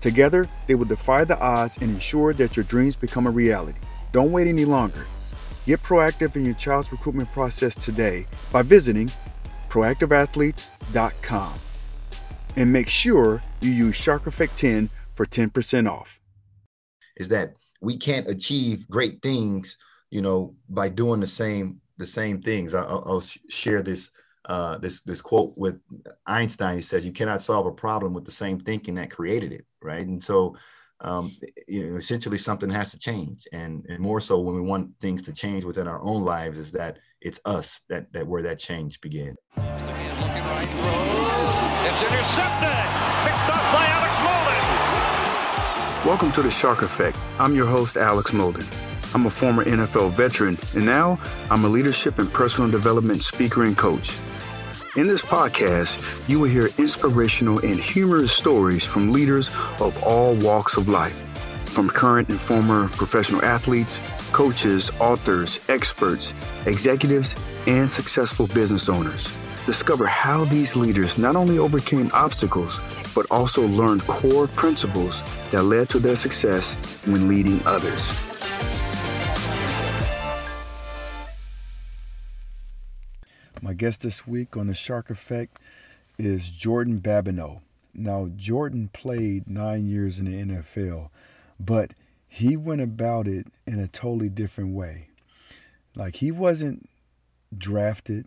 Together, 0.00 0.48
they 0.66 0.74
will 0.74 0.84
defy 0.84 1.24
the 1.24 1.38
odds 1.40 1.78
and 1.78 1.90
ensure 1.90 2.32
that 2.34 2.56
your 2.56 2.64
dreams 2.64 2.96
become 2.96 3.26
a 3.26 3.30
reality. 3.30 3.78
Don't 4.12 4.32
wait 4.32 4.46
any 4.46 4.64
longer. 4.64 5.06
Get 5.66 5.82
proactive 5.82 6.36
in 6.36 6.44
your 6.44 6.54
child's 6.54 6.90
recruitment 6.92 7.30
process 7.32 7.74
today 7.74 8.26
by 8.52 8.62
visiting 8.62 9.10
proactiveathletes.com. 9.68 11.54
And 12.56 12.72
make 12.72 12.88
sure 12.88 13.42
you 13.60 13.70
use 13.70 13.94
Shark 13.94 14.26
Effect 14.26 14.56
10 14.56 14.90
for 15.14 15.26
10% 15.26 15.90
off. 15.90 16.20
Is 17.16 17.28
that 17.28 17.54
we 17.80 17.96
can't 17.96 18.28
achieve 18.28 18.88
great 18.88 19.20
things, 19.22 19.76
you 20.10 20.22
know, 20.22 20.54
by 20.68 20.88
doing 20.88 21.20
the 21.20 21.26
same 21.26 21.80
the 21.98 22.06
same 22.06 22.40
things. 22.40 22.74
I'll, 22.74 23.02
I'll 23.06 23.24
share 23.48 23.82
this 23.82 24.10
uh, 24.48 24.78
this 24.78 25.02
this 25.02 25.20
quote 25.20 25.52
with 25.56 25.78
Einstein. 26.26 26.76
He 26.76 26.82
says, 26.82 27.04
"You 27.04 27.12
cannot 27.12 27.42
solve 27.42 27.66
a 27.66 27.72
problem 27.72 28.14
with 28.14 28.24
the 28.24 28.30
same 28.30 28.58
thinking 28.58 28.94
that 28.94 29.10
created 29.10 29.52
it." 29.52 29.66
Right, 29.82 30.06
and 30.06 30.22
so 30.22 30.56
um, 31.00 31.36
you 31.68 31.90
know, 31.90 31.96
essentially 31.96 32.38
something 32.38 32.70
has 32.70 32.90
to 32.90 32.98
change, 32.98 33.46
and 33.52 33.86
and 33.88 34.00
more 34.00 34.18
so 34.20 34.40
when 34.40 34.56
we 34.56 34.62
want 34.62 34.96
things 34.96 35.22
to 35.22 35.32
change 35.32 35.62
within 35.64 35.86
our 35.86 36.02
own 36.02 36.24
lives, 36.24 36.58
is 36.58 36.72
that 36.72 36.98
it's 37.20 37.38
us 37.44 37.82
that 37.88 38.12
that 38.12 38.26
where 38.26 38.42
that 38.42 38.58
change 38.58 39.00
begins. 39.00 39.36
It's 39.56 39.68
intercepted, 42.02 42.88
picked 43.24 43.48
up 43.48 43.62
by 43.72 43.86
Alex 43.96 44.16
Molden. 44.16 44.64
Welcome 46.06 46.32
to 46.32 46.42
the 46.42 46.50
Shark 46.50 46.82
Effect. 46.82 47.16
I'm 47.38 47.54
your 47.54 47.66
host, 47.66 47.96
Alex 47.96 48.32
Molden. 48.32 48.66
I'm 49.14 49.26
a 49.26 49.30
former 49.30 49.64
NFL 49.64 50.10
veteran, 50.12 50.58
and 50.74 50.84
now 50.84 51.18
I'm 51.50 51.64
a 51.64 51.68
leadership 51.68 52.18
and 52.18 52.30
personal 52.32 52.70
development 52.70 53.22
speaker 53.22 53.62
and 53.64 53.76
coach. 53.76 54.12
In 54.98 55.06
this 55.06 55.22
podcast, 55.22 55.94
you 56.28 56.40
will 56.40 56.48
hear 56.48 56.70
inspirational 56.76 57.60
and 57.60 57.78
humorous 57.78 58.32
stories 58.32 58.82
from 58.82 59.12
leaders 59.12 59.48
of 59.78 59.96
all 60.02 60.34
walks 60.34 60.76
of 60.76 60.88
life, 60.88 61.14
from 61.66 61.88
current 61.88 62.30
and 62.30 62.40
former 62.40 62.88
professional 62.88 63.44
athletes, 63.44 63.96
coaches, 64.32 64.90
authors, 64.98 65.60
experts, 65.68 66.34
executives, 66.66 67.36
and 67.68 67.88
successful 67.88 68.48
business 68.48 68.88
owners. 68.88 69.28
Discover 69.66 70.08
how 70.08 70.44
these 70.46 70.74
leaders 70.74 71.16
not 71.16 71.36
only 71.36 71.58
overcame 71.58 72.10
obstacles, 72.12 72.80
but 73.14 73.24
also 73.30 73.68
learned 73.68 74.02
core 74.08 74.48
principles 74.48 75.22
that 75.52 75.62
led 75.62 75.88
to 75.90 76.00
their 76.00 76.16
success 76.16 76.74
when 77.04 77.28
leading 77.28 77.64
others. 77.64 78.10
My 83.60 83.74
guest 83.74 84.02
this 84.02 84.24
week 84.24 84.56
on 84.56 84.68
the 84.68 84.74
Shark 84.74 85.10
Effect 85.10 85.58
is 86.16 86.50
Jordan 86.50 87.00
Babineaux. 87.00 87.60
Now, 87.92 88.28
Jordan 88.36 88.88
played 88.92 89.50
nine 89.50 89.88
years 89.88 90.20
in 90.20 90.26
the 90.26 90.54
NFL, 90.54 91.10
but 91.58 91.92
he 92.28 92.56
went 92.56 92.82
about 92.82 93.26
it 93.26 93.48
in 93.66 93.80
a 93.80 93.88
totally 93.88 94.28
different 94.28 94.74
way. 94.74 95.08
Like 95.96 96.16
he 96.16 96.30
wasn't 96.30 96.88
drafted. 97.56 98.26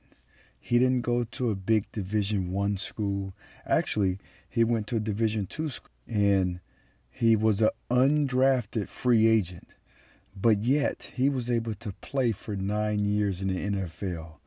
He 0.59 0.77
didn't 0.79 1.01
go 1.01 1.23
to 1.23 1.49
a 1.49 1.55
big 1.55 1.89
Division 1.93 2.51
One 2.51 2.75
school. 2.75 3.31
Actually, 3.65 4.19
he 4.49 4.65
went 4.65 4.85
to 4.87 4.97
a 4.97 4.99
Division 4.99 5.45
Two 5.45 5.69
school, 5.69 5.91
and 6.07 6.59
he 7.09 7.37
was 7.37 7.61
an 7.61 7.69
undrafted 7.89 8.89
free 8.89 9.27
agent. 9.27 9.69
But 10.35 10.59
yet, 10.59 11.11
he 11.15 11.29
was 11.29 11.49
able 11.49 11.75
to 11.75 11.93
play 12.01 12.33
for 12.33 12.57
nine 12.57 13.05
years 13.05 13.41
in 13.41 13.47
the 13.47 13.79
NFL. 13.79 14.40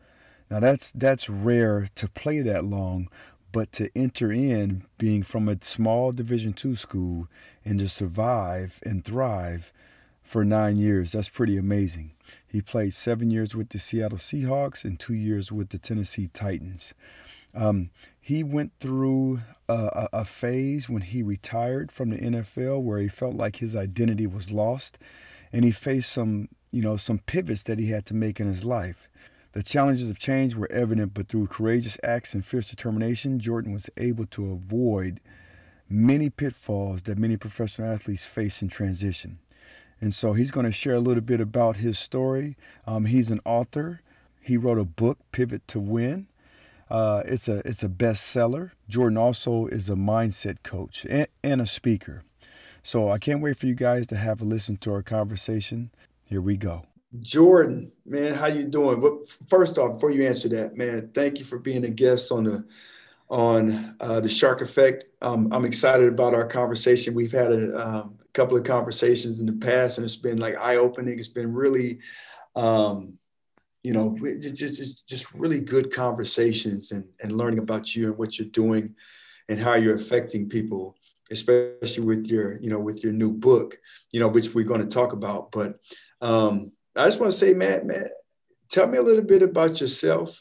Now 0.51 0.61
that's 0.61 0.93
that's 0.93 1.29
rare 1.29 1.89
to 1.95 2.09
play 2.09 2.41
that 2.41 2.65
long, 2.65 3.09
but 3.53 3.73
to 3.73 3.91
enter 3.97 4.33
in 4.33 4.85
being 4.99 5.23
from 5.23 5.49
a 5.49 5.63
small 5.63 6.13
Division 6.13 6.53
two 6.53 6.77
school 6.77 7.29
and 7.65 7.79
to 7.79 7.89
survive 7.89 8.81
and 8.85 9.05
thrive 9.05 9.73
for 10.23 10.45
nine 10.45 10.77
years, 10.77 11.13
that's 11.13 11.29
pretty 11.29 11.57
amazing. 11.57 12.13
He 12.47 12.63
played 12.63 12.95
seven 12.95 13.31
years 13.31 13.55
with 13.55 13.69
the 13.69 13.79
Seattle 13.79 14.19
Seahawks 14.19 14.85
and 14.85 14.99
two 14.99 15.15
years 15.15 15.53
with 15.53 15.69
the 15.69 15.79
Tennessee 15.79 16.31
Titans. 16.33 16.95
Um, 17.55 17.91
he 18.21 18.43
went 18.43 18.73
through 18.81 19.41
a, 19.69 20.09
a, 20.13 20.25
phase 20.25 20.89
when 20.89 21.03
he 21.03 21.23
retired 21.23 21.93
from 21.93 22.11
the 22.11 22.17
NFL 22.17 22.83
where 22.83 22.99
he 22.99 23.09
felt 23.09 23.37
like 23.37 23.57
his 23.57 23.77
identity 23.77 24.27
was 24.27 24.51
lost, 24.51 24.99
and 25.53 25.65
he 25.65 25.71
faced 25.71 26.11
some, 26.11 26.49
you 26.73 26.83
know, 26.83 26.97
some 26.97 27.19
pivots 27.19 27.63
that 27.65 27.79
he 27.79 27.91
had 27.91 28.07
to 28.07 28.15
make 28.15 28.41
in 28.41 28.47
his 28.47 28.65
life. 28.65 29.09
The 29.55 29.63
challenges 29.63 30.11
of 30.11 30.19
change 30.19 30.57
were 30.57 30.71
evident, 30.71 31.15
but 31.15 31.29
through 31.29 31.47
courageous 31.47 31.97
acts 32.03 32.35
and 32.35 32.45
fierce 32.45 32.71
determination, 32.71 33.39
Jordan 33.39 33.73
was 33.73 33.89
able 33.97 34.27
to 34.27 34.51
avoid 34.51 35.21
many 35.89 36.29
pitfalls 36.29 37.03
that 37.03 37.19
many 37.19 37.37
professional 37.37 37.89
athletes 37.89 38.25
face 38.25 38.63
in 38.63 38.69
transition. 38.69 39.39
And 40.01 40.13
so 40.13 40.33
he's 40.33 40.51
going 40.51 40.67
to 40.67 40.73
share 40.73 40.97
a 40.97 41.01
little 41.01 41.23
bit 41.23 41.41
about 41.41 41.77
his 41.77 42.01
story. 42.01 42.57
Um, 42.85 43.05
he's 43.05 43.31
an 43.31 43.41
author. 43.45 44.01
He 44.41 44.57
wrote 44.57 44.79
a 44.79 44.85
book, 44.85 45.19
Pivot 45.31 45.67
to 45.69 45.79
Win. 45.79 46.27
Uh, 46.91 47.23
it's 47.25 47.47
a 47.49 47.63
it's 47.67 47.83
a 47.83 47.89
bestseller. 47.89 48.73
Jordan 48.89 49.17
also 49.17 49.67
is 49.67 49.89
a 49.89 49.95
mindset 49.95 50.63
coach 50.65 51.07
and, 51.09 51.29
and 51.43 51.61
a 51.61 51.67
speaker. 51.67 52.25
So 52.83 53.09
I 53.09 53.19
can't 53.19 53.41
wait 53.41 53.57
for 53.57 53.67
you 53.67 53.75
guys 53.75 54.07
to 54.09 54.17
have 54.17 54.43
a 54.43 54.45
listen 54.45 54.77
to 54.79 54.93
our 54.93 55.03
conversation. 55.03 55.91
Here 56.25 56.41
we 56.41 56.57
go. 56.57 56.87
Jordan, 57.21 57.93
man, 58.05 58.35
how 58.35 58.47
you 58.47 58.65
doing? 58.65 59.01
But 59.01 59.31
first 59.49 59.79
off, 59.79 59.95
before 59.95 60.11
you 60.11 60.27
answer 60.27 60.49
that, 60.51 60.77
man, 60.77 61.11
thank 61.15 61.39
you 61.39 61.45
for 61.45 61.59
being 61.59 61.85
a 61.85 61.91
guest 61.91 62.33
on 62.33 62.45
the 62.45 62.65
on 63.29 63.97
uh, 64.01 64.21
the 64.21 64.29
Shark 64.29 64.61
Effect. 64.61 65.05
Um, 65.23 65.53
I'm 65.53 65.65
excited 65.65 66.09
about 66.09 66.35
our 66.35 66.47
conversation. 66.47 67.15
We've 67.15 67.33
had 67.33 67.53
a, 67.53 67.89
um, 67.89 68.19
couple 68.33 68.57
of 68.57 68.65
conversations 68.65 69.41
in 69.41 69.47
the 69.47 69.53
past, 69.53 69.97
and 69.97 70.05
it's 70.05 70.17
been 70.17 70.39
like 70.39 70.59
eye 70.59 70.77
opening. 70.77 71.19
It's 71.19 71.29
been 71.29 71.53
really, 71.53 72.01
um, 72.57 73.15
you 73.83 73.93
know, 73.93 74.17
just, 74.41 74.57
just 74.57 75.07
just 75.07 75.33
really 75.33 75.61
good 75.61 75.93
conversations 75.93 76.91
and 76.91 77.05
and 77.21 77.37
learning 77.37 77.61
about 77.61 77.95
you 77.95 78.09
and 78.09 78.19
what 78.19 78.39
you're 78.39 78.49
doing 78.49 78.95
and 79.49 79.61
how 79.61 79.75
you're 79.75 79.95
affecting 79.95 80.49
people 80.49 80.97
especially 81.31 82.05
with 82.05 82.27
your 82.27 82.59
you 82.61 82.69
know 82.69 82.79
with 82.79 83.03
your 83.03 83.13
new 83.13 83.33
book 83.33 83.79
you 84.13 84.21
know 84.21 84.29
which 84.29 84.53
we're 84.55 84.63
going 84.65 84.81
to 84.81 84.87
talk 84.87 85.15
about 85.15 85.51
but 85.53 85.81
um 86.21 86.71
I 86.97 87.07
just 87.07 87.21
want 87.21 87.33
to 87.33 87.39
say, 87.39 87.55
Matt, 87.55 87.87
man, 87.87 88.09
tell 88.71 88.87
me 88.87 88.99
a 88.99 89.03
little 89.03 89.25
bit 89.25 89.43
about 89.43 89.81
yourself. 89.81 90.41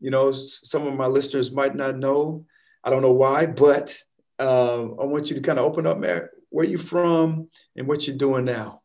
You 0.00 0.10
know, 0.10 0.32
some 0.32 0.86
of 0.86 0.94
my 0.94 1.06
listeners 1.06 1.52
might 1.52 1.74
not 1.74 1.96
know. 1.96 2.44
I 2.84 2.90
don't 2.90 3.02
know 3.02 3.12
why, 3.12 3.46
but 3.46 3.96
um, 4.38 4.96
I 5.00 5.04
want 5.04 5.28
you 5.30 5.36
to 5.36 5.42
kind 5.42 5.58
of 5.58 5.64
open 5.64 5.86
up, 5.86 5.98
Matt. 5.98 6.24
Where 6.50 6.66
you 6.66 6.78
from 6.78 7.48
and 7.76 7.86
what 7.88 8.06
you're 8.06 8.16
doing 8.16 8.44
now? 8.44 8.82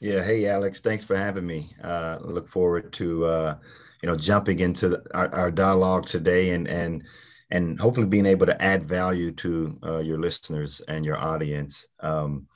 Yeah. 0.00 0.22
Hey, 0.22 0.46
Alex. 0.46 0.80
Thanks 0.80 1.04
for 1.04 1.16
having 1.16 1.46
me. 1.46 1.70
Uh, 1.82 2.18
look 2.20 2.48
forward 2.48 2.92
to 2.94 3.24
uh, 3.24 3.56
you 4.04 4.10
know, 4.10 4.16
jumping 4.16 4.58
into 4.58 4.90
the, 4.90 5.02
our, 5.14 5.34
our, 5.34 5.50
dialogue 5.50 6.04
today 6.04 6.50
and 6.50 6.68
and 6.68 7.04
and 7.50 7.80
hopefully 7.80 8.06
being 8.06 8.26
able 8.26 8.44
to 8.44 8.62
add 8.62 8.86
value 8.86 9.32
to 9.32 9.78
uh, 9.82 9.98
your 10.00 10.18
listeners 10.18 10.82
and 10.88 11.06
your 11.06 11.16
audience. 11.16 11.86
Um, 12.00 12.46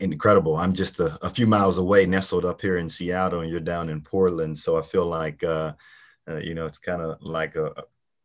incredible. 0.00 0.56
I'm 0.56 0.72
just 0.72 1.00
a, 1.00 1.18
a, 1.24 1.30
few 1.30 1.46
miles 1.46 1.78
away, 1.78 2.06
nestled 2.06 2.44
up 2.44 2.60
here 2.60 2.78
in 2.78 2.88
Seattle, 2.88 3.40
and 3.40 3.50
you're 3.50 3.60
down 3.60 3.88
in 3.88 4.00
Portland. 4.00 4.56
So 4.58 4.78
I 4.78 4.82
feel 4.82 5.06
like, 5.06 5.42
uh, 5.42 5.72
uh, 6.28 6.36
you 6.36 6.54
know, 6.54 6.66
it's 6.66 6.78
kind 6.78 7.02
of 7.02 7.20
like 7.20 7.56
a, 7.56 7.84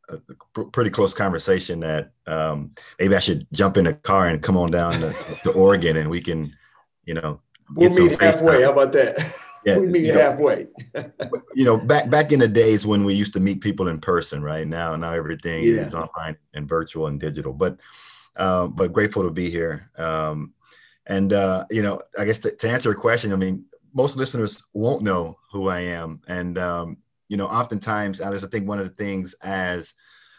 a, 0.09 0.19
a, 0.59 0.65
pretty 0.65 0.89
close 0.89 1.13
conversation 1.13 1.79
that 1.79 2.11
um, 2.27 2.71
maybe 2.99 3.15
I 3.15 3.19
should 3.19 3.47
jump 3.51 3.77
in 3.77 3.87
a 3.87 3.93
car 3.93 4.27
and 4.27 4.41
come 4.41 4.57
on 4.57 4.71
down 4.71 4.93
to, 4.93 5.13
to 5.43 5.51
Oregon 5.51 5.97
and 5.97 6.09
we 6.09 6.21
can, 6.21 6.55
you 7.05 7.15
know, 7.15 7.41
we'll 7.73 7.89
meet 7.89 8.21
halfway. 8.21 8.63
How 8.63 8.71
about 8.71 8.91
that? 8.93 9.15
Yeah, 9.65 9.77
we 9.79 9.87
meet 9.87 10.05
you 10.05 10.13
know, 10.13 10.21
halfway. 10.21 10.67
you 11.53 11.65
know, 11.65 11.77
back 11.77 12.09
back 12.09 12.31
in 12.31 12.39
the 12.39 12.47
days 12.47 12.85
when 12.85 13.03
we 13.03 13.15
used 13.15 13.33
to 13.33 13.41
meet 13.41 13.59
people 13.59 13.89
in 13.89 13.99
person, 13.99 14.41
right? 14.41 14.65
Now, 14.65 14.95
now 14.95 15.11
everything 15.13 15.63
yeah. 15.63 15.81
is 15.81 15.93
online 15.93 16.37
and 16.53 16.69
virtual 16.69 17.07
and 17.07 17.19
digital. 17.19 17.51
But, 17.51 17.77
uh, 18.37 18.67
but 18.67 18.93
grateful 18.93 19.23
to 19.23 19.29
be 19.29 19.49
here. 19.49 19.89
Um, 19.97 20.53
and 21.07 21.33
uh, 21.33 21.65
you 21.71 21.81
know, 21.81 22.01
I 22.17 22.25
guess 22.25 22.39
to, 22.39 22.51
to, 22.51 22.69
answer 22.69 22.91
a 22.91 22.95
question, 22.95 23.33
I 23.33 23.37
mean, 23.37 23.65
most 23.93 24.17
listeners 24.17 24.65
won't 24.73 25.01
know 25.01 25.37
who 25.51 25.69
I 25.69 25.79
am, 25.79 26.21
and 26.27 26.57
um, 26.57 26.97
you 27.29 27.37
know, 27.37 27.47
oftentimes, 27.47 28.21
Alex, 28.21 28.43
I 28.43 28.47
think 28.47 28.67
one 28.67 28.79
of 28.79 28.87
the 28.87 29.03
things 29.03 29.35
as 29.41 29.93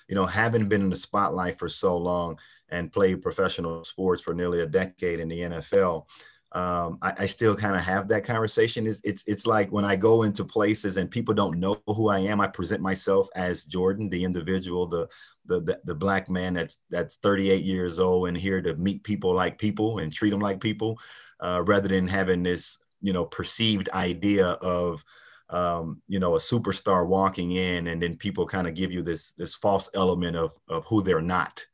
you 0.09 0.15
know, 0.15 0.27
having 0.27 0.69
been 0.69 0.81
in 0.81 0.91
the 0.91 0.97
spotlight 0.97 1.59
for 1.59 1.69
so 1.69 1.97
long 1.97 2.39
and 2.71 2.93
played 2.93 3.23
professional 3.23 3.85
sports 3.85 4.23
for 4.23 4.35
nearly 4.35 4.61
a 4.61 4.67
decade 4.67 5.21
in 5.21 5.29
the 5.29 5.41
NFL, 5.41 6.07
um, 6.53 6.99
I, 7.03 7.13
I, 7.19 7.27
still 7.27 7.55
kind 7.55 7.77
of 7.77 7.83
have 7.83 8.09
that 8.09 8.25
conversation. 8.25 8.87
Is 8.87 9.03
it's 9.05 9.23
it's 9.27 9.47
like 9.47 9.71
when 9.71 9.85
I 9.85 9.97
go 9.97 10.23
into 10.23 10.47
places 10.47 10.97
and 10.97 11.11
people 11.11 11.35
don't 11.35 11.61
know 11.61 11.83
who 11.87 12.09
I 12.09 12.21
am, 12.21 12.41
I 12.41 12.47
present 12.47 12.81
myself 12.81 13.29
as 13.37 13.65
Jordan, 13.65 14.09
the 14.09 14.25
individual, 14.25 14.87
the 14.87 15.09
the 15.45 15.61
the, 15.61 15.81
the 15.85 15.95
black 15.95 16.31
man 16.31 16.55
that's 16.55 16.79
that's 16.89 17.17
38 17.17 17.65
years 17.65 17.99
old 17.99 18.29
and 18.29 18.37
here 18.37 18.63
to 18.63 18.75
meet 18.77 19.05
people 19.05 19.35
like 19.35 19.59
people 19.59 19.99
and 19.99 20.11
treat 20.11 20.31
them 20.31 20.41
like 20.41 20.59
people, 20.59 20.99
uh, 21.41 21.63
rather 21.67 21.89
than 21.89 22.09
having 22.09 22.43
this 22.43 22.79
you 23.03 23.13
know 23.13 23.27
perceived 23.27 23.91
idea 23.91 24.47
of 24.47 25.05
um, 25.51 26.01
you 26.09 26.19
know 26.19 26.35
a 26.35 26.39
superstar 26.39 27.07
walking 27.07 27.53
in 27.53 27.89
and 27.89 28.01
then 28.01 28.17
people 28.17 28.47
kind 28.47 28.67
of 28.67 28.75
give 28.75 28.91
you 28.91 29.03
this 29.03 29.33
this 29.35 29.55
false 29.55 29.91
element 29.93 30.35
of 30.35 30.53
of 30.67 30.87
who 30.87 31.03
they're 31.03 31.21
not, 31.21 31.67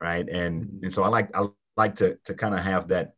right? 0.00 0.28
And 0.28 0.64
mm-hmm. 0.64 0.84
and 0.86 0.92
so 0.92 1.04
I 1.04 1.08
like 1.08 1.30
I 1.36 1.46
like 1.76 1.94
to 1.96 2.18
to 2.24 2.34
kind 2.34 2.56
of 2.56 2.64
have 2.64 2.88
that 2.88 3.14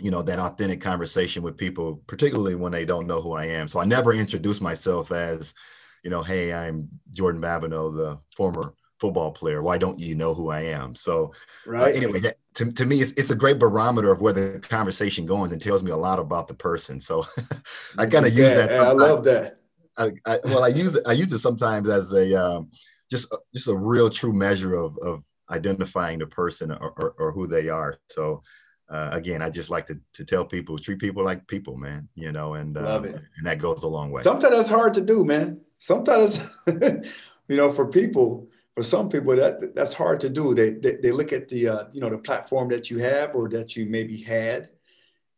you 0.00 0.10
know 0.10 0.22
that 0.22 0.38
authentic 0.38 0.80
conversation 0.80 1.42
with 1.42 1.56
people 1.56 2.02
particularly 2.06 2.54
when 2.54 2.72
they 2.72 2.84
don't 2.84 3.06
know 3.06 3.20
who 3.20 3.32
i 3.32 3.46
am. 3.46 3.68
So 3.68 3.80
i 3.80 3.84
never 3.84 4.12
introduce 4.12 4.60
myself 4.60 5.12
as 5.12 5.54
you 6.02 6.10
know 6.10 6.22
hey 6.22 6.52
i'm 6.52 6.88
jordan 7.10 7.40
babineaux 7.40 7.96
the 7.96 8.18
former 8.36 8.74
football 9.00 9.32
player. 9.32 9.60
Why 9.60 9.76
don't 9.76 9.98
you 9.98 10.14
know 10.14 10.34
who 10.34 10.50
i 10.50 10.60
am? 10.62 10.94
So 10.94 11.32
right. 11.66 11.92
uh, 11.92 11.96
anyway 11.96 12.20
that, 12.20 12.38
to, 12.54 12.72
to 12.72 12.86
me 12.86 13.00
it's, 13.00 13.12
it's 13.12 13.30
a 13.30 13.36
great 13.36 13.58
barometer 13.58 14.10
of 14.10 14.20
where 14.20 14.32
the 14.32 14.60
conversation 14.60 15.26
goes 15.26 15.52
and 15.52 15.60
tells 15.60 15.82
me 15.82 15.90
a 15.90 15.96
lot 15.96 16.18
about 16.18 16.48
the 16.48 16.54
person. 16.54 17.00
So 17.00 17.26
i 17.98 18.06
kind 18.06 18.26
of 18.26 18.36
use 18.36 18.52
that. 18.52 18.72
i 18.72 18.92
love 18.92 19.24
that. 19.24 19.54
I, 19.96 20.12
I, 20.26 20.40
well 20.44 20.64
i 20.64 20.68
use 20.68 20.96
it 20.96 21.04
i 21.06 21.12
use 21.12 21.32
it 21.32 21.38
sometimes 21.38 21.88
as 21.88 22.12
a 22.12 22.34
um, 22.34 22.70
just 23.10 23.32
just 23.54 23.68
a 23.68 23.76
real 23.76 24.10
true 24.10 24.32
measure 24.32 24.74
of, 24.74 24.98
of 24.98 25.22
identifying 25.50 26.18
the 26.18 26.26
person 26.26 26.70
or, 26.72 26.90
or, 26.96 27.14
or 27.18 27.32
who 27.32 27.46
they 27.46 27.68
are. 27.68 27.98
So 28.10 28.42
uh, 28.88 29.08
again, 29.12 29.42
I 29.42 29.50
just 29.50 29.70
like 29.70 29.86
to, 29.86 29.98
to 30.14 30.24
tell 30.24 30.44
people, 30.44 30.78
treat 30.78 30.98
people 30.98 31.24
like 31.24 31.46
people, 31.46 31.76
man, 31.76 32.08
you 32.14 32.32
know, 32.32 32.54
and, 32.54 32.76
uh, 32.76 33.02
and 33.36 33.46
that 33.46 33.58
goes 33.58 33.82
a 33.82 33.88
long 33.88 34.10
way. 34.10 34.22
Sometimes 34.22 34.54
that's 34.54 34.68
hard 34.68 34.94
to 34.94 35.00
do, 35.00 35.24
man. 35.24 35.60
Sometimes, 35.78 36.38
you 36.66 37.56
know, 37.56 37.72
for 37.72 37.86
people, 37.86 38.48
for 38.74 38.82
some 38.82 39.08
people 39.08 39.36
that 39.36 39.74
that's 39.74 39.94
hard 39.94 40.20
to 40.20 40.28
do. 40.28 40.54
They, 40.54 40.70
they, 40.70 40.96
they 40.96 41.12
look 41.12 41.32
at 41.32 41.48
the, 41.48 41.68
uh, 41.68 41.84
you 41.92 42.00
know, 42.00 42.10
the 42.10 42.18
platform 42.18 42.68
that 42.70 42.90
you 42.90 42.98
have 42.98 43.34
or 43.34 43.48
that 43.50 43.76
you 43.76 43.86
maybe 43.86 44.16
had. 44.16 44.68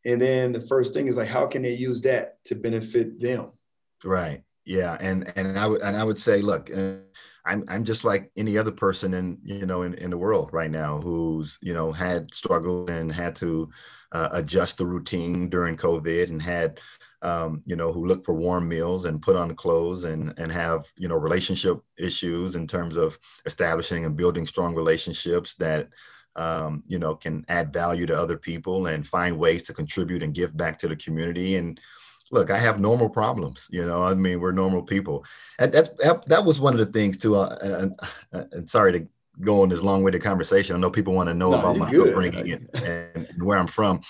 And 0.05 0.21
then 0.21 0.53
the 0.53 0.61
first 0.61 0.95
thing 0.95 1.09
is 1.09 1.17
like, 1.17 1.29
how 1.29 1.47
can 1.47 1.63
they 1.63 1.75
use 1.75 2.01
that 2.03 2.43
to 2.45 2.55
benefit 2.55 3.21
them? 3.21 3.51
Right. 4.05 4.43
Yeah. 4.65 4.97
And, 5.01 5.33
and 5.37 5.59
I 5.59 5.67
would, 5.67 5.83
and 5.83 5.97
I 5.97 6.05
would 6.05 6.21
say, 6.21 6.41
look, 6.41 6.71
uh, 6.75 6.95
I'm 7.47 7.65
I'm 7.69 7.85
just 7.85 8.05
like 8.05 8.31
any 8.37 8.59
other 8.59 8.73
person 8.73 9.15
in 9.15 9.39
you 9.45 9.67
know 9.67 9.83
in, 9.83 9.95
in 9.95 10.11
the 10.11 10.19
world 10.19 10.51
right 10.53 10.71
now 10.71 11.01
who's 11.01 11.59
you 11.63 11.73
know 11.73 11.93
had 11.93 12.35
struggled 12.35 12.91
and 12.91 13.11
had 13.11 13.37
to 13.37 13.71
uh, 14.13 14.29
adjust 14.33 14.79
the 14.79 14.87
routine 14.87 15.49
during 15.49 15.77
COVID 15.77 16.29
and 16.29 16.43
had 16.43 16.81
um, 17.23 17.63
you 17.65 17.77
know 17.77 17.93
who 17.93 18.07
look 18.07 18.25
for 18.25 18.35
warm 18.35 18.69
meals 18.69 19.05
and 19.05 19.23
put 19.23 19.37
on 19.37 19.55
clothes 19.55 20.05
and 20.05 20.35
and 20.39 20.51
have 20.51 20.87
you 20.97 21.09
know 21.09 21.17
relationship 21.17 21.81
issues 21.99 22.57
in 22.57 22.67
terms 22.67 22.97
of 22.97 23.19
establishing 23.47 24.05
and 24.05 24.17
building 24.17 24.47
strong 24.47 24.75
relationships 24.75 25.55
that 25.55 25.89
um, 26.37 26.83
you 26.87 26.99
know 26.99 27.15
can 27.15 27.45
add 27.49 27.73
value 27.73 28.07
to 28.07 28.21
other 28.21 28.37
people 28.37 28.87
and 28.89 29.07
find 29.07 29.39
ways 29.39 29.63
to 29.65 29.73
contribute 29.73 30.23
and 30.23 30.35
give 30.35 30.57
back 30.57 30.79
to 30.79 30.89
the 30.89 30.97
community. 30.97 31.57
And 31.57 31.81
look, 32.31 32.51
I 32.51 32.59
have 32.59 32.81
normal 32.81 33.09
problems. 33.09 33.69
You 33.71 33.85
know, 33.85 34.03
I 34.03 34.15
mean, 34.15 34.41
we're 34.41 34.53
normal 34.53 34.83
people. 34.83 35.25
And 35.59 35.73
that's 35.73 35.91
that, 36.27 36.45
was 36.45 36.61
one 36.61 36.73
of 36.73 36.79
the 36.79 36.87
things 36.87 37.19
too. 37.19 37.37
Uh, 37.37 37.89
and, 38.33 38.69
sorry 38.69 38.93
to 38.93 39.09
go 39.41 39.63
on 39.63 39.69
this 39.69 39.83
long-winded 39.83 40.23
conversation. 40.23 40.77
I 40.77 40.79
know 40.79 40.91
people 40.91 41.13
want 41.13 41.29
to 41.29 41.35
know 41.35 41.51
no, 41.51 41.59
about 41.59 41.77
my 41.77 41.91
good. 41.91 42.09
upbringing 42.09 42.53
and, 42.53 42.69
and, 42.83 43.27
and, 43.29 43.43
where 43.43 43.59
I'm 43.59 43.67
from. 43.67 44.01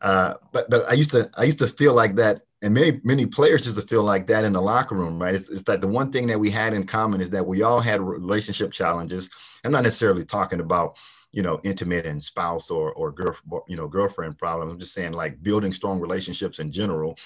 Uh, 0.00 0.34
but 0.52 0.68
but 0.68 0.88
I 0.88 0.92
used 0.92 1.10
to 1.12 1.30
I 1.34 1.44
used 1.44 1.60
to 1.60 1.68
feel 1.68 1.94
like 1.94 2.16
that, 2.16 2.42
and 2.60 2.74
many 2.74 3.00
many 3.04 3.26
players 3.26 3.64
used 3.64 3.80
to 3.80 3.86
feel 3.86 4.02
like 4.02 4.26
that 4.26 4.44
in 4.44 4.52
the 4.52 4.60
locker 4.60 4.94
room, 4.94 5.20
right? 5.20 5.34
It's, 5.34 5.48
it's 5.48 5.62
that 5.62 5.80
the 5.80 5.88
one 5.88 6.12
thing 6.12 6.26
that 6.26 6.38
we 6.38 6.50
had 6.50 6.74
in 6.74 6.84
common 6.84 7.22
is 7.22 7.30
that 7.30 7.46
we 7.46 7.62
all 7.62 7.80
had 7.80 8.02
relationship 8.02 8.70
challenges. 8.70 9.30
I'm 9.64 9.72
not 9.72 9.84
necessarily 9.84 10.24
talking 10.24 10.60
about 10.60 10.98
you 11.32 11.42
know 11.42 11.58
intimate 11.64 12.04
and 12.04 12.22
spouse 12.22 12.70
or 12.70 12.92
or 12.92 13.12
girl 13.12 13.34
you 13.66 13.76
know 13.76 13.88
girlfriend 13.88 14.36
problems. 14.36 14.72
I'm 14.72 14.78
just 14.78 14.92
saying 14.92 15.12
like 15.12 15.42
building 15.42 15.72
strong 15.72 16.00
relationships 16.00 16.58
in 16.58 16.70
general 16.70 17.16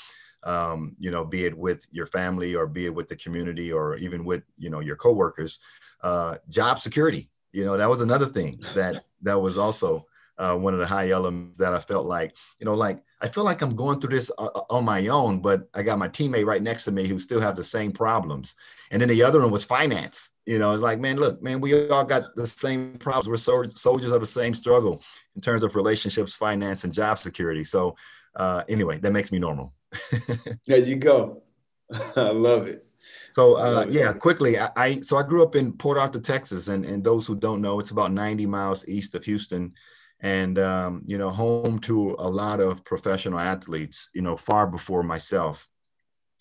um, 0.44 0.96
you 0.98 1.10
know, 1.10 1.24
be 1.24 1.44
it 1.44 1.56
with 1.56 1.86
your 1.90 2.06
family 2.06 2.54
or 2.54 2.66
be 2.66 2.86
it 2.86 2.94
with 2.94 3.08
the 3.08 3.16
community 3.16 3.72
or 3.72 3.96
even 3.96 4.24
with, 4.24 4.42
you 4.56 4.70
know, 4.70 4.80
your 4.80 4.96
coworkers, 4.96 5.58
uh, 6.02 6.36
job 6.48 6.78
security, 6.78 7.28
you 7.52 7.64
know, 7.64 7.76
that 7.76 7.88
was 7.88 8.00
another 8.00 8.26
thing 8.26 8.60
that, 8.74 9.04
that 9.22 9.40
was 9.40 9.58
also 9.58 10.06
uh, 10.38 10.54
one 10.54 10.72
of 10.72 10.80
the 10.80 10.86
high 10.86 11.10
elements 11.10 11.58
that 11.58 11.74
I 11.74 11.80
felt 11.80 12.06
like, 12.06 12.36
you 12.60 12.64
know, 12.64 12.74
like 12.74 13.02
I 13.20 13.28
feel 13.28 13.44
like 13.44 13.60
I'm 13.60 13.74
going 13.74 14.00
through 14.00 14.14
this 14.14 14.30
uh, 14.38 14.44
uh, 14.54 14.62
on 14.70 14.84
my 14.84 15.08
own, 15.08 15.40
but 15.40 15.68
I 15.74 15.82
got 15.82 15.98
my 15.98 16.08
teammate 16.08 16.46
right 16.46 16.62
next 16.62 16.84
to 16.84 16.92
me 16.92 17.06
who 17.06 17.18
still 17.18 17.40
have 17.40 17.56
the 17.56 17.64
same 17.64 17.90
problems. 17.90 18.54
And 18.92 19.02
then 19.02 19.08
the 19.08 19.24
other 19.24 19.40
one 19.40 19.50
was 19.50 19.64
finance. 19.64 20.30
You 20.46 20.58
know, 20.58 20.72
it's 20.72 20.82
like, 20.82 21.00
man, 21.00 21.16
look, 21.16 21.42
man, 21.42 21.60
we 21.60 21.88
all 21.88 22.04
got 22.04 22.36
the 22.36 22.46
same 22.46 22.94
problems. 22.98 23.28
We're 23.28 23.66
soldiers 23.68 24.10
of 24.12 24.20
the 24.20 24.26
same 24.26 24.54
struggle 24.54 25.02
in 25.34 25.42
terms 25.42 25.64
of 25.64 25.74
relationships, 25.74 26.34
finance, 26.34 26.84
and 26.84 26.92
job 26.92 27.18
security. 27.18 27.64
So, 27.64 27.96
uh, 28.36 28.62
anyway, 28.68 28.98
that 28.98 29.12
makes 29.12 29.32
me 29.32 29.40
normal. 29.40 29.74
there 30.66 30.78
you 30.78 30.96
go. 30.96 31.42
I 32.16 32.30
love 32.30 32.66
it. 32.66 32.84
So 33.30 33.54
uh, 33.54 33.86
yeah, 33.88 34.12
quickly, 34.12 34.58
I, 34.58 34.70
I, 34.76 35.00
so 35.00 35.16
I 35.16 35.22
grew 35.22 35.42
up 35.42 35.54
in 35.54 35.72
Port 35.72 35.98
Arthur, 35.98 36.20
Texas, 36.20 36.68
and 36.68 36.84
and 36.84 37.02
those 37.02 37.26
who 37.26 37.34
don't 37.34 37.62
know, 37.62 37.80
it's 37.80 37.90
about 37.90 38.12
90 38.12 38.46
miles 38.46 38.86
east 38.88 39.14
of 39.14 39.24
Houston, 39.24 39.72
and 40.20 40.58
um, 40.58 41.02
you 41.04 41.18
know, 41.18 41.30
home 41.30 41.78
to 41.80 42.16
a 42.18 42.28
lot 42.28 42.60
of 42.60 42.84
professional 42.84 43.38
athletes. 43.38 44.10
You 44.14 44.22
know, 44.22 44.36
far 44.36 44.66
before 44.66 45.02
myself. 45.02 45.68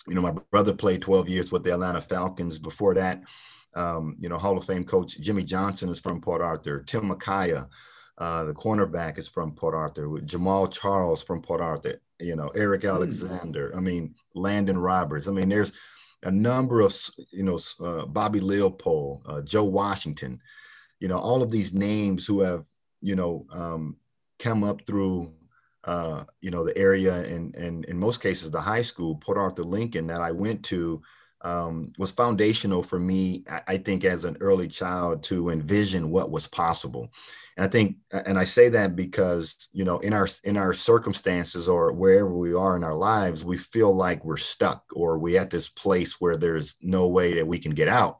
You 0.08 0.16
know, 0.16 0.22
my 0.22 0.32
brother 0.51 0.74
played 0.74 1.01
12 1.01 1.27
years 1.27 1.51
with 1.51 1.63
the 1.63 1.74
Atlanta 1.74 2.01
Falcons. 2.01 2.60
Before 2.60 2.94
that, 2.94 3.24
um, 3.75 4.16
you 4.18 4.30
know, 4.30 4.38
Hall 4.38 4.58
of 4.58 4.66
Fame 4.66 4.86
coach 4.86 5.20
Jimmy 5.20 5.44
Johnson 5.44 5.89
is 5.89 6.00
from 6.00 6.22
Port 6.22 6.42
Arthur. 6.42 6.82
Tim 6.82 7.10
McKyer, 7.10 7.68
uh, 8.18 8.44
the 8.44 8.54
cornerback, 8.54 9.18
is 9.18 9.28
from 9.28 9.54
Port 9.54 9.76
Arthur. 9.76 10.08
Jamaal 10.08 10.72
Charles 10.72 11.24
from 11.24 11.42
Port 11.42 11.62
Arthur 11.62 12.02
you 12.20 12.36
know, 12.36 12.50
Eric 12.50 12.84
hmm. 12.84 12.90
Alexander. 12.90 13.74
I 13.76 13.80
mean, 13.80 14.16
Landon 14.34 14.78
Roberts. 14.78 15.28
I 15.28 15.32
mean, 15.32 15.50
there's 15.50 15.74
a 16.24 16.32
number 16.32 16.82
of, 16.82 16.96
you 17.32 17.44
know, 17.44 17.60
uh, 17.80 18.06
Bobby 18.06 18.40
Leopold, 18.40 19.24
uh, 19.28 19.42
Joe 19.42 19.66
Washington, 19.66 20.42
you 21.00 21.08
know, 21.08 21.20
all 21.20 21.44
of 21.44 21.52
these 21.52 21.74
names 21.74 22.26
who 22.26 22.42
have, 22.42 22.66
you 23.02 23.16
know, 23.16 23.46
um, 23.52 23.98
come 24.40 24.64
up 24.64 24.86
through, 24.88 25.32
uh, 25.84 26.24
you 26.42 26.50
know, 26.50 26.64
the 26.64 26.76
area 26.78 27.16
and, 27.24 27.56
and 27.56 27.86
in 27.86 27.98
most 27.98 28.22
cases, 28.22 28.50
the 28.50 28.60
high 28.60 28.82
school, 28.82 29.16
Port 29.16 29.38
Arthur 29.38 29.64
Lincoln 29.64 30.08
that 30.08 30.22
I 30.22 30.32
went 30.32 30.64
to 30.66 31.02
um, 31.41 31.94
was 31.98 32.12
foundational 32.12 32.82
for 32.82 33.00
me, 33.00 33.44
I 33.67 33.77
think, 33.77 34.03
as 34.03 34.25
an 34.25 34.38
early 34.39 34.67
child 34.67 35.24
to 35.24 35.50
envision 35.50 36.10
what 36.10 36.32
was 36.32 36.48
possible. 36.48 37.12
And 37.56 37.65
I 37.65 37.70
think, 37.70 37.98
and 38.12 38.38
I 38.38 38.44
say 38.44 38.70
that 38.70 38.96
because, 38.96 39.70
you 39.72 39.84
know, 39.86 40.00
in 40.00 40.13
our 40.13 40.27
in 40.44 40.58
our 40.58 40.74
circumstances 40.74 41.67
or 41.67 41.91
wherever 41.91 42.29
we 42.29 42.53
are 42.53 42.75
in 42.75 42.84
our 42.84 42.96
lives, 42.96 43.46
we 43.46 43.58
feel 43.58 43.96
like 43.96 44.25
we're 44.25 44.38
stuck 44.38 44.84
or 44.94 45.17
we 45.17 45.38
at 45.38 45.50
this 45.50 45.70
place 45.70 46.20
where 46.20 46.38
there's 46.38 46.75
no 46.82 47.08
way 47.08 47.36
that 47.36 47.48
we 47.48 47.60
can 47.60 47.72
get 47.72 47.88
out. 47.88 48.20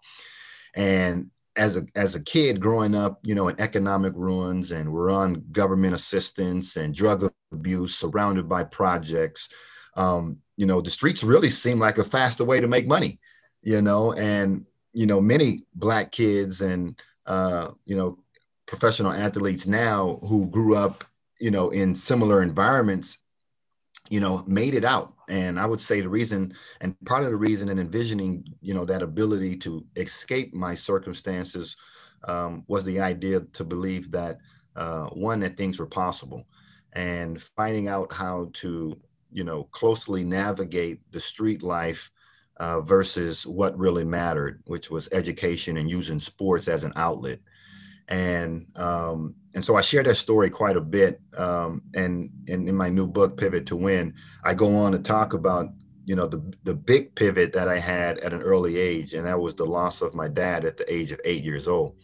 And 0.76 1.32
as 1.56 1.76
a 1.76 1.86
as 1.96 2.16
a 2.16 2.22
kid 2.22 2.60
growing 2.60 2.96
up, 2.96 3.20
you 3.24 3.36
know, 3.36 3.48
in 3.48 3.60
economic 3.60 4.14
ruins 4.16 4.72
and 4.72 4.94
we're 4.94 5.12
on 5.12 5.46
government 5.52 5.96
assistance 5.96 6.76
and 6.78 6.94
drug 6.94 7.32
abuse, 7.52 7.96
surrounded 7.96 8.48
by 8.48 8.64
projects. 8.64 9.50
Um, 9.96 10.38
you 10.58 10.66
know, 10.66 10.82
the 10.82 10.90
streets 10.90 11.24
really 11.24 11.50
seem 11.50 11.80
like 11.80 11.98
a 11.98 12.04
faster 12.04 12.44
way 12.44 12.60
to 12.60 12.68
make 12.68 12.88
money. 12.88 13.20
you 13.62 13.82
know, 13.82 14.14
and 14.14 14.66
you 14.94 15.06
know, 15.06 15.22
many 15.22 15.62
black 15.76 16.12
kids 16.12 16.62
and 16.62 17.00
uh, 17.26 17.72
you 17.86 17.96
know, 17.96 18.18
professional 18.66 19.12
athletes 19.12 19.68
now 19.68 20.20
who 20.24 20.48
grew 20.48 20.76
up, 20.76 21.04
you 21.40 21.52
know, 21.52 21.70
in 21.70 21.94
similar 21.94 22.42
environments, 22.42 23.18
you 24.10 24.22
know, 24.22 24.44
made 24.48 24.74
it 24.74 24.86
out. 24.86 25.14
And 25.28 25.60
I 25.60 25.66
would 25.66 25.82
say 25.82 26.00
the 26.00 26.08
reason, 26.08 26.54
and 26.80 26.96
part 27.06 27.26
of 27.26 27.30
the 27.30 27.36
reason 27.36 27.68
in 27.68 27.80
envisioning, 27.80 28.46
you 28.62 28.74
know, 28.74 28.86
that 28.86 29.02
ability 29.02 29.58
to 29.58 29.86
escape 29.98 30.54
my 30.54 30.74
circumstances 30.74 31.76
um, 32.24 32.64
was 32.68 32.86
the 32.86 33.02
idea 33.02 33.42
to 33.42 33.66
believe 33.66 34.12
that 34.12 34.40
uh, 34.78 35.08
one 35.08 35.42
that 35.42 35.58
things 35.58 35.78
were 35.78 35.86
possible, 35.88 36.48
and 36.94 37.42
finding 37.42 37.90
out 37.90 38.14
how 38.14 38.50
to, 38.54 38.98
you 39.32 39.44
know, 39.44 39.64
closely 39.66 40.24
navigate 40.24 41.00
the 41.12 41.20
street 41.20 41.64
life 41.64 42.12
uh, 42.58 42.82
versus 42.82 43.46
what 43.46 43.78
really 43.78 44.04
mattered, 44.04 44.62
which 44.66 44.90
was 44.90 45.10
education 45.12 45.78
and 45.78 45.90
using 45.90 46.20
sports 46.20 46.68
as 46.68 46.84
an 46.84 46.94
outlet. 46.96 47.40
And 48.08 48.68
um, 48.76 49.36
and 49.54 49.64
so 49.64 49.76
I 49.76 49.82
share 49.82 50.04
that 50.04 50.16
story 50.16 50.50
quite 50.50 50.78
a 50.78 50.82
bit. 50.82 51.20
Um, 51.36 51.82
and, 51.94 52.30
and 52.48 52.70
in 52.70 52.76
my 52.76 52.90
new 52.90 53.06
book, 53.06 53.38
Pivot 53.38 53.66
to 53.68 53.76
Win, 53.76 54.14
I 54.44 54.54
go 54.54 54.76
on 54.76 54.94
to 54.94 55.00
talk 55.00 55.34
about 55.34 55.70
you 56.06 56.16
know 56.16 56.26
the 56.26 56.42
the 56.64 56.74
big 56.74 57.16
pivot 57.16 57.52
that 57.52 57.68
I 57.68 57.80
had 57.80 58.18
at 58.20 58.32
an 58.32 58.42
early 58.42 58.78
age, 58.78 59.14
and 59.14 59.28
that 59.28 59.40
was 59.40 59.56
the 59.56 59.66
loss 59.66 60.02
of 60.02 60.16
my 60.16 60.30
dad 60.30 60.64
at 60.64 60.78
the 60.78 60.92
age 60.92 61.12
of 61.12 61.20
eight 61.26 61.44
years 61.44 61.68
old. 61.68 61.96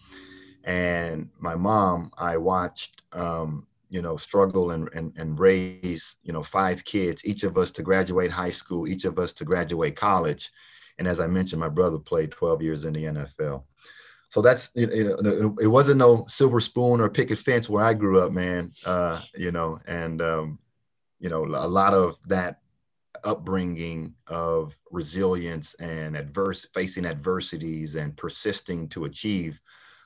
And 0.66 1.30
my 1.40 1.56
mom, 1.56 2.12
I 2.18 2.36
watched 2.38 3.02
um, 3.14 3.66
you 3.94 4.02
know, 4.02 4.18
struggle 4.18 4.72
and, 4.72 4.90
and, 4.96 5.14
and 5.18 5.40
raise, 5.40 6.16
you 6.24 6.34
know, 6.34 6.42
five 6.42 6.84
kids, 6.84 7.24
each 7.26 7.44
of 7.44 7.60
us 7.60 7.70
to 7.70 7.84
graduate 7.84 8.32
high 8.32 8.50
school, 8.50 8.88
each 8.88 9.06
of 9.06 9.20
us 9.20 9.34
to 9.34 9.46
graduate 9.46 9.96
college. 9.96 10.50
And 10.98 11.08
as 11.08 11.20
I 11.20 11.28
mentioned, 11.28 11.60
my 11.60 11.70
brother 11.70 12.00
played 12.00 12.32
12 12.32 12.64
years 12.64 12.86
in 12.86 12.94
the 12.94 13.04
NFL. 13.04 13.66
So 14.32 14.42
that's, 14.42 14.72
you 14.74 14.88
know, 14.88 15.56
it 15.62 15.68
wasn't 15.68 16.00
no 16.00 16.26
silver 16.28 16.60
spoon 16.60 17.02
or 17.02 17.10
picket 17.12 17.38
fence 17.38 17.70
where 17.70 17.86
I 17.86 17.94
grew 17.94 18.20
up, 18.20 18.32
man, 18.32 18.72
uh, 18.84 19.22
you 19.36 19.52
know, 19.52 19.80
and, 19.86 20.24
um, 20.24 20.58
you 21.20 21.30
know, 21.30 21.46
a 21.46 21.68
lot 21.68 21.94
of 21.94 22.18
that 22.26 22.62
upbringing 23.24 24.16
of 24.26 24.76
resilience 24.90 25.76
and 25.76 26.18
adverse 26.18 26.66
facing 26.74 27.06
adversities 27.06 27.94
and 27.94 28.18
persisting 28.18 28.90
to 28.90 29.06
achieve 29.06 29.62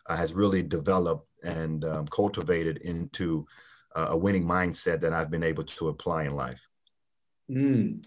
uh, 0.08 0.17
has 0.17 0.34
really 0.34 0.62
developed 0.62 1.25
and 1.44 1.86
um, 1.86 2.06
cultivated 2.08 2.79
into 2.79 3.48
a 4.10 4.18
winning 4.18 4.46
mindset 4.46 5.00
that 5.01 5.13
I've 5.13 5.32
been 5.32 5.44
able 5.44 5.63
to 5.63 5.88
apply 5.89 6.24
in 6.24 6.36
life. 6.36 6.68
Mm. 7.50 8.06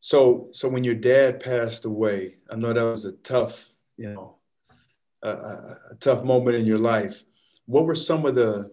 So, 0.00 0.48
so 0.52 0.68
when 0.68 0.84
your 0.84 0.94
dad 0.94 1.40
passed 1.40 1.84
away, 1.84 2.36
I 2.50 2.56
know 2.56 2.72
that 2.72 2.82
was 2.82 3.04
a 3.04 3.12
tough, 3.12 3.68
you 3.96 4.12
know, 4.12 4.36
a, 5.22 5.30
a, 5.30 5.78
a 5.92 5.94
tough 5.96 6.22
moment 6.24 6.56
in 6.56 6.66
your 6.66 6.78
life. 6.78 7.24
What 7.66 7.86
were 7.86 7.94
some 7.94 8.24
of 8.26 8.34
the 8.34 8.70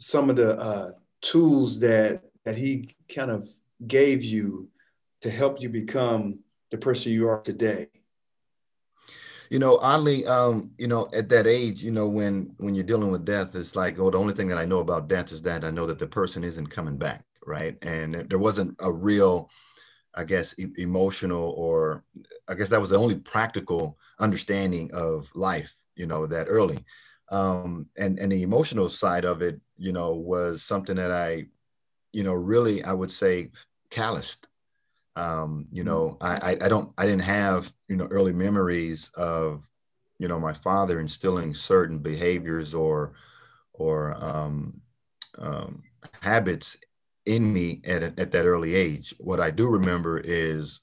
some 0.00 0.30
of 0.30 0.36
the 0.36 0.56
uh, 0.56 0.92
tools 1.20 1.80
that 1.80 2.22
that 2.44 2.56
he 2.56 2.94
kind 3.14 3.30
of 3.30 3.48
gave 3.86 4.24
you 4.24 4.68
to 5.20 5.30
help 5.30 5.60
you 5.60 5.68
become 5.68 6.38
the 6.70 6.78
person 6.78 7.12
you 7.12 7.28
are 7.28 7.42
today? 7.42 7.88
You 9.50 9.58
know 9.58 9.78
oddly 9.78 10.26
um 10.26 10.70
you 10.78 10.86
know 10.86 11.08
at 11.12 11.28
that 11.28 11.46
age 11.46 11.82
you 11.82 11.90
know 11.90 12.06
when 12.06 12.54
when 12.58 12.74
you're 12.74 12.84
dealing 12.84 13.10
with 13.10 13.24
death 13.24 13.54
it's 13.54 13.76
like 13.76 13.98
oh 13.98 14.10
the 14.10 14.18
only 14.18 14.34
thing 14.34 14.48
that 14.48 14.58
i 14.58 14.64
know 14.64 14.80
about 14.80 15.08
death 15.08 15.32
is 15.32 15.42
that 15.42 15.64
i 15.64 15.70
know 15.70 15.86
that 15.86 15.98
the 15.98 16.06
person 16.06 16.44
isn't 16.44 16.66
coming 16.68 16.96
back 16.96 17.24
right? 17.48 17.78
And 17.82 18.14
there 18.28 18.38
wasn't 18.38 18.76
a 18.78 18.92
real 18.92 19.50
i 20.14 20.24
guess 20.24 20.54
e- 20.58 20.72
emotional 20.76 21.54
or 21.56 22.04
i 22.48 22.54
guess 22.54 22.68
that 22.68 22.80
was 22.80 22.90
the 22.90 22.96
only 22.96 23.16
practical 23.16 23.98
understanding 24.20 24.90
of 24.92 25.30
life 25.34 25.74
you 25.96 26.06
know 26.06 26.26
that 26.26 26.46
early. 26.48 26.84
Um 27.30 27.86
and 27.96 28.18
and 28.18 28.30
the 28.32 28.42
emotional 28.42 28.88
side 28.88 29.24
of 29.24 29.42
it 29.42 29.60
you 29.76 29.92
know 29.92 30.14
was 30.14 30.62
something 30.62 30.96
that 30.96 31.10
i 31.10 31.46
you 32.12 32.22
know 32.22 32.34
really 32.34 32.82
i 32.84 32.92
would 32.92 33.10
say 33.10 33.50
calloused 33.90 34.47
um, 35.18 35.66
you 35.72 35.82
mm-hmm. 35.82 35.90
know, 35.90 36.16
I, 36.20 36.56
I 36.60 36.68
don't 36.68 36.92
I 36.96 37.04
didn't 37.04 37.22
have 37.22 37.72
you 37.88 37.96
know 37.96 38.06
early 38.10 38.32
memories 38.32 39.10
of 39.16 39.64
you 40.18 40.28
know 40.28 40.38
my 40.38 40.52
father 40.52 41.00
instilling 41.00 41.54
certain 41.54 41.98
behaviors 41.98 42.74
or 42.74 43.14
or 43.72 44.16
um, 44.24 44.80
um, 45.38 45.82
habits 46.22 46.76
in 47.26 47.52
me 47.52 47.80
at, 47.84 48.02
at 48.02 48.30
that 48.30 48.46
early 48.46 48.74
age. 48.74 49.12
What 49.18 49.40
I 49.40 49.50
do 49.50 49.68
remember 49.68 50.18
is, 50.18 50.80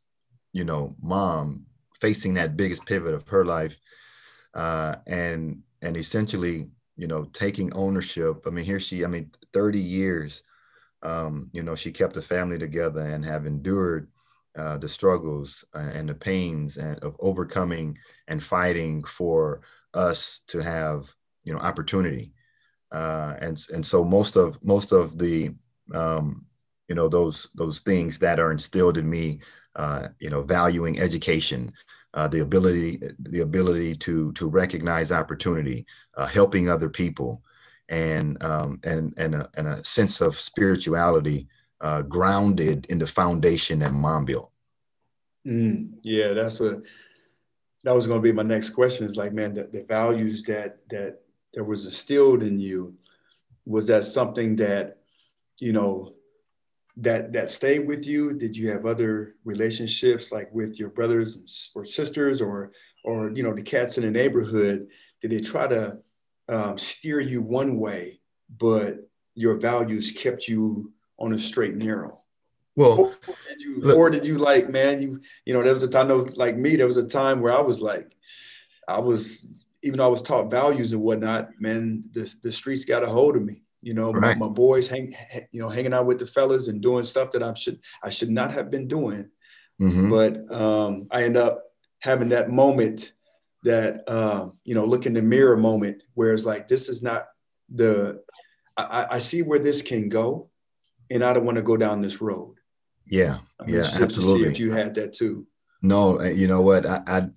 you 0.53 0.63
know, 0.63 0.91
mom 1.01 1.65
facing 1.99 2.35
that 2.35 2.57
biggest 2.57 2.85
pivot 2.85 3.13
of 3.13 3.27
her 3.29 3.45
life, 3.45 3.79
uh, 4.53 4.95
and 5.07 5.61
and 5.81 5.95
essentially, 5.95 6.67
you 6.97 7.07
know, 7.07 7.23
taking 7.31 7.73
ownership. 7.73 8.43
I 8.45 8.49
mean, 8.49 8.65
here 8.65 8.81
she, 8.81 9.05
I 9.05 9.07
mean, 9.07 9.31
thirty 9.53 9.79
years. 9.79 10.43
Um, 11.03 11.49
you 11.53 11.61
know, 11.61 11.75
she 11.75 11.91
kept 11.91 12.15
the 12.15 12.21
family 12.21 12.57
together 12.57 13.01
and 13.01 13.23
have 13.23 13.45
endured 13.45 14.09
uh, 14.57 14.77
the 14.77 14.89
struggles 14.89 15.65
uh, 15.73 15.91
and 15.93 16.09
the 16.09 16.15
pains 16.15 16.77
and 16.77 16.97
of 16.99 17.15
overcoming 17.19 17.97
and 18.27 18.43
fighting 18.43 19.03
for 19.03 19.61
us 19.93 20.41
to 20.47 20.59
have 20.59 21.13
you 21.43 21.53
know 21.53 21.59
opportunity. 21.59 22.33
Uh, 22.91 23.35
and 23.41 23.65
and 23.73 23.85
so 23.85 24.03
most 24.03 24.35
of 24.35 24.57
most 24.63 24.91
of 24.91 25.17
the 25.17 25.53
um, 25.93 26.45
you 26.87 26.95
know 26.95 27.09
those 27.09 27.49
those 27.55 27.79
things 27.81 28.19
that 28.19 28.39
are 28.39 28.51
instilled 28.51 28.97
in 28.97 29.09
me 29.09 29.39
uh, 29.75 30.07
you 30.19 30.29
know 30.29 30.41
valuing 30.41 30.99
education 30.99 31.71
uh, 32.13 32.27
the 32.27 32.41
ability 32.41 33.01
the 33.19 33.41
ability 33.41 33.95
to 33.95 34.31
to 34.33 34.47
recognize 34.47 35.11
opportunity 35.11 35.85
uh, 36.17 36.25
helping 36.25 36.69
other 36.69 36.89
people 36.89 37.41
and 37.89 38.41
um, 38.43 38.79
and 38.83 39.13
and 39.17 39.35
a, 39.35 39.49
and 39.55 39.67
a 39.67 39.83
sense 39.83 40.21
of 40.21 40.39
spirituality 40.39 41.47
uh, 41.81 42.01
grounded 42.03 42.85
in 42.89 42.97
the 42.97 43.07
foundation 43.07 43.79
that 43.79 43.93
mom 43.93 44.25
built. 44.25 44.51
Mm, 45.45 45.93
yeah, 46.01 46.33
that's 46.33 46.59
what 46.59 46.81
that 47.83 47.93
was 47.93 48.07
going 48.07 48.19
to 48.19 48.23
be 48.23 48.31
my 48.31 48.43
next 48.43 48.71
question. 48.71 49.05
Is 49.05 49.17
like, 49.17 49.33
man, 49.33 49.53
the, 49.53 49.69
the 49.71 49.83
values 49.83 50.43
that 50.43 50.79
that 50.89 51.19
that 51.53 51.63
was 51.63 51.85
instilled 51.85 52.43
in 52.43 52.59
you 52.59 52.93
was 53.65 53.87
that 53.87 54.03
something 54.03 54.55
that 54.57 54.97
you 55.59 55.73
know 55.73 56.13
that 56.97 57.33
that 57.33 57.49
stayed 57.49 57.87
with 57.87 58.05
you? 58.05 58.33
Did 58.33 58.57
you 58.57 58.71
have 58.71 58.85
other 58.85 59.35
relationships 59.43 60.31
like 60.31 60.51
with 60.51 60.79
your 60.79 60.89
brothers 60.89 61.71
or 61.75 61.85
sisters 61.85 62.41
or 62.41 62.71
or 63.03 63.31
you 63.31 63.43
know 63.43 63.53
the 63.53 63.61
cats 63.61 63.97
in 63.97 64.03
the 64.03 64.11
neighborhood? 64.11 64.87
Did 65.21 65.31
they 65.31 65.41
try 65.41 65.67
to 65.67 65.97
um, 66.47 66.77
steer 66.77 67.19
you 67.19 67.41
one 67.41 67.79
way, 67.79 68.19
but 68.57 69.07
your 69.35 69.59
values 69.59 70.11
kept 70.11 70.47
you 70.47 70.91
on 71.17 71.33
a 71.33 71.39
straight 71.39 71.71
and 71.71 71.83
narrow. 71.83 72.19
Well, 72.75 72.99
or 73.27 73.35
did 73.47 73.61
you, 73.61 73.79
look, 73.79 73.97
or 73.97 74.09
did 74.09 74.25
you 74.25 74.37
like, 74.37 74.69
man, 74.69 75.01
you, 75.01 75.21
you 75.45 75.53
know, 75.53 75.63
there 75.63 75.71
was 75.71 75.83
a 75.83 75.87
time, 75.87 76.07
I 76.07 76.09
know, 76.09 76.27
like 76.35 76.57
me, 76.57 76.75
there 76.75 76.87
was 76.87 76.97
a 76.97 77.07
time 77.07 77.39
where 77.39 77.53
I 77.53 77.61
was 77.61 77.81
like, 77.81 78.15
I 78.87 78.99
was, 78.99 79.47
even 79.81 79.99
though 79.99 80.05
I 80.05 80.09
was 80.09 80.21
taught 80.21 80.51
values 80.51 80.91
and 80.91 81.01
whatnot, 81.01 81.49
man, 81.59 82.03
the, 82.11 82.33
the 82.43 82.51
streets 82.51 82.83
got 82.83 83.03
a 83.03 83.07
hold 83.07 83.37
of 83.37 83.43
me. 83.43 83.63
You 83.81 83.93
know, 83.93 84.11
right. 84.11 84.37
my, 84.37 84.47
my, 84.47 84.51
boys 84.51 84.87
hang, 84.87 85.15
you 85.51 85.61
know, 85.61 85.69
hanging 85.69 85.93
out 85.93 86.07
with 86.07 86.19
the 86.19 86.25
fellas 86.25 86.67
and 86.67 86.81
doing 86.81 87.03
stuff 87.03 87.31
that 87.31 87.43
I 87.43 87.53
should, 87.53 87.79
I 88.03 88.09
should 88.09 88.31
not 88.31 88.51
have 88.51 88.71
been 88.71 88.87
doing. 88.87 89.29
Mm-hmm. 89.79 90.09
But 90.09 90.51
um, 90.53 91.07
I 91.11 91.23
end 91.23 91.37
up 91.37 91.63
having 91.99 92.29
that 92.29 92.49
moment 92.49 93.13
that, 93.63 94.09
um, 94.09 94.53
you 94.63 94.73
know, 94.75 94.85
look 94.85 95.05
in 95.05 95.13
the 95.13 95.21
mirror 95.21 95.55
moment 95.55 96.03
where 96.15 96.33
it's 96.33 96.45
like, 96.45 96.67
this 96.67 96.89
is 96.89 97.03
not 97.03 97.27
the, 97.73 98.21
I, 98.75 99.05
I 99.11 99.19
see 99.19 99.43
where 99.43 99.59
this 99.59 99.81
can 99.81 100.09
go 100.09 100.49
and 101.09 101.23
I 101.23 101.33
don't 101.33 101.45
want 101.45 101.57
to 101.57 101.63
go 101.63 101.77
down 101.77 102.01
this 102.01 102.21
road. 102.21 102.55
Yeah, 103.05 103.37
I 103.59 103.65
mean, 103.65 103.75
yeah, 103.75 103.89
absolutely. 104.01 104.49
if 104.49 104.59
you 104.59 104.71
had 104.71 104.95
that 104.95 105.13
too. 105.13 105.45
No, 105.81 106.19
uh, 106.19 106.23
you 106.23 106.47
know 106.47 106.61
what? 106.61 106.85
I, 106.85 107.01
I, 107.07 107.29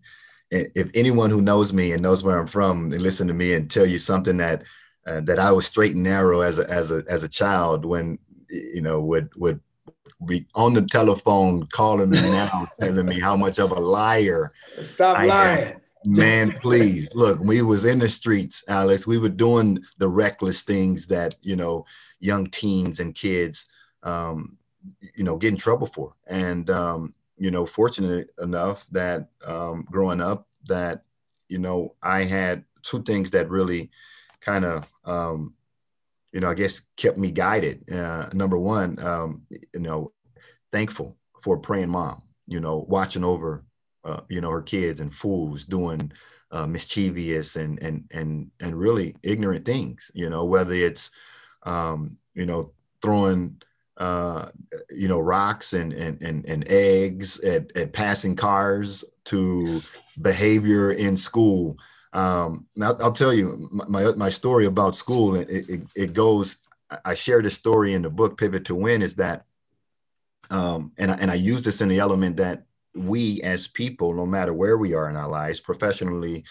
if 0.50 0.90
anyone 0.94 1.30
who 1.30 1.42
knows 1.42 1.72
me 1.72 1.92
and 1.92 2.02
knows 2.02 2.24
where 2.24 2.38
I'm 2.38 2.46
from, 2.46 2.88
they 2.88 2.98
listen 2.98 3.28
to 3.28 3.34
me 3.34 3.52
and 3.52 3.70
tell 3.70 3.84
you 3.84 3.98
something 3.98 4.38
that 4.38 4.64
uh, 5.06 5.20
that 5.22 5.38
I 5.38 5.52
was 5.52 5.66
straight 5.66 5.94
and 5.94 6.04
narrow 6.04 6.40
as 6.40 6.58
a 6.58 6.68
as 6.70 6.90
a 6.90 7.04
as 7.08 7.22
a 7.22 7.28
child 7.28 7.84
when 7.84 8.18
you 8.48 8.80
know 8.80 9.00
would 9.00 9.30
would 9.36 9.60
be 10.26 10.46
on 10.54 10.74
the 10.74 10.82
telephone 10.82 11.66
calling 11.66 12.10
me 12.10 12.20
now 12.20 12.66
telling 12.80 13.06
me 13.06 13.20
how 13.20 13.36
much 13.36 13.58
of 13.58 13.72
a 13.72 13.80
liar. 13.80 14.52
Stop 14.82 15.18
I 15.18 15.26
lying. 15.26 15.74
Am. 15.74 15.80
Man, 16.04 16.52
please 16.52 17.08
look. 17.14 17.40
We 17.40 17.62
was 17.62 17.84
in 17.84 17.98
the 17.98 18.08
streets, 18.08 18.64
Alex. 18.68 19.06
We 19.06 19.18
were 19.18 19.28
doing 19.28 19.82
the 19.98 20.08
reckless 20.08 20.62
things 20.62 21.06
that 21.08 21.34
you 21.42 21.56
know 21.56 21.86
young 22.20 22.46
teens 22.50 23.00
and 23.00 23.14
kids 23.14 23.66
um, 24.02 24.56
you 25.14 25.24
know 25.24 25.36
get 25.36 25.48
in 25.48 25.56
trouble 25.56 25.86
for 25.86 26.14
and 26.26 26.70
um, 26.70 27.14
you 27.36 27.50
know 27.50 27.66
fortunate 27.66 28.30
enough 28.40 28.86
that 28.90 29.28
um, 29.44 29.86
growing 29.90 30.20
up 30.20 30.46
that 30.66 31.02
you 31.48 31.58
know 31.58 31.94
i 32.02 32.22
had 32.24 32.64
two 32.82 33.02
things 33.02 33.30
that 33.30 33.50
really 33.50 33.90
kind 34.40 34.64
of 34.64 34.90
um, 35.04 35.54
you 36.32 36.40
know 36.40 36.48
i 36.48 36.54
guess 36.54 36.80
kept 36.96 37.18
me 37.18 37.30
guided 37.30 37.90
uh, 37.92 38.28
number 38.32 38.58
one 38.58 38.98
um, 39.04 39.42
you 39.50 39.80
know 39.80 40.12
thankful 40.72 41.16
for 41.42 41.58
praying 41.58 41.88
mom 41.88 42.22
you 42.46 42.60
know 42.60 42.84
watching 42.88 43.24
over 43.24 43.64
uh, 44.08 44.20
you 44.28 44.40
know 44.40 44.50
her 44.50 44.62
kids 44.62 45.00
and 45.00 45.14
fools 45.14 45.64
doing 45.64 46.10
uh, 46.50 46.66
mischievous 46.66 47.56
and 47.56 47.78
and 47.82 48.04
and 48.10 48.50
and 48.60 48.74
really 48.74 49.14
ignorant 49.22 49.64
things. 49.64 50.10
You 50.14 50.30
know, 50.30 50.44
whether 50.44 50.74
it's 50.74 51.10
um, 51.64 52.16
you 52.34 52.46
know 52.46 52.72
throwing 53.02 53.60
uh, 53.98 54.46
you 54.90 55.08
know 55.08 55.20
rocks 55.20 55.72
and 55.74 55.92
and 55.92 56.20
and, 56.22 56.46
and 56.46 56.66
eggs 56.68 57.38
at, 57.40 57.76
at 57.76 57.92
passing 57.92 58.34
cars 58.34 59.04
to 59.24 59.82
behavior 60.20 60.92
in 60.92 61.16
school. 61.16 61.76
Um, 62.14 62.66
I'll, 62.80 63.02
I'll, 63.02 63.12
tell 63.12 63.34
you 63.34 63.68
my, 63.70 64.14
my 64.14 64.30
story 64.30 64.64
about 64.64 64.96
school. 64.96 65.36
It, 65.36 65.50
it, 65.50 65.80
it 65.94 66.12
goes. 66.14 66.56
I 67.04 67.12
share 67.12 67.42
this 67.42 67.54
story 67.54 67.92
in 67.92 68.00
the 68.00 68.08
book 68.08 68.38
Pivot 68.38 68.64
to 68.64 68.74
Win. 68.74 69.02
Is 69.02 69.16
that 69.16 69.44
um, 70.50 70.92
and 70.96 71.10
I, 71.10 71.14
and 71.16 71.30
I 71.30 71.34
use 71.34 71.60
this 71.60 71.82
in 71.82 71.88
the 71.88 71.98
element 71.98 72.38
that 72.38 72.64
we 72.98 73.40
as 73.42 73.68
people, 73.68 74.14
no 74.14 74.26
matter 74.26 74.52
where 74.52 74.78
we 74.78 74.94
are 74.94 75.08
in 75.08 75.16
our 75.16 75.28
lives, 75.28 75.60
professionally, 75.60 76.44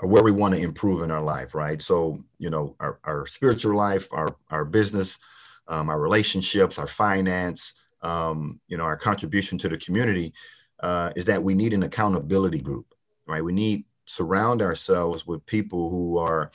or 0.00 0.08
where 0.08 0.22
we 0.22 0.30
want 0.30 0.54
to 0.54 0.60
improve 0.60 1.02
in 1.02 1.10
our 1.10 1.22
life, 1.22 1.54
right? 1.54 1.82
So, 1.82 2.22
you 2.38 2.50
know, 2.50 2.76
our, 2.80 2.98
our 3.04 3.26
spiritual 3.26 3.76
life, 3.76 4.08
our, 4.12 4.36
our 4.50 4.64
business, 4.64 5.18
um, 5.66 5.88
our 5.88 6.00
relationships, 6.00 6.78
our 6.78 6.86
finance, 6.86 7.74
um, 8.02 8.60
you 8.68 8.76
know, 8.76 8.84
our 8.84 8.96
contribution 8.96 9.58
to 9.58 9.68
the 9.68 9.76
community 9.76 10.32
uh, 10.80 11.12
is 11.16 11.24
that 11.24 11.42
we 11.42 11.54
need 11.54 11.74
an 11.74 11.82
accountability 11.82 12.60
group, 12.60 12.94
right? 13.26 13.44
We 13.44 13.52
need 13.52 13.84
surround 14.04 14.62
ourselves 14.62 15.26
with 15.26 15.44
people 15.46 15.90
who 15.90 16.18
are, 16.18 16.50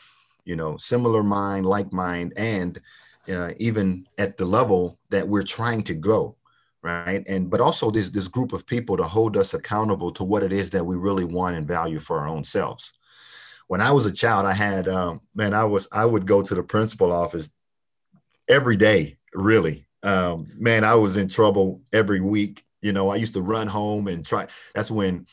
you 0.46 0.56
know, 0.56 0.78
similar 0.78 1.22
mind, 1.22 1.66
like 1.66 1.92
mind, 1.92 2.34
and 2.38 2.80
uh, 3.30 3.52
even 3.58 4.08
at 4.18 4.38
the 4.38 4.46
level 4.46 4.98
that 5.10 5.28
we're 5.28 5.44
trying 5.44 5.84
to 5.84 5.94
grow, 5.94 6.36
right? 6.84 7.24
And 7.28 7.50
but 7.50 7.62
also 7.62 7.90
this 7.90 8.10
this 8.10 8.28
group 8.28 8.54
of 8.54 8.68
people 8.68 8.98
to 8.98 9.04
hold 9.04 9.38
us 9.38 9.54
accountable 9.54 10.12
to 10.12 10.24
what 10.24 10.44
it 10.44 10.52
is 10.52 10.70
that 10.72 10.86
we 10.86 10.96
really 10.96 11.24
want 11.24 11.56
and 11.56 11.68
value 11.68 12.00
for 12.00 12.20
our 12.20 12.28
own 12.28 12.44
selves. 12.44 12.94
When 13.68 13.82
i 13.82 13.92
was 13.92 14.06
a 14.06 14.12
child 14.12 14.46
i 14.46 14.54
had 14.54 14.88
um, 14.88 15.22
man 15.34 15.54
i 15.54 15.64
was 15.64 15.88
i 15.92 16.06
would 16.06 16.28
go 16.28 16.42
to 16.42 16.54
the 16.54 16.64
principal 16.64 17.12
office 17.12 17.50
every 18.48 18.76
day 18.76 19.18
really. 19.34 19.88
Um, 20.04 20.52
man 20.58 20.84
i 20.84 20.96
was 20.96 21.16
in 21.16 21.30
trouble 21.30 21.82
every 21.94 22.20
week 22.20 22.66
you 22.84 22.92
know, 22.92 23.10
I 23.10 23.16
used 23.16 23.34
to 23.36 23.42
run 23.42 23.68
home 23.68 24.10
and 24.10 24.26
try. 24.26 24.48
That's 24.76 24.92
when 24.92 25.26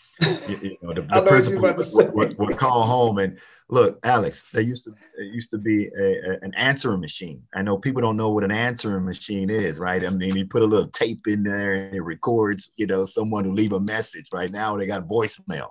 you, 0.49 0.76
know 0.80 0.95
the, 0.95 1.02
the 1.14 1.23
principal 1.26 1.62
would, 1.62 2.14
would, 2.14 2.38
would, 2.38 2.57
call 2.57 2.85
home 2.85 3.19
and 3.19 3.38
look, 3.69 3.99
Alex. 4.04 4.45
They 4.52 4.62
used 4.62 4.85
to 4.85 4.95
used 5.19 5.50
to 5.50 5.59
be 5.59 5.88
a, 5.88 6.04
a, 6.04 6.38
an 6.42 6.54
answering 6.54 7.00
machine. 7.00 7.42
I 7.52 7.62
know 7.62 7.76
people 7.76 8.02
don't 8.02 8.16
know 8.16 8.30
what 8.30 8.45
an 8.45 8.52
answering 8.52 9.04
machine 9.04 9.50
is, 9.50 9.80
right? 9.80 10.04
I 10.04 10.11
mean, 10.11 10.37
you 10.37 10.47
put 10.47 10.62
a 10.62 10.66
little 10.66 10.88
tape 10.88 11.26
in 11.26 11.42
there 11.42 11.75
and 11.75 11.95
it 11.95 12.02
records, 12.02 12.73
you 12.76 12.87
know, 12.87 13.04
someone 13.04 13.45
who 13.45 13.52
leave 13.52 13.73
a 13.73 13.80
message. 13.80 14.28
Right 14.33 14.50
now, 14.50 14.76
they 14.76 14.87
got 14.87 15.09
voicemail, 15.09 15.71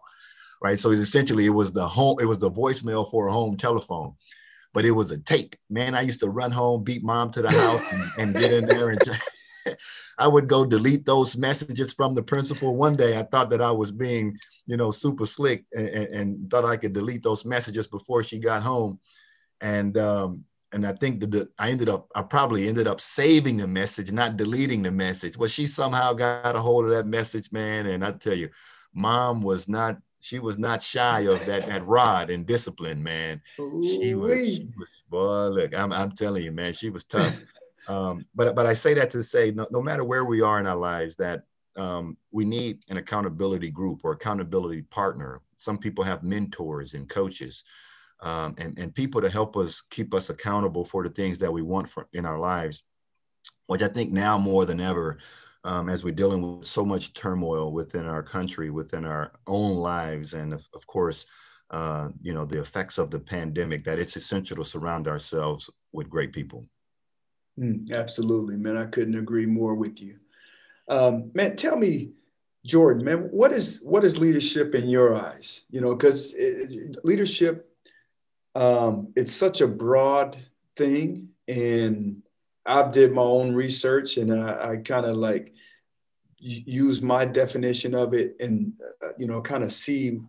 right? 0.61 0.77
So 0.77 0.91
essentially, 0.91 1.45
it 1.45 1.51
was 1.51 1.71
the 1.71 1.87
home. 1.87 2.17
It 2.19 2.25
was 2.25 2.39
the 2.39 2.51
voicemail 2.51 3.09
for 3.09 3.27
a 3.27 3.31
home 3.31 3.55
telephone 3.55 4.15
but 4.71 4.85
it 4.85 4.91
was 4.91 5.09
a 5.09 5.17
tape. 5.17 5.55
Man, 5.67 5.95
I 5.95 6.01
used 6.01 6.19
to 6.19 6.29
run 6.29 6.51
home, 6.51 6.83
beat 6.83 7.03
mom 7.03 7.31
to 7.31 7.41
the 7.41 7.49
house, 7.49 7.91
and, 7.91 8.03
and 8.19 8.35
get 8.35 8.53
in 8.53 8.67
there 8.67 8.91
and 8.91 8.99
I 10.17 10.27
would 10.27 10.47
go 10.47 10.65
delete 10.65 11.05
those 11.05 11.37
messages 11.37 11.93
from 11.93 12.15
the 12.15 12.23
principal. 12.23 12.75
One 12.75 12.93
day 12.93 13.17
I 13.17 13.23
thought 13.23 13.49
that 13.51 13.61
I 13.61 13.71
was 13.71 13.91
being, 13.91 14.37
you 14.65 14.77
know, 14.77 14.91
super 14.91 15.25
slick 15.25 15.65
and, 15.73 15.87
and 15.87 16.51
thought 16.51 16.65
I 16.65 16.77
could 16.77 16.93
delete 16.93 17.23
those 17.23 17.45
messages 17.45 17.87
before 17.87 18.23
she 18.23 18.39
got 18.39 18.63
home. 18.63 18.99
And, 19.61 19.97
um, 19.97 20.45
and 20.71 20.85
I 20.85 20.93
think 20.93 21.19
that 21.21 21.49
I 21.57 21.71
ended 21.71 21.89
up, 21.89 22.07
I 22.13 22.21
probably 22.21 22.67
ended 22.67 22.87
up 22.87 23.01
saving 23.01 23.57
the 23.57 23.67
message, 23.67 24.11
not 24.11 24.37
deleting 24.37 24.83
the 24.83 24.91
message. 24.91 25.37
Well, 25.37 25.49
she 25.49 25.65
somehow 25.65 26.13
got 26.13 26.55
a 26.55 26.59
hold 26.59 26.85
of 26.85 26.91
that 26.91 27.07
message, 27.07 27.51
man. 27.51 27.87
And 27.87 28.05
I 28.05 28.11
tell 28.11 28.35
you, 28.35 28.49
mom 28.93 29.41
was 29.41 29.67
not, 29.67 29.97
she 30.19 30.39
was 30.39 30.59
not 30.59 30.81
shy 30.81 31.21
of 31.21 31.43
that, 31.45 31.65
that 31.67 31.85
rod 31.87 32.29
and 32.29 32.45
discipline, 32.45 33.01
man. 33.01 33.41
She 33.55 34.13
was, 34.15 34.47
she 34.47 34.67
was, 34.77 34.89
boy, 35.09 35.47
look, 35.47 35.73
I'm, 35.73 35.91
I'm 35.91 36.11
telling 36.11 36.43
you, 36.43 36.51
man, 36.51 36.73
she 36.73 36.89
was 36.89 37.03
tough. 37.03 37.41
Um, 37.89 38.25
but 38.35 38.55
but 38.55 38.67
I 38.67 38.73
say 38.73 38.93
that 38.93 39.09
to 39.09 39.23
say 39.23 39.51
no, 39.51 39.67
no 39.71 39.81
matter 39.81 40.03
where 40.03 40.23
we 40.23 40.41
are 40.41 40.59
in 40.59 40.67
our 40.67 40.77
lives, 40.77 41.15
that 41.15 41.43
um, 41.75 42.17
we 42.31 42.45
need 42.45 42.83
an 42.89 42.97
accountability 42.97 43.71
group 43.71 44.01
or 44.03 44.11
accountability 44.11 44.83
partner. 44.83 45.41
Some 45.55 45.79
people 45.79 46.03
have 46.03 46.23
mentors 46.23 46.93
and 46.93 47.09
coaches, 47.09 47.63
um, 48.21 48.53
and 48.59 48.77
and 48.77 48.93
people 48.93 49.21
to 49.21 49.29
help 49.29 49.57
us 49.57 49.81
keep 49.89 50.13
us 50.13 50.29
accountable 50.29 50.85
for 50.85 51.03
the 51.03 51.09
things 51.09 51.39
that 51.39 51.51
we 51.51 51.63
want 51.63 51.89
for, 51.89 52.07
in 52.13 52.25
our 52.25 52.39
lives. 52.39 52.83
Which 53.65 53.81
I 53.81 53.87
think 53.87 54.11
now 54.11 54.37
more 54.37 54.65
than 54.65 54.79
ever, 54.79 55.17
um, 55.63 55.89
as 55.89 56.03
we're 56.03 56.11
dealing 56.21 56.59
with 56.59 56.67
so 56.67 56.85
much 56.85 57.13
turmoil 57.13 57.71
within 57.71 58.05
our 58.05 58.23
country, 58.23 58.69
within 58.69 59.05
our 59.05 59.31
own 59.47 59.77
lives, 59.77 60.33
and 60.33 60.53
of, 60.53 60.67
of 60.73 60.85
course, 60.85 61.25
uh, 61.71 62.09
you 62.21 62.33
know, 62.33 62.45
the 62.45 62.61
effects 62.61 62.97
of 62.99 63.09
the 63.09 63.19
pandemic, 63.19 63.83
that 63.83 63.99
it's 63.99 64.15
essential 64.15 64.57
to 64.57 64.65
surround 64.65 65.07
ourselves 65.07 65.69
with 65.91 66.09
great 66.09 66.33
people. 66.33 66.67
Mm, 67.59 67.91
absolutely, 67.91 68.55
man. 68.55 68.77
I 68.77 68.85
couldn't 68.85 69.17
agree 69.17 69.45
more 69.45 69.75
with 69.75 70.01
you. 70.01 70.15
Um, 70.87 71.31
man, 71.33 71.55
tell 71.55 71.75
me, 71.75 72.11
Jordan, 72.65 73.03
man, 73.03 73.17
what 73.31 73.51
is 73.51 73.79
what 73.83 74.03
is 74.03 74.17
leadership 74.19 74.75
in 74.75 74.89
your 74.89 75.15
eyes? 75.15 75.63
You 75.69 75.81
know, 75.81 75.95
because 75.95 76.35
leadership, 77.03 77.69
um, 78.55 79.11
it's 79.15 79.33
such 79.33 79.61
a 79.61 79.67
broad 79.67 80.37
thing, 80.75 81.29
and 81.47 82.21
I 82.65 82.89
did 82.89 83.11
my 83.11 83.21
own 83.21 83.53
research, 83.53 84.17
and 84.17 84.33
I, 84.33 84.71
I 84.71 84.77
kind 84.77 85.05
of 85.05 85.15
like 85.15 85.53
use 86.37 87.01
my 87.01 87.25
definition 87.25 87.93
of 87.93 88.13
it, 88.13 88.35
and 88.39 88.73
uh, 89.03 89.09
you 89.17 89.27
know, 89.27 89.41
kind 89.41 89.63
of 89.63 89.71
see 89.71 90.19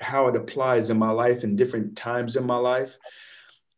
how 0.00 0.28
it 0.28 0.36
applies 0.36 0.90
in 0.90 0.98
my 0.98 1.10
life 1.10 1.42
in 1.44 1.56
different 1.56 1.96
times 1.96 2.36
in 2.36 2.44
my 2.44 2.56
life. 2.56 2.96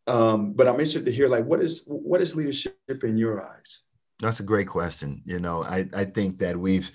Um, 0.09 0.53
but 0.55 0.67
I'm 0.67 0.75
interested 0.75 1.05
to 1.05 1.13
hear 1.13 1.29
like 1.29 1.45
what 1.45 1.61
is 1.61 1.85
what 1.87 2.23
is 2.23 2.35
leadership 2.35 2.75
in 3.03 3.17
your 3.17 3.45
eyes? 3.47 3.81
That's 4.21 4.41
a 4.41 4.45
great 4.45 4.67
question. 4.67 5.23
You 5.25 5.39
know, 5.39 5.63
I, 5.63 5.87
I 5.93 6.05
think 6.05 6.39
that 6.39 6.57
we've 6.57 6.91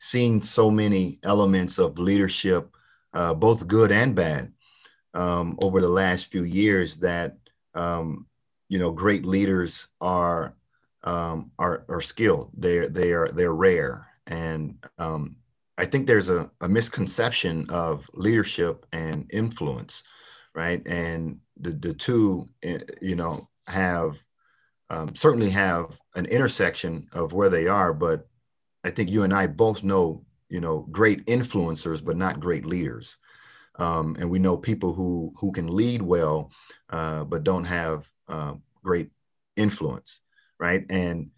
seen 0.00 0.42
so 0.42 0.70
many 0.70 1.18
elements 1.22 1.78
of 1.78 1.98
leadership, 1.98 2.74
uh, 3.12 3.34
both 3.34 3.68
good 3.68 3.92
and 3.92 4.14
bad, 4.14 4.52
um, 5.12 5.58
over 5.62 5.80
the 5.80 5.88
last 5.88 6.26
few 6.26 6.44
years 6.44 6.98
that 6.98 7.36
um, 7.74 8.26
you 8.68 8.78
know 8.78 8.90
great 8.90 9.24
leaders 9.24 9.88
are 10.00 10.56
um, 11.04 11.52
are 11.58 11.84
are 11.88 12.00
skilled. 12.00 12.50
They're 12.56 12.88
they 12.88 13.12
are 13.12 13.28
they're 13.28 13.54
rare, 13.54 14.08
and 14.26 14.82
um, 14.98 15.36
I 15.76 15.84
think 15.84 16.06
there's 16.06 16.30
a, 16.30 16.50
a 16.60 16.68
misconception 16.68 17.66
of 17.68 18.08
leadership 18.14 18.86
and 18.92 19.26
influence, 19.32 20.02
right? 20.54 20.82
And 20.86 21.40
the 21.60 21.72
the 21.72 21.94
two 21.94 22.48
eh, 22.62 22.78
you 23.00 23.16
know 23.16 23.48
have 23.66 24.18
um, 24.90 25.14
certainly 25.14 25.50
have 25.50 25.98
an 26.14 26.26
intersection 26.26 27.06
of 27.12 27.32
where 27.32 27.48
they 27.48 27.66
are 27.66 27.94
but 27.94 28.28
i 28.84 28.90
think 28.90 29.10
you 29.10 29.22
and 29.22 29.32
i 29.32 29.46
both 29.46 29.82
know 29.82 30.22
you 30.50 30.60
know 30.60 30.86
great 30.90 31.24
influencers 31.26 32.04
but 32.04 32.16
not 32.16 32.40
great 32.40 32.66
leaders. 32.66 33.18
Um, 33.76 34.16
and 34.20 34.30
we 34.30 34.38
know 34.38 34.56
people 34.56 34.92
who 34.92 35.32
who 35.36 35.50
can 35.50 35.66
lead 35.66 36.02
well 36.02 36.52
uh, 36.90 37.24
but 37.24 37.42
don't 37.42 37.64
have 37.64 38.06
uh, 38.28 38.54
great 38.82 39.10
influence 39.56 40.20
right? 40.58 40.84
And 40.90 41.30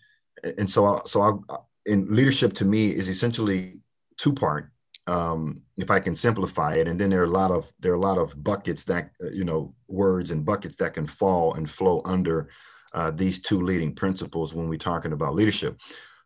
and 0.58 0.68
so 0.68 1.02
so 1.04 1.22
I, 1.22 1.56
in 1.86 2.14
leadership 2.14 2.52
to 2.54 2.64
me 2.64 2.90
is 2.90 3.08
essentially 3.08 3.78
two 4.16 4.32
part 4.32 4.70
um, 5.06 5.62
if 5.76 5.90
I 5.90 6.00
can 6.00 6.14
simplify 6.14 6.74
it. 6.74 6.88
And 6.88 6.98
then 6.98 7.10
there 7.10 7.20
are 7.20 7.24
a 7.24 7.30
lot 7.30 7.50
of 7.50 7.72
there 7.80 7.92
are 7.92 7.96
a 7.96 8.00
lot 8.00 8.18
of 8.18 8.42
buckets 8.42 8.84
that 8.84 9.10
uh, 9.22 9.30
you 9.30 9.44
know 9.44 9.74
words 9.88 10.30
and 10.30 10.44
buckets 10.44 10.76
that 10.76 10.94
can 10.94 11.06
fall 11.06 11.54
and 11.54 11.70
flow 11.70 12.02
under 12.04 12.48
uh, 12.92 13.10
these 13.10 13.40
two 13.40 13.62
leading 13.62 13.94
principles 13.94 14.54
when 14.54 14.68
we're 14.68 14.78
talking 14.78 15.12
about 15.12 15.34
leadership. 15.34 15.78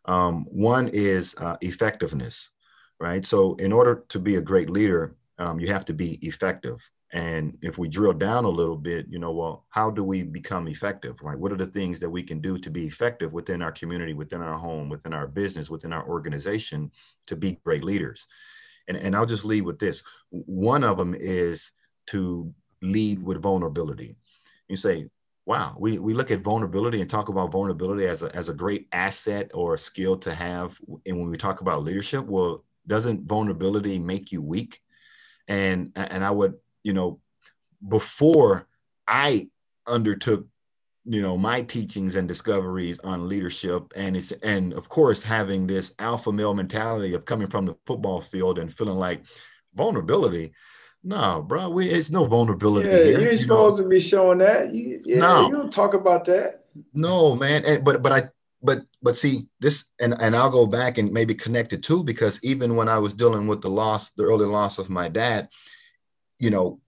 Um, 0.05 0.45
one 0.49 0.87
is 0.87 1.35
uh, 1.37 1.57
effectiveness, 1.61 2.49
right? 2.99 3.25
So 3.25 3.55
in 3.55 3.71
order 3.71 4.03
to 4.09 4.19
be 4.19 4.35
a 4.35 4.41
great 4.41 4.69
leader, 4.69 5.15
um, 5.37 5.59
you 5.59 5.67
have 5.67 5.85
to 5.85 5.93
be 5.93 6.13
effective. 6.25 6.89
And 7.13 7.57
if 7.61 7.77
we 7.77 7.89
drill 7.89 8.13
down 8.13 8.45
a 8.45 8.49
little 8.49 8.77
bit, 8.77 9.05
you 9.09 9.19
know, 9.19 9.31
well, 9.31 9.65
how 9.69 9.91
do 9.91 10.01
we 10.01 10.23
become 10.23 10.69
effective, 10.69 11.17
right? 11.21 11.37
What 11.37 11.51
are 11.51 11.57
the 11.57 11.65
things 11.65 11.99
that 11.99 12.09
we 12.09 12.23
can 12.23 12.39
do 12.39 12.57
to 12.59 12.69
be 12.69 12.85
effective 12.85 13.33
within 13.33 13.61
our 13.61 13.71
community, 13.73 14.13
within 14.13 14.41
our 14.41 14.57
home, 14.57 14.87
within 14.87 15.13
our 15.13 15.27
business, 15.27 15.69
within 15.69 15.91
our 15.91 16.07
organization 16.07 16.89
to 17.27 17.35
be 17.35 17.59
great 17.65 17.83
leaders? 17.83 18.27
And, 18.95 19.05
and 19.05 19.15
I'll 19.15 19.25
just 19.25 19.45
lead 19.45 19.61
with 19.61 19.79
this. 19.79 20.03
One 20.29 20.83
of 20.83 20.97
them 20.97 21.15
is 21.17 21.71
to 22.07 22.53
lead 22.81 23.23
with 23.23 23.41
vulnerability. 23.41 24.17
You 24.67 24.75
say, 24.75 25.09
wow, 25.45 25.75
we, 25.77 25.97
we 25.97 26.13
look 26.13 26.31
at 26.31 26.41
vulnerability 26.41 27.01
and 27.01 27.09
talk 27.09 27.29
about 27.29 27.51
vulnerability 27.51 28.05
as 28.05 28.23
a, 28.23 28.35
as 28.35 28.49
a 28.49 28.53
great 28.53 28.87
asset 28.91 29.51
or 29.53 29.73
a 29.73 29.77
skill 29.77 30.17
to 30.17 30.33
have. 30.33 30.77
And 31.05 31.17
when 31.19 31.29
we 31.29 31.37
talk 31.37 31.61
about 31.61 31.83
leadership, 31.83 32.25
well, 32.25 32.63
doesn't 32.85 33.27
vulnerability 33.27 33.99
make 33.99 34.31
you 34.31 34.41
weak? 34.41 34.79
And, 35.47 35.91
and 35.95 36.23
I 36.23 36.31
would, 36.31 36.55
you 36.83 36.93
know, 36.93 37.19
before 37.87 38.67
I 39.07 39.49
undertook 39.87 40.47
you 41.05 41.21
know 41.21 41.37
my 41.37 41.61
teachings 41.61 42.15
and 42.15 42.27
discoveries 42.27 42.99
on 42.99 43.27
leadership 43.27 43.91
and 43.95 44.15
it's 44.15 44.31
and 44.43 44.73
of 44.73 44.87
course 44.87 45.23
having 45.23 45.65
this 45.65 45.95
alpha 45.97 46.31
male 46.31 46.53
mentality 46.53 47.15
of 47.15 47.25
coming 47.25 47.47
from 47.47 47.65
the 47.65 47.75
football 47.87 48.21
field 48.21 48.59
and 48.59 48.73
feeling 48.73 48.97
like 48.97 49.23
vulnerability. 49.73 50.53
No, 51.03 51.41
bro, 51.41 51.69
we, 51.69 51.89
it's 51.89 52.11
no 52.11 52.25
vulnerability. 52.25 52.87
Yeah, 52.87 52.97
here, 52.97 53.11
you 53.11 53.17
ain't 53.23 53.31
you 53.31 53.37
supposed 53.37 53.77
know? 53.77 53.83
to 53.85 53.89
be 53.89 53.99
showing 53.99 54.37
that. 54.37 54.73
You, 54.73 55.01
yeah, 55.03 55.17
no, 55.17 55.47
you 55.47 55.53
don't 55.53 55.73
talk 55.73 55.95
about 55.95 56.25
that. 56.25 56.65
No, 56.93 57.35
man. 57.35 57.65
And, 57.65 57.83
but 57.83 58.03
but 58.03 58.11
I 58.11 58.29
but 58.61 58.83
but 59.01 59.17
see 59.17 59.47
this 59.59 59.85
and 59.99 60.15
and 60.19 60.35
I'll 60.35 60.51
go 60.51 60.67
back 60.67 60.99
and 60.99 61.11
maybe 61.11 61.33
connect 61.33 61.73
it 61.73 61.81
too 61.81 62.03
because 62.03 62.39
even 62.43 62.75
when 62.75 62.87
I 62.87 62.99
was 62.99 63.15
dealing 63.15 63.47
with 63.47 63.61
the 63.61 63.69
loss, 63.69 64.11
the 64.11 64.25
early 64.25 64.45
loss 64.45 64.77
of 64.77 64.91
my 64.91 65.07
dad, 65.07 65.49
you 66.37 66.51
know, 66.51 66.80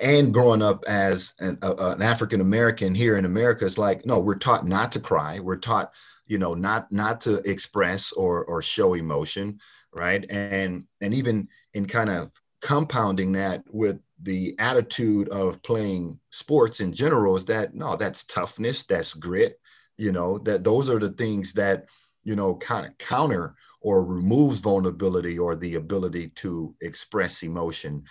and 0.00 0.32
growing 0.32 0.62
up 0.62 0.84
as 0.86 1.32
an, 1.40 1.58
an 1.62 2.02
African 2.02 2.40
American 2.40 2.94
here 2.94 3.16
in 3.16 3.24
America, 3.24 3.66
it's 3.66 3.78
like 3.78 4.06
no, 4.06 4.18
we're 4.18 4.36
taught 4.36 4.66
not 4.66 4.92
to 4.92 5.00
cry. 5.00 5.40
We're 5.40 5.56
taught, 5.56 5.92
you 6.26 6.38
know, 6.38 6.54
not 6.54 6.90
not 6.90 7.20
to 7.22 7.38
express 7.48 8.12
or 8.12 8.44
or 8.44 8.62
show 8.62 8.94
emotion, 8.94 9.60
right? 9.92 10.24
And 10.30 10.84
and 11.00 11.14
even 11.14 11.48
in 11.74 11.86
kind 11.86 12.10
of 12.10 12.30
compounding 12.62 13.32
that 13.32 13.62
with 13.70 14.00
the 14.22 14.54
attitude 14.58 15.28
of 15.30 15.62
playing 15.62 16.20
sports 16.30 16.80
in 16.80 16.92
general 16.92 17.36
is 17.36 17.46
that 17.46 17.74
no, 17.74 17.96
that's 17.96 18.24
toughness, 18.24 18.82
that's 18.82 19.14
grit, 19.14 19.58
you 20.00 20.12
know 20.12 20.38
that 20.38 20.64
those 20.64 20.88
are 20.88 20.98
the 20.98 21.10
things 21.10 21.52
that 21.52 21.84
you 22.24 22.34
know 22.34 22.54
kind 22.56 22.86
of 22.86 22.96
counter 22.96 23.54
or 23.82 24.04
removes 24.04 24.58
vulnerability 24.58 25.38
or 25.38 25.54
the 25.54 25.74
ability 25.74 26.28
to 26.28 26.74
express 26.80 27.42
emotion 27.42 28.02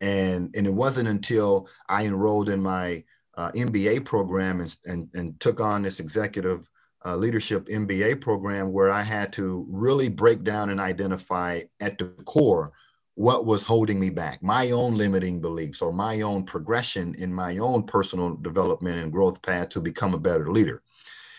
and 0.00 0.54
and 0.54 0.66
it 0.66 0.74
wasn't 0.74 1.08
until 1.08 1.68
i 1.88 2.04
enrolled 2.04 2.48
in 2.48 2.60
my 2.60 3.02
uh, 3.36 3.50
mba 3.52 4.04
program 4.04 4.60
and, 4.60 4.76
and, 4.86 5.08
and 5.14 5.40
took 5.40 5.60
on 5.60 5.82
this 5.82 6.00
executive 6.00 6.68
uh, 7.04 7.16
leadership 7.16 7.66
mba 7.66 8.20
program 8.20 8.72
where 8.72 8.90
i 8.90 9.02
had 9.02 9.32
to 9.32 9.66
really 9.68 10.08
break 10.08 10.42
down 10.44 10.70
and 10.70 10.80
identify 10.80 11.60
at 11.80 11.98
the 11.98 12.06
core 12.24 12.72
what 13.18 13.44
was 13.44 13.64
holding 13.64 13.98
me 13.98 14.10
back 14.10 14.40
my 14.44 14.70
own 14.70 14.96
limiting 14.96 15.40
beliefs 15.40 15.82
or 15.82 15.92
my 15.92 16.20
own 16.20 16.44
progression 16.44 17.16
in 17.16 17.34
my 17.34 17.58
own 17.58 17.82
personal 17.82 18.36
development 18.36 18.96
and 18.96 19.10
growth 19.10 19.42
path 19.42 19.70
to 19.70 19.80
become 19.80 20.14
a 20.14 20.18
better 20.20 20.52
leader. 20.52 20.82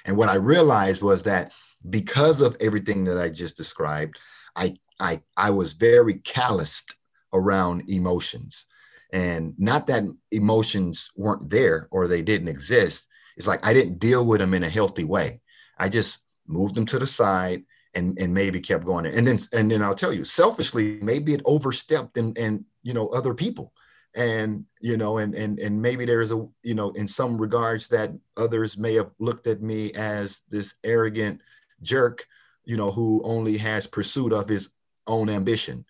And 0.04 0.17
what 0.17 0.28
I 0.28 0.36
realized 0.36 1.02
was 1.02 1.24
that 1.24 1.54
because 1.89 2.41
of 2.41 2.58
everything 2.60 3.06
that 3.06 3.17
I 3.17 3.30
just 3.30 3.56
described, 3.56 4.19
I 4.58 4.76
I 5.00 5.22
I 5.38 5.52
was 5.52 5.72
very 5.72 6.15
calloused 6.15 6.95
around 7.34 7.89
emotions. 7.89 8.65
And 9.12 9.54
not 9.58 9.88
that 9.88 10.04
emotions 10.32 11.12
weren't 11.15 11.50
there 11.50 11.88
or 11.92 12.08
they 12.08 12.22
didn't 12.22 12.48
exist. 12.48 13.08
It's 13.38 13.48
like 13.48 13.65
I 13.65 13.74
didn't 13.74 14.00
deal 14.00 14.26
with 14.26 14.39
them 14.39 14.54
in 14.54 14.63
a 14.63 14.70
healthy 14.70 15.04
way. 15.04 15.42
I 15.78 15.89
just 15.89 16.20
moved 16.48 16.76
them 16.76 16.86
to 16.88 17.00
the 17.00 17.08
side 17.08 17.63
and, 17.96 18.18
and 18.20 18.34
maybe 18.34 18.60
kept 18.60 18.86
going. 18.86 19.06
And 19.08 19.28
then 19.28 19.39
and 19.54 19.72
then 19.72 19.82
I'll 19.82 19.96
tell 19.96 20.13
you, 20.13 20.24
selfishly, 20.24 21.00
maybe 21.02 21.34
it 21.34 21.42
overstepped 21.46 22.18
and 22.18 22.38
and 22.38 22.65
you 22.84 22.94
know 22.94 23.08
other 23.08 23.34
people 23.34 23.74
and 24.15 24.65
you 24.82 24.98
know 24.98 25.20
and 25.20 25.36
and 25.36 25.60
and 25.60 25.82
maybe 25.82 26.06
there's 26.06 26.32
a 26.32 26.48
you 26.63 26.74
know 26.74 26.92
in 26.92 27.08
some 27.08 27.38
regards 27.38 27.88
that 27.89 28.12
others 28.38 28.78
may 28.78 28.96
have 28.96 29.12
looked 29.20 29.48
at 29.48 29.62
me 29.62 29.92
as 29.94 30.42
this 30.50 30.76
arrogant 30.84 31.42
jerk 31.82 32.26
you 32.65 32.76
know 32.76 32.92
who 32.92 33.22
only 33.24 33.58
has 33.58 33.86
pursuit 33.86 34.34
of 34.34 34.50
his 34.50 34.72
own 35.06 35.30
ambition 35.30 35.86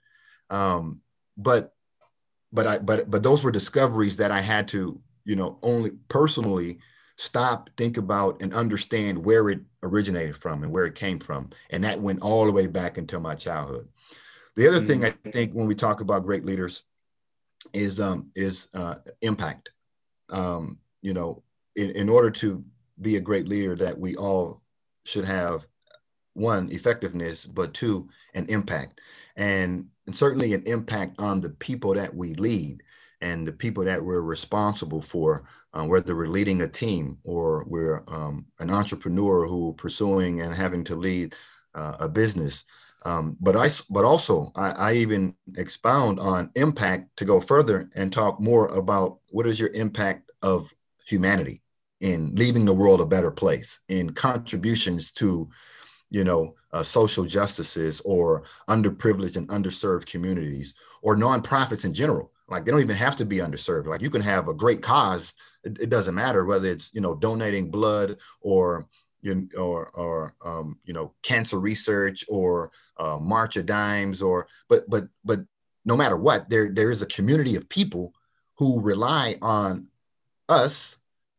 um 0.50 1.00
but 1.40 1.74
but 2.54 2.68
i 2.68 2.78
but 2.78 3.10
but 3.10 3.24
those 3.24 3.44
were 3.44 3.52
discoveries 3.52 4.18
that 4.18 4.32
i 4.32 4.42
had 4.42 4.68
to 4.68 5.00
you 5.26 5.36
know 5.36 5.58
only 5.64 5.92
personally 6.08 6.78
stop 7.18 7.70
think 7.76 7.98
about 7.98 8.42
and 8.42 8.54
understand 8.54 9.18
where 9.26 9.50
it 9.50 9.60
originated 9.84 10.38
from 10.38 10.64
and 10.64 10.72
where 10.72 10.86
it 10.86 10.96
came 10.96 11.20
from 11.20 11.50
and 11.70 11.84
that 11.84 12.00
went 12.00 12.22
all 12.22 12.46
the 12.46 12.52
way 12.52 12.68
back 12.68 12.98
until 12.98 13.20
my 13.20 13.36
childhood 13.36 13.88
the 14.56 14.68
other 14.68 14.78
mm-hmm. 14.78 14.88
thing 14.88 15.06
i 15.06 15.30
think 15.32 15.52
when 15.54 15.68
we 15.68 15.76
talk 15.76 16.02
about 16.02 16.26
great 16.26 16.46
leaders 16.46 16.84
is 17.74 18.00
um, 18.00 18.32
is 18.36 18.68
uh, 18.74 18.96
impact. 19.22 19.72
Um, 20.30 20.80
you 21.02 21.14
know, 21.14 21.44
in, 21.76 21.92
in 21.92 22.10
order 22.10 22.30
to 22.30 22.64
be 23.02 23.16
a 23.16 23.22
great 23.22 23.48
leader, 23.48 23.76
that 23.76 23.98
we 23.98 24.16
all 24.16 24.62
should 25.06 25.26
have 25.26 25.66
one 26.34 26.72
effectiveness, 26.72 27.46
but 27.46 27.74
two 27.74 28.10
an 28.34 28.46
impact, 28.48 29.02
and, 29.36 29.88
and 30.10 30.16
certainly 30.16 30.56
an 30.56 30.64
impact 30.66 31.20
on 31.20 31.40
the 31.40 31.52
people 31.52 31.94
that 31.94 32.16
we 32.16 32.34
lead 32.34 32.82
and 33.22 33.48
the 33.48 33.52
people 33.54 33.84
that 33.84 34.04
we're 34.04 34.24
responsible 34.24 35.04
for, 35.04 35.44
uh, 35.76 35.86
whether 35.86 36.16
we're 36.16 36.26
leading 36.26 36.64
a 36.64 36.68
team 36.68 37.20
or 37.24 37.64
we're 37.68 38.04
um, 38.08 38.48
an 38.58 38.72
entrepreneur 38.72 39.46
who 39.46 39.72
pursuing 39.78 40.42
and 40.42 40.56
having 40.56 40.84
to 40.84 40.96
lead 40.96 41.36
uh, 41.76 41.98
a 42.00 42.10
business. 42.10 42.64
Um, 43.06 43.38
but 43.40 43.56
I, 43.56 43.70
but 43.92 44.04
also 44.04 44.52
I, 44.56 44.72
I, 44.72 44.94
even 44.94 45.36
expound 45.58 46.20
on 46.20 46.50
impact 46.56 47.16
to 47.18 47.24
go 47.24 47.40
further 47.40 47.92
and 47.94 48.12
talk 48.12 48.40
more 48.40 48.68
about 48.70 49.20
what 49.30 49.46
is 49.46 49.60
your 49.60 49.70
impact 49.74 50.32
of 50.42 50.74
humanity 51.06 51.62
in 52.00 52.34
leaving 52.34 52.66
the 52.66 52.74
world 52.74 53.00
a 53.00 53.06
better 53.06 53.30
place, 53.30 53.80
in 53.90 54.10
contributions 54.14 55.12
to, 55.12 55.50
you 56.10 56.24
know, 56.24 56.56
uh, 56.72 56.84
social 56.84 57.26
justices 57.26 58.02
or 58.06 58.44
underprivileged 58.68 59.38
and 59.38 59.48
underserved 59.50 60.06
communities 60.06 60.74
or 61.02 61.16
nonprofits 61.16 61.86
in 61.86 61.94
general. 61.94 62.32
Like 62.48 62.66
they 62.66 62.72
don't 62.72 62.82
even 62.82 62.96
have 62.96 63.16
to 63.18 63.26
be 63.26 63.38
underserved. 63.38 63.86
Like 63.86 64.02
you 64.02 64.10
can 64.10 64.22
have 64.22 64.48
a 64.48 64.54
great 64.54 64.82
cause. 64.82 65.34
It, 65.64 65.78
it 65.82 65.90
doesn't 65.90 66.16
matter 66.16 66.46
whether 66.46 66.68
it's 66.68 66.92
you 66.94 67.02
know 67.02 67.16
donating 67.16 67.70
blood 67.70 68.18
or 68.42 68.88
you 69.22 69.50
or 69.58 69.90
or 69.90 70.36
um, 70.44 70.80
you 70.84 70.94
know 70.94 71.14
cancer 71.22 71.60
research 71.60 72.26
or 72.28 72.72
uh, 72.98 73.18
March 73.18 73.58
of 73.58 73.66
Dimes 73.66 74.22
or 74.22 74.48
but 74.68 74.90
but 74.90 75.08
but 75.24 75.42
no 75.86 75.96
matter 75.96 76.18
what, 76.18 76.50
there 76.50 76.70
there 76.70 76.92
is 76.92 77.02
a 77.02 77.08
community 77.08 77.56
of 77.56 77.70
people 77.70 78.14
who 78.58 78.82
rely 78.82 79.38
on 79.42 79.88
us, 80.50 80.98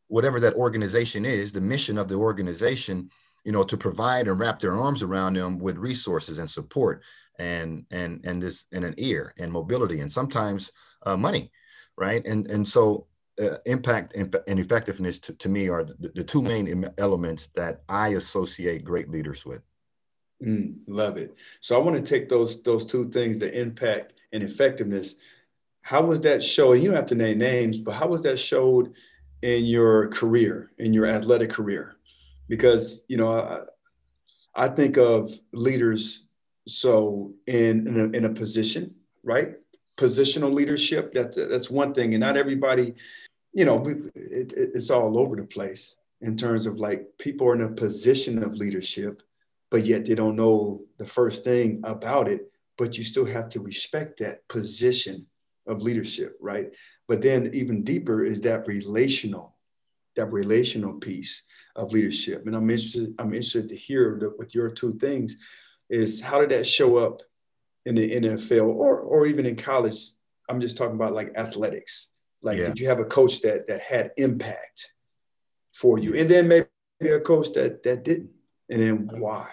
whatever 0.09 0.40
that 0.40 0.54
organization 0.54 1.24
is, 1.24 1.52
the 1.52 1.61
mission 1.61 1.98
of 1.98 2.09
the 2.09 2.14
organization, 2.14 3.11
you 3.44 3.53
know, 3.53 3.64
to 3.64 3.76
provide 3.76 4.29
and 4.29 4.38
wrap 4.38 4.61
their 4.61 4.76
arms 4.76 5.03
around 5.03 5.35
them 5.35 5.59
with 5.59 5.79
resources 5.79 6.38
and 6.38 6.48
support 6.48 7.03
and 7.38 7.87
and 7.90 8.20
and 8.24 8.42
this 8.42 8.66
and 8.72 8.85
an 8.85 8.94
ear 8.98 9.35
and 9.38 9.50
mobility 9.50 10.00
and 10.00 10.12
sometimes 10.12 10.72
uh, 11.05 11.16
money, 11.16 11.50
right? 11.96 12.24
And 12.26 12.46
and 12.50 12.66
so 12.66 13.07
uh, 13.40 13.57
impact 13.64 14.14
and, 14.14 14.35
effectiveness 14.46 15.18
to, 15.18 15.33
to 15.35 15.48
me 15.48 15.68
are 15.68 15.85
the, 15.85 16.11
the, 16.14 16.24
two 16.24 16.42
main 16.42 16.90
elements 16.98 17.46
that 17.55 17.81
I 17.88 18.09
associate 18.09 18.85
great 18.85 19.09
leaders 19.11 19.46
with. 19.46 19.62
Mm, 20.44 20.81
love 20.88 21.16
it. 21.16 21.35
So 21.61 21.74
I 21.74 21.79
want 21.79 21.96
to 21.96 22.03
take 22.03 22.29
those 22.29 22.62
those 22.62 22.85
two 22.85 23.09
things, 23.11 23.38
the 23.38 23.59
impact 23.59 24.14
and 24.33 24.42
effectiveness. 24.42 25.16
How 25.83 26.03
was 26.03 26.20
that 26.22 26.42
showed? 26.42 26.74
You 26.74 26.87
don't 26.87 26.96
have 26.96 27.07
to 27.07 27.14
name 27.14 27.38
names, 27.38 27.79
but 27.79 27.94
how 27.94 28.09
was 28.09 28.22
that 28.22 28.38
showed 28.38 28.92
in 29.42 29.64
your 29.64 30.09
career, 30.09 30.70
in 30.79 30.92
your 30.92 31.07
athletic 31.07 31.50
career? 31.50 31.96
Because 32.51 33.05
you 33.09 33.17
know, 33.17 33.33
I, 33.33 33.63
I 34.55 34.69
think 34.69 34.99
of 34.99 35.31
leaders 35.53 36.27
so 36.69 37.33
in 37.47 37.87
in 37.87 37.99
a, 37.99 38.05
in 38.19 38.25
a 38.27 38.31
position, 38.31 38.95
right? 39.23 39.55
Positional 39.97 40.53
leadership. 40.53 41.15
That's 41.15 41.37
that's 41.37 41.71
one 41.71 41.95
thing, 41.95 42.13
and 42.13 42.21
not 42.21 42.37
everybody 42.37 42.95
you 43.53 43.65
know, 43.65 43.85
it, 43.87 44.53
it's 44.57 44.91
all 44.91 45.19
over 45.19 45.37
the 45.37 45.45
place 45.45 45.97
in 46.21 46.37
terms 46.37 46.67
of 46.67 46.79
like 46.79 47.07
people 47.19 47.49
are 47.49 47.55
in 47.55 47.63
a 47.63 47.69
position 47.69 48.43
of 48.43 48.55
leadership, 48.55 49.23
but 49.71 49.85
yet 49.85 50.05
they 50.05 50.15
don't 50.15 50.37
know 50.37 50.83
the 50.99 51.07
first 51.07 51.45
thing 51.45 51.81
about 51.85 52.29
it. 52.29 52.53
But 52.79 52.97
you 52.97 53.05
still 53.05 53.27
have 53.27 53.51
to 53.51 53.61
respect 53.61 54.21
that 54.21 54.47
position 54.49 55.27
of 55.67 55.83
leadership, 55.83 56.37
right? 56.41 56.71
But 57.09 57.21
then 57.21 57.51
even 57.53 57.85
deeper 57.85 58.25
is 58.25 58.41
that 58.43 58.67
relational, 58.67 59.57
that 60.17 60.33
relational 60.33 60.95
piece 60.95 61.43
of 61.81 61.93
leadership. 61.93 62.47
And 62.47 62.55
I'm 62.55 62.69
interested, 62.71 63.14
I'm 63.19 63.33
interested 63.35 63.69
to 63.69 63.77
hear 63.77 64.19
that 64.21 64.38
with 64.38 64.55
your 64.55 64.71
two 64.71 64.95
things 64.99 65.37
is 65.88 66.21
how 66.21 66.40
did 66.40 66.51
that 66.51 66.66
show 66.66 66.99
up 66.99 67.23
in 67.87 67.95
the 67.95 68.21
NFL 68.21 68.66
or 68.66 69.01
or 69.01 69.27
even 69.27 69.47
in 69.47 69.57
college? 69.57 70.11
I'm 70.49 70.61
just 70.61 70.77
talking 70.77 70.95
about 70.95 71.14
like 71.14 71.37
athletics 71.37 72.11
like, 72.43 72.59
yeah. 72.59 72.66
did 72.66 72.81
you 72.81 72.88
have 72.88 73.01
a 73.01 73.05
coach 73.05 73.43
that 73.43 73.66
that 73.66 73.83
had 73.83 74.12
impact 74.16 74.93
for 75.73 75.99
you, 75.99 76.14
and 76.14 76.31
then 76.31 76.49
maybe 76.49 76.66
a 77.03 77.21
coach 77.21 77.53
that 77.55 77.83
that 77.83 78.05
didn't, 78.05 78.31
and 78.71 78.81
then 78.81 79.21
why? 79.21 79.51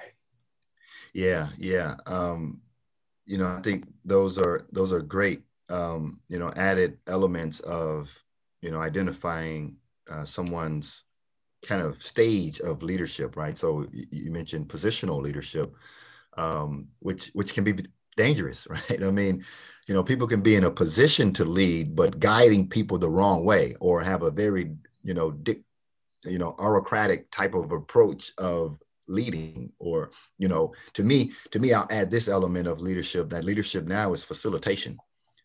Yeah, 1.14 1.50
yeah. 1.58 1.96
Um, 2.06 2.62
you 3.26 3.38
know, 3.38 3.48
I 3.48 3.62
think 3.62 3.86
those 4.06 4.38
are 4.38 4.68
those 4.72 4.94
are 4.94 5.02
great. 5.02 5.42
Um, 5.70 6.22
you 6.30 6.40
know, 6.40 6.52
added 6.56 6.98
elements 7.08 7.60
of 7.60 8.10
you 8.62 8.72
know 8.72 8.80
identifying 8.80 9.78
uh, 10.10 10.24
someone's 10.24 11.04
kind 11.66 11.82
of 11.82 12.02
stage 12.04 12.60
of 12.60 12.84
leadership, 12.84 13.36
right? 13.36 13.58
So 13.58 13.86
you 13.92 14.32
mentioned 14.32 14.68
positional 14.68 15.22
leadership, 15.22 15.76
um, 16.38 16.88
which 17.00 17.28
which 17.34 17.54
can 17.54 17.64
be 17.64 17.86
dangerous, 18.16 18.68
right? 18.70 19.04
I 19.04 19.12
mean, 19.12 19.44
you 19.88 19.94
know 19.94 20.04
people 20.04 20.28
can 20.28 20.42
be 20.42 20.56
in 20.56 20.66
a 20.66 20.72
position 20.72 21.34
to 21.34 21.46
lead 21.46 21.96
but 21.96 22.20
guiding 22.20 22.68
people 22.68 22.98
the 22.98 23.10
wrong 23.10 23.46
way 23.46 23.76
or 23.80 24.02
have 24.02 24.22
a 24.24 24.32
very 24.32 24.76
you 25.04 25.14
know 25.14 25.32
dic, 25.32 25.62
you 26.24 26.38
know 26.38 26.56
autocratic 26.60 27.32
type 27.32 27.54
of 27.54 27.72
approach 27.72 28.34
of 28.38 28.78
leading 29.08 29.72
or 29.80 30.12
you 30.38 30.50
know 30.50 30.74
to 30.92 31.02
me 31.02 31.32
to 31.52 31.60
me 31.60 31.72
i'll 31.72 31.88
add 31.90 32.12
this 32.12 32.28
element 32.28 32.68
of 32.68 32.82
leadership 32.82 33.30
that 33.30 33.46
leadership 33.46 33.86
now 33.86 34.12
is 34.12 34.26
facilitation 34.26 34.98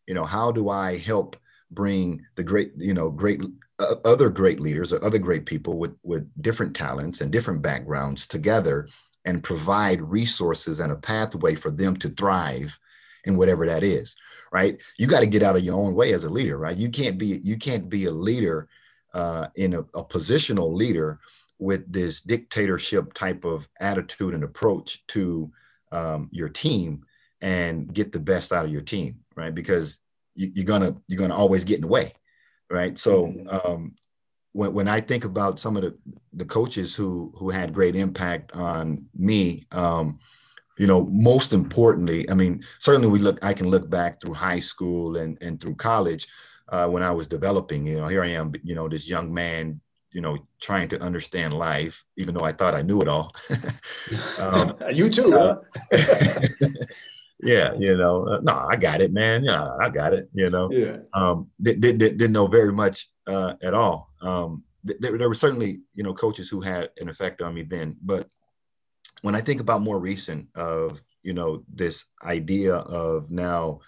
you 0.07 0.15
know, 0.15 0.25
how 0.25 0.51
do 0.53 0.69
I 0.69 0.99
help 0.99 1.37
bring 1.75 2.25
the 2.37 2.43
great, 2.43 2.73
you 2.77 2.95
know, 2.95 3.11
great 3.11 3.43
uh, 3.79 3.95
other 4.05 4.29
great 4.29 4.61
leaders 4.61 4.93
or 4.93 5.05
other 5.05 5.19
great 5.19 5.47
people 5.47 5.79
with 5.79 5.97
with 6.03 6.31
different 6.43 6.77
talents 6.77 7.21
and 7.21 7.33
different 7.33 7.63
backgrounds 7.63 8.27
together 8.27 8.89
and 9.25 9.43
provide 9.43 10.03
resources 10.03 10.81
and 10.81 10.93
a 10.93 10.97
pathway 10.97 11.55
for 11.55 11.71
them 11.71 11.97
to 11.97 12.09
thrive 12.11 12.79
in 13.25 13.37
whatever 13.37 13.67
that 13.67 13.83
is 13.83 14.15
right? 14.53 14.83
You 14.99 15.07
got 15.07 15.21
to 15.21 15.27
get 15.27 15.43
out 15.43 15.57
of 15.57 15.65
your 15.65 15.77
own 15.77 15.95
way 15.95 16.13
as 16.13 16.25
a 16.25 16.29
leader 16.29 16.59
right? 16.59 16.77
You 16.77 16.91
can't 16.91 17.19
be 17.19 17.41
you 17.43 17.57
can't 17.57 17.89
be 17.89 18.05
a 18.05 18.11
leader 18.11 18.69
uh, 19.15 19.49
in 19.57 19.75
a, 19.75 19.81
a 19.81 20.05
positional 20.05 20.73
leader 20.73 21.21
with 21.59 21.91
this 21.91 22.21
dictatorship 22.21 23.15
type 23.15 23.45
of 23.45 23.69
attitude 23.81 24.35
and 24.35 24.45
approach 24.45 25.07
to 25.07 25.51
um, 25.91 26.29
your 26.33 26.49
team 26.49 27.05
and 27.41 27.93
get 27.93 28.13
the 28.13 28.21
best 28.21 28.53
out 28.53 28.65
of 28.65 28.71
your 28.71 28.83
team 28.83 29.21
right? 29.35 29.55
Because 29.55 30.01
you, 30.35 30.63
are 30.63 30.67
gonna 30.67 30.97
you're 31.09 31.19
gonna 31.19 31.37
always 31.37 31.65
get 31.65 31.77
in 31.77 31.83
the 31.83 31.89
way 31.89 32.11
right 32.71 32.99
so 32.99 33.27
mm-hmm. 33.27 33.49
um, 33.49 33.95
when, 34.53 34.73
when 34.75 34.89
I 34.89 35.01
think 35.01 35.25
about 35.25 35.59
some 35.59 35.77
of 35.77 35.83
the, 35.83 35.97
the 36.35 36.45
coaches 36.45 36.95
who 36.95 37.33
who 37.37 37.51
had 37.51 37.75
great 37.75 37.97
impact 37.97 38.53
on 38.53 39.07
me, 39.17 39.67
um, 39.73 40.19
you 40.79 40.87
know, 40.87 41.05
most 41.07 41.53
importantly, 41.53 42.29
I 42.31 42.35
mean, 42.35 42.63
certainly 42.79 43.09
we 43.09 43.19
look, 43.19 43.39
I 43.43 43.55
can 43.55 43.69
look 43.69 43.89
back 43.91 44.21
through 44.21 44.35
high 44.35 44.61
school 44.61 45.17
and 45.17 45.39
and 45.41 45.61
through 45.61 45.77
college 45.77 46.27
uh, 46.69 46.89
when 46.89 47.03
I 47.03 47.11
was 47.11 47.27
developing. 47.27 47.87
You 47.87 47.99
know, 47.99 48.09
here 48.09 48.23
I 48.23 48.29
am, 48.29 48.53
you 48.63 48.75
know, 48.75 48.89
this 48.89 49.09
young 49.09 49.33
man, 49.33 49.81
you 50.13 50.21
know, 50.21 50.39
trying 50.61 50.89
to 50.89 51.01
understand 51.01 51.55
life, 51.55 52.05
even 52.17 52.35
though 52.35 52.45
I 52.45 52.53
thought 52.53 52.75
I 52.75 52.83
knew 52.83 53.01
it 53.01 53.09
all. 53.09 53.33
um, 54.39 54.77
you 54.93 55.09
too, 55.09 55.37
uh? 55.37 55.61
yeah, 57.41 57.75
you 57.75 57.97
know, 57.97 58.27
uh, 58.27 58.41
no, 58.43 58.67
I 58.71 58.77
got 58.77 59.01
it, 59.01 59.13
man. 59.13 59.45
Yeah, 59.45 59.69
I 59.81 59.89
got 59.91 60.15
it. 60.15 60.29
You 60.33 60.51
know, 60.51 60.71
yeah. 60.71 60.99
Um, 61.13 61.51
didn't, 61.61 61.81
didn't, 61.81 62.19
didn't 62.19 62.33
know 62.33 62.47
very 62.47 62.73
much 62.73 63.09
uh, 63.27 63.55
at 63.63 63.75
all. 63.75 64.11
Um, 64.21 64.65
there, 64.85 65.17
there 65.19 65.29
were 65.29 65.35
certainly, 65.35 65.81
you 65.95 66.03
know, 66.03 66.15
coaches 66.15 66.49
who 66.49 66.61
had 66.61 66.91
an 66.99 67.09
effect 67.09 67.43
on 67.43 67.55
me 67.55 67.63
then. 67.63 67.97
But 68.03 68.29
when 69.23 69.35
I 69.35 69.41
think 69.41 69.61
about 69.61 69.83
more 69.83 69.99
recent 69.99 70.49
of, 70.55 71.01
you 71.23 71.33
know, 71.33 71.65
this 71.73 72.05
idea 72.25 72.75
of 72.75 73.31
now 73.31 73.81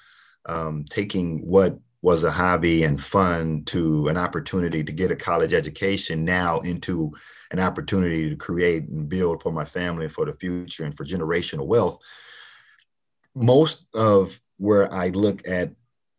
um, 0.46 0.84
taking 0.88 1.46
what 1.46 1.78
was 2.02 2.22
a 2.22 2.30
hobby 2.30 2.84
and 2.84 3.02
fun 3.02 3.64
to 3.64 4.08
an 4.08 4.16
opportunity 4.18 4.84
to 4.84 4.92
get 4.92 5.10
a 5.10 5.16
college 5.16 5.54
education 5.54 6.22
now 6.22 6.58
into 6.60 7.10
an 7.50 7.58
opportunity 7.58 8.28
to 8.28 8.36
create 8.36 8.86
and 8.88 9.08
build 9.08 9.42
for 9.42 9.50
my 9.50 9.64
family 9.64 10.04
and 10.04 10.12
for 10.12 10.26
the 10.26 10.34
future 10.34 10.84
and 10.84 10.94
for 10.94 11.04
generational 11.04 11.66
wealth 11.66 11.98
most 13.34 13.86
of 13.94 14.40
where 14.58 14.92
I 14.92 15.08
look 15.08 15.46
at 15.46 15.72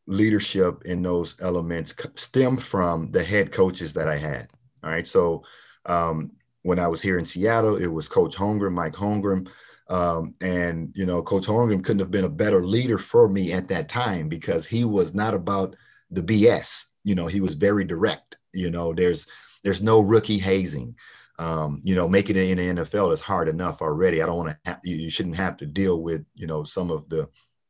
leadership 0.08 0.84
in 0.86 1.01
those 1.01 1.36
elements 1.39 1.95
stem 2.15 2.58
from 2.58 3.12
the 3.12 3.23
head 3.23 3.51
coaches 3.51 3.93
that 3.93 4.08
I 4.08 4.17
had. 4.17 4.49
All 4.84 4.91
right. 4.91 5.08
So 5.08 5.43
um, 5.86 6.32
when 6.62 6.80
I 6.80 6.88
was 6.88 7.01
here 7.01 7.17
in 7.17 7.25
Seattle, 7.25 7.78
it 7.78 7.88
was 7.88 8.08
Coach 8.08 8.36
Holmgren, 8.36 8.73
Mike 8.73 8.93
Holmgren. 8.93 9.49
Um, 9.89 10.34
and, 10.41 10.91
you 10.95 11.06
know, 11.06 11.21
Coach 11.21 11.45
Holmgren 11.45 11.84
couldn't 11.84 11.99
have 11.99 12.12
been 12.12 12.25
a 12.25 12.30
better 12.30 12.65
leader 12.65 12.97
for 12.97 13.28
me 13.28 13.54
at 13.54 13.67
that 13.69 13.89
time 13.89 14.30
because 14.30 14.65
he 14.65 14.84
was 14.84 15.13
not 15.13 15.34
about 15.34 15.75
the 16.12 16.21
BS. 16.21 16.86
You 17.04 17.15
know, 17.15 17.28
he 17.28 17.41
was 17.41 17.56
very 17.56 17.84
direct. 17.84 18.38
You 18.54 18.71
know, 18.71 18.93
there's 18.93 19.28
there's 19.63 19.82
no 19.82 19.99
rookie 19.99 20.38
hazing. 20.38 20.95
Um, 21.38 21.82
you 21.84 21.95
know, 21.95 22.08
making 22.08 22.38
it 22.38 22.50
in 22.50 22.76
the 22.76 22.84
NFL 22.84 23.12
is 23.12 23.21
hard 23.21 23.50
enough 23.50 23.82
already. 23.82 24.21
I 24.21 24.26
don't 24.26 24.38
want 24.38 24.50
to. 24.52 24.71
Ha- 24.71 24.80
you 24.84 25.10
shouldn't 25.10 25.36
have 25.36 25.58
to 25.58 25.65
deal 25.65 26.02
with 26.02 26.26
you 26.34 26.48
know 26.48 26.63
some 26.63 26.91
of 26.91 27.10
the, 27.10 27.28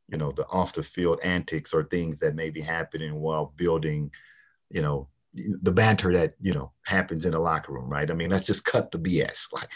you 0.08 0.18
know, 0.18 0.32
the 0.32 0.46
off 0.48 0.74
the 0.74 0.84
field 0.84 1.20
antics 1.24 1.74
or 1.74 1.84
things 1.84 2.20
that 2.20 2.36
may 2.36 2.50
be 2.50 2.62
happening 2.62 3.16
while 3.16 3.54
building, 3.56 4.12
you 4.70 4.82
know, 4.82 5.08
the 5.34 5.72
banter 5.72 6.14
that 6.14 6.36
you 6.40 6.54
know 6.54 6.72
happens 6.86 7.26
in 7.26 7.32
the 7.32 7.40
locker 7.40 7.74
room, 7.74 7.90
right? 7.90 8.10
I 8.10 8.14
mean, 8.14 8.30
let's 8.30 8.46
just 8.46 8.66
cut 8.66 8.92
the 8.92 9.00
BS. 9.00 9.48
Like, 9.54 9.70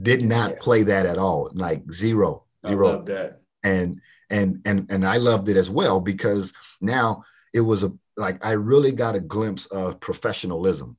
did 0.00 0.22
not 0.22 0.50
yeah. 0.50 0.56
play 0.60 0.82
that 0.84 1.06
at 1.06 1.18
all. 1.18 1.50
Like 1.54 1.90
zero, 1.90 2.44
zero. 2.66 2.88
I 2.88 2.92
love 2.92 3.06
that. 3.06 3.40
And 3.62 4.00
and 4.30 4.60
and 4.64 4.86
and 4.90 5.06
I 5.06 5.16
loved 5.16 5.48
it 5.48 5.56
as 5.56 5.70
well 5.70 6.00
because 6.00 6.52
now 6.80 7.22
it 7.52 7.60
was 7.60 7.84
a 7.84 7.92
like 8.16 8.44
I 8.44 8.52
really 8.52 8.92
got 8.92 9.14
a 9.14 9.20
glimpse 9.20 9.66
of 9.66 10.00
professionalism 10.00 10.96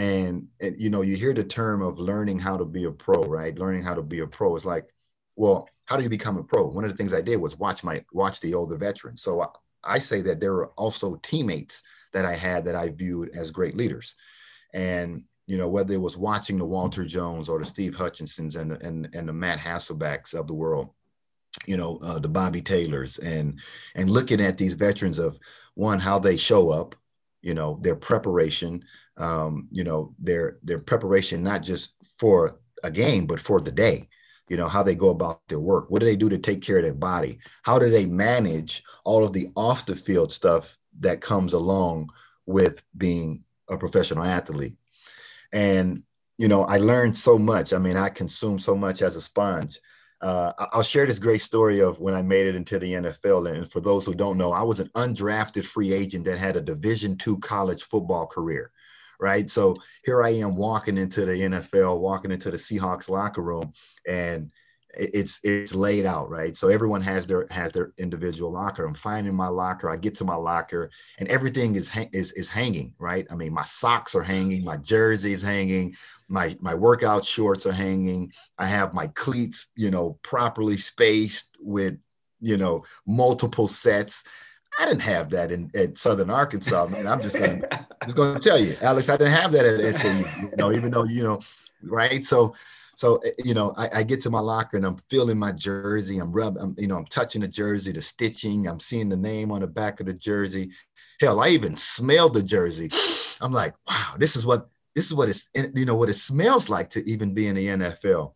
and, 0.00 0.48
and 0.60 0.80
you 0.80 0.88
know 0.88 1.02
you 1.02 1.14
hear 1.14 1.34
the 1.34 1.44
term 1.44 1.82
of 1.82 1.98
learning 1.98 2.38
how 2.38 2.56
to 2.56 2.64
be 2.64 2.84
a 2.84 2.90
pro 2.90 3.22
right? 3.22 3.58
Learning 3.58 3.82
how 3.82 3.94
to 3.94 4.02
be 4.02 4.20
a 4.20 4.26
pro. 4.26 4.56
Is 4.56 4.64
like 4.64 4.88
well 5.36 5.68
how 5.84 5.96
do 5.96 6.02
you 6.02 6.08
become 6.08 6.38
a 6.38 6.42
pro? 6.42 6.66
One 6.66 6.84
of 6.84 6.90
the 6.90 6.96
things 6.96 7.12
i 7.12 7.20
did 7.20 7.36
was 7.36 7.58
watch 7.58 7.84
my 7.84 8.02
watch 8.12 8.40
the 8.40 8.54
older 8.54 8.76
veterans. 8.76 9.22
So 9.22 9.42
I, 9.42 9.48
I 9.84 9.98
say 9.98 10.22
that 10.22 10.40
there 10.40 10.54
were 10.54 10.68
also 10.68 11.16
teammates 11.22 11.82
that 12.14 12.24
i 12.24 12.34
had 12.34 12.64
that 12.64 12.74
i 12.74 12.88
viewed 12.88 13.30
as 13.34 13.50
great 13.50 13.76
leaders. 13.76 14.16
And 14.72 15.24
you 15.46 15.58
know 15.58 15.68
whether 15.68 15.92
it 15.92 16.00
was 16.00 16.16
watching 16.16 16.58
the 16.58 16.64
walter 16.64 17.04
jones 17.04 17.48
or 17.48 17.58
the 17.58 17.66
steve 17.66 17.96
hutchinsons 17.96 18.54
and, 18.54 18.70
and, 18.70 19.08
and 19.12 19.28
the 19.28 19.32
matt 19.32 19.58
hasselbecks 19.58 20.32
of 20.32 20.46
the 20.46 20.54
world 20.54 20.90
you 21.66 21.76
know 21.76 21.98
uh, 22.04 22.20
the 22.20 22.28
bobby 22.28 22.62
taylors 22.62 23.18
and 23.18 23.58
and 23.96 24.08
looking 24.08 24.40
at 24.40 24.56
these 24.56 24.74
veterans 24.74 25.18
of 25.18 25.40
one 25.74 25.98
how 25.98 26.20
they 26.20 26.36
show 26.36 26.70
up 26.70 26.94
you 27.42 27.54
know 27.54 27.78
their 27.82 27.96
preparation 27.96 28.84
um, 29.16 29.68
you 29.70 29.84
know 29.84 30.14
their 30.18 30.58
their 30.62 30.78
preparation 30.78 31.42
not 31.42 31.62
just 31.62 31.94
for 32.18 32.60
a 32.82 32.90
game 32.90 33.26
but 33.26 33.40
for 33.40 33.60
the 33.60 33.72
day 33.72 34.08
you 34.50 34.56
know 34.56 34.68
how 34.68 34.82
they 34.82 34.96
go 34.96 35.10
about 35.10 35.40
their 35.48 35.60
work. 35.60 35.90
What 35.90 36.00
do 36.00 36.06
they 36.06 36.16
do 36.16 36.28
to 36.28 36.36
take 36.36 36.60
care 36.60 36.78
of 36.78 36.82
their 36.82 36.92
body? 36.92 37.38
How 37.62 37.78
do 37.78 37.88
they 37.88 38.04
manage 38.04 38.82
all 39.04 39.24
of 39.24 39.32
the 39.32 39.48
off 39.54 39.86
the 39.86 39.94
field 39.94 40.32
stuff 40.32 40.76
that 40.98 41.20
comes 41.20 41.52
along 41.52 42.10
with 42.46 42.82
being 42.98 43.44
a 43.68 43.78
professional 43.78 44.24
athlete? 44.24 44.76
And 45.52 46.02
you 46.36 46.48
know 46.48 46.64
i 46.64 46.78
learned 46.78 47.16
so 47.16 47.38
much. 47.38 47.72
I 47.72 47.78
mean 47.78 47.96
i 47.96 48.08
consumed 48.08 48.60
so 48.60 48.74
much 48.74 49.02
as 49.02 49.14
a 49.14 49.20
sponge 49.20 49.78
uh, 50.20 50.52
I'll 50.72 50.82
share 50.82 51.06
this 51.06 51.18
great 51.18 51.40
story 51.40 51.80
of 51.80 51.98
when 51.98 52.14
I 52.14 52.22
made 52.22 52.46
it 52.46 52.54
into 52.54 52.78
the 52.78 52.92
NFL. 52.92 53.50
And 53.50 53.70
for 53.70 53.80
those 53.80 54.04
who 54.04 54.14
don't 54.14 54.36
know, 54.36 54.52
I 54.52 54.62
was 54.62 54.80
an 54.80 54.90
undrafted 54.94 55.64
free 55.64 55.92
agent 55.92 56.24
that 56.26 56.38
had 56.38 56.56
a 56.56 56.60
Division 56.60 57.16
two 57.16 57.38
college 57.38 57.82
football 57.82 58.26
career 58.26 58.70
right? 59.20 59.50
So 59.50 59.74
here 60.04 60.22
I 60.22 60.30
am 60.30 60.56
walking 60.56 60.96
into 60.96 61.26
the 61.26 61.32
NFL, 61.32 62.00
walking 62.00 62.32
into 62.32 62.50
the 62.50 62.56
Seahawks 62.56 63.08
locker 63.08 63.42
room, 63.42 63.72
and 64.08 64.50
it's 64.94 65.40
it's 65.42 65.74
laid 65.74 66.06
out 66.06 66.30
right? 66.30 66.56
So 66.56 66.68
everyone 66.68 67.02
has 67.02 67.26
their 67.26 67.46
has 67.50 67.72
their 67.72 67.92
individual 67.98 68.50
locker. 68.50 68.84
I'm 68.84 68.94
finding 68.94 69.34
my 69.34 69.48
locker 69.48 69.90
i 69.90 69.96
get 69.96 70.14
to 70.16 70.24
my 70.24 70.34
locker 70.34 70.90
and 71.18 71.28
everything 71.28 71.76
is 71.76 71.90
is 72.12 72.32
is 72.32 72.48
hanging 72.48 72.94
right? 72.98 73.26
I 73.30 73.34
mean 73.34 73.52
my 73.52 73.64
socks 73.64 74.14
are 74.14 74.22
hanging 74.22 74.64
my 74.64 74.76
jersey's 74.76 75.42
hanging 75.42 75.94
my 76.28 76.56
my 76.60 76.74
workout 76.74 77.24
shorts 77.24 77.66
are 77.66 77.72
hanging. 77.72 78.32
I 78.58 78.66
have 78.66 78.94
my 78.94 79.08
cleats 79.08 79.68
you 79.76 79.90
know 79.90 80.18
properly 80.22 80.76
spaced 80.76 81.56
with 81.60 81.98
you 82.40 82.56
know 82.56 82.84
multiple 83.06 83.68
sets. 83.68 84.24
I 84.78 84.86
didn't 84.86 85.02
have 85.02 85.30
that 85.30 85.52
in 85.52 85.70
at 85.74 85.98
Southern 85.98 86.30
Arkansas, 86.30 86.86
man. 86.86 87.06
I'm 87.06 87.20
just 87.20 87.36
gonna 87.36 87.62
just 88.04 88.16
gonna 88.16 88.40
tell 88.40 88.58
you, 88.58 88.76
Alex, 88.80 89.08
I 89.08 89.16
didn't 89.16 89.34
have 89.34 89.52
that 89.52 89.66
at 89.66 89.94
SAU, 89.94 90.18
you 90.42 90.56
know, 90.56 90.72
even 90.72 90.90
though 90.90 91.04
you 91.04 91.22
know, 91.22 91.40
right? 91.82 92.24
So 92.24 92.54
so 93.00 93.16
eh, 93.24 93.30
you 93.42 93.54
know, 93.54 93.72
I, 93.78 93.88
I, 93.94 94.02
get 94.02 94.20
to 94.20 94.30
my 94.30 94.40
locker 94.40 94.76
and 94.76 94.84
I'm 94.84 94.98
feeling 95.08 95.38
my 95.38 95.52
jersey. 95.52 96.18
I'm 96.18 96.32
rubbing, 96.32 96.62
I'm, 96.62 96.74
you 96.76 96.86
know, 96.86 96.98
I'm 96.98 97.06
touching 97.06 97.40
the 97.40 97.48
jersey, 97.48 97.92
the 97.92 98.02
stitching. 98.02 98.68
I'm 98.68 98.78
seeing 98.78 99.08
the 99.08 99.16
name 99.16 99.50
on 99.50 99.62
the 99.62 99.66
back 99.66 100.00
of 100.00 100.06
the 100.06 100.12
jersey. 100.12 100.72
Hell, 101.18 101.40
I 101.40 101.48
even 101.48 101.76
smelled 101.76 102.34
the 102.34 102.42
jersey. 102.42 102.90
I'm 103.40 103.54
like, 103.54 103.74
wow, 103.88 104.16
this 104.18 104.36
is 104.36 104.44
what 104.44 104.68
this 104.94 105.06
is 105.06 105.14
what 105.14 105.30
it's 105.30 105.48
you 105.54 105.86
know 105.86 105.94
what 105.94 106.10
it 106.10 106.14
smells 106.14 106.68
like 106.68 106.90
to 106.90 107.10
even 107.10 107.32
be 107.32 107.46
in 107.46 107.56
the 107.56 107.66
NFL. 107.68 108.34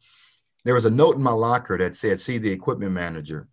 There 0.64 0.72
was 0.72 0.86
a 0.86 0.90
note 0.90 1.16
in 1.16 1.22
my 1.22 1.32
locker 1.32 1.76
that 1.76 1.94
said, 1.94 2.18
"See 2.18 2.38
the 2.38 2.50
equipment 2.50 2.92
manager." 2.92 3.48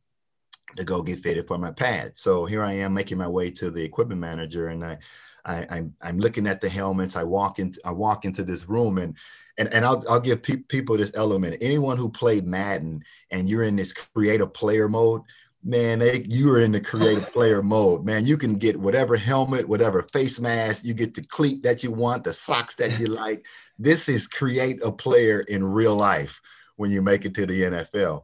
To 0.77 0.83
go 0.83 1.01
get 1.01 1.19
fitted 1.19 1.47
for 1.47 1.57
my 1.57 1.71
pad. 1.71 2.13
So 2.15 2.45
here 2.45 2.63
I 2.63 2.73
am 2.73 2.93
making 2.93 3.17
my 3.17 3.27
way 3.27 3.49
to 3.51 3.69
the 3.69 3.83
equipment 3.83 4.21
manager 4.21 4.67
and 4.67 4.83
I, 4.83 4.97
I 5.45 5.65
I'm, 5.69 5.93
I'm 6.01 6.19
looking 6.19 6.47
at 6.47 6.61
the 6.61 6.69
helmets. 6.69 7.15
I 7.15 7.23
walk 7.23 7.59
into 7.59 7.79
I 7.85 7.91
walk 7.91 8.25
into 8.25 8.43
this 8.43 8.67
room 8.67 8.97
and 8.97 9.17
and, 9.57 9.73
and 9.73 9.85
I'll, 9.85 10.03
I'll 10.09 10.19
give 10.19 10.41
pe- 10.41 10.57
people 10.57 10.97
this 10.97 11.11
element. 11.15 11.57
Anyone 11.61 11.97
who 11.97 12.09
played 12.09 12.47
Madden 12.47 13.03
and 13.29 13.49
you're 13.49 13.63
in 13.63 13.75
this 13.75 13.93
creative 13.93 14.53
player 14.53 14.87
mode, 14.87 15.21
man, 15.63 15.99
they, 15.99 16.25
you 16.29 16.51
are 16.51 16.61
in 16.61 16.71
the 16.71 16.81
creative 16.81 17.31
player 17.33 17.61
mode, 17.61 18.05
man. 18.05 18.25
You 18.25 18.37
can 18.37 18.55
get 18.55 18.79
whatever 18.79 19.15
helmet, 19.15 19.67
whatever 19.67 20.03
face 20.03 20.39
mask, 20.39 20.83
you 20.85 20.93
get 20.93 21.13
the 21.13 21.23
cleat 21.23 21.63
that 21.63 21.83
you 21.83 21.91
want, 21.91 22.23
the 22.23 22.33
socks 22.33 22.75
that 22.75 22.99
you 22.99 23.07
like. 23.07 23.45
This 23.77 24.09
is 24.09 24.27
create 24.27 24.83
a 24.83 24.91
player 24.91 25.41
in 25.41 25.63
real 25.63 25.95
life 25.95 26.41
when 26.77 26.91
you 26.91 27.01
make 27.01 27.25
it 27.25 27.35
to 27.35 27.45
the 27.45 27.61
NFL. 27.61 28.23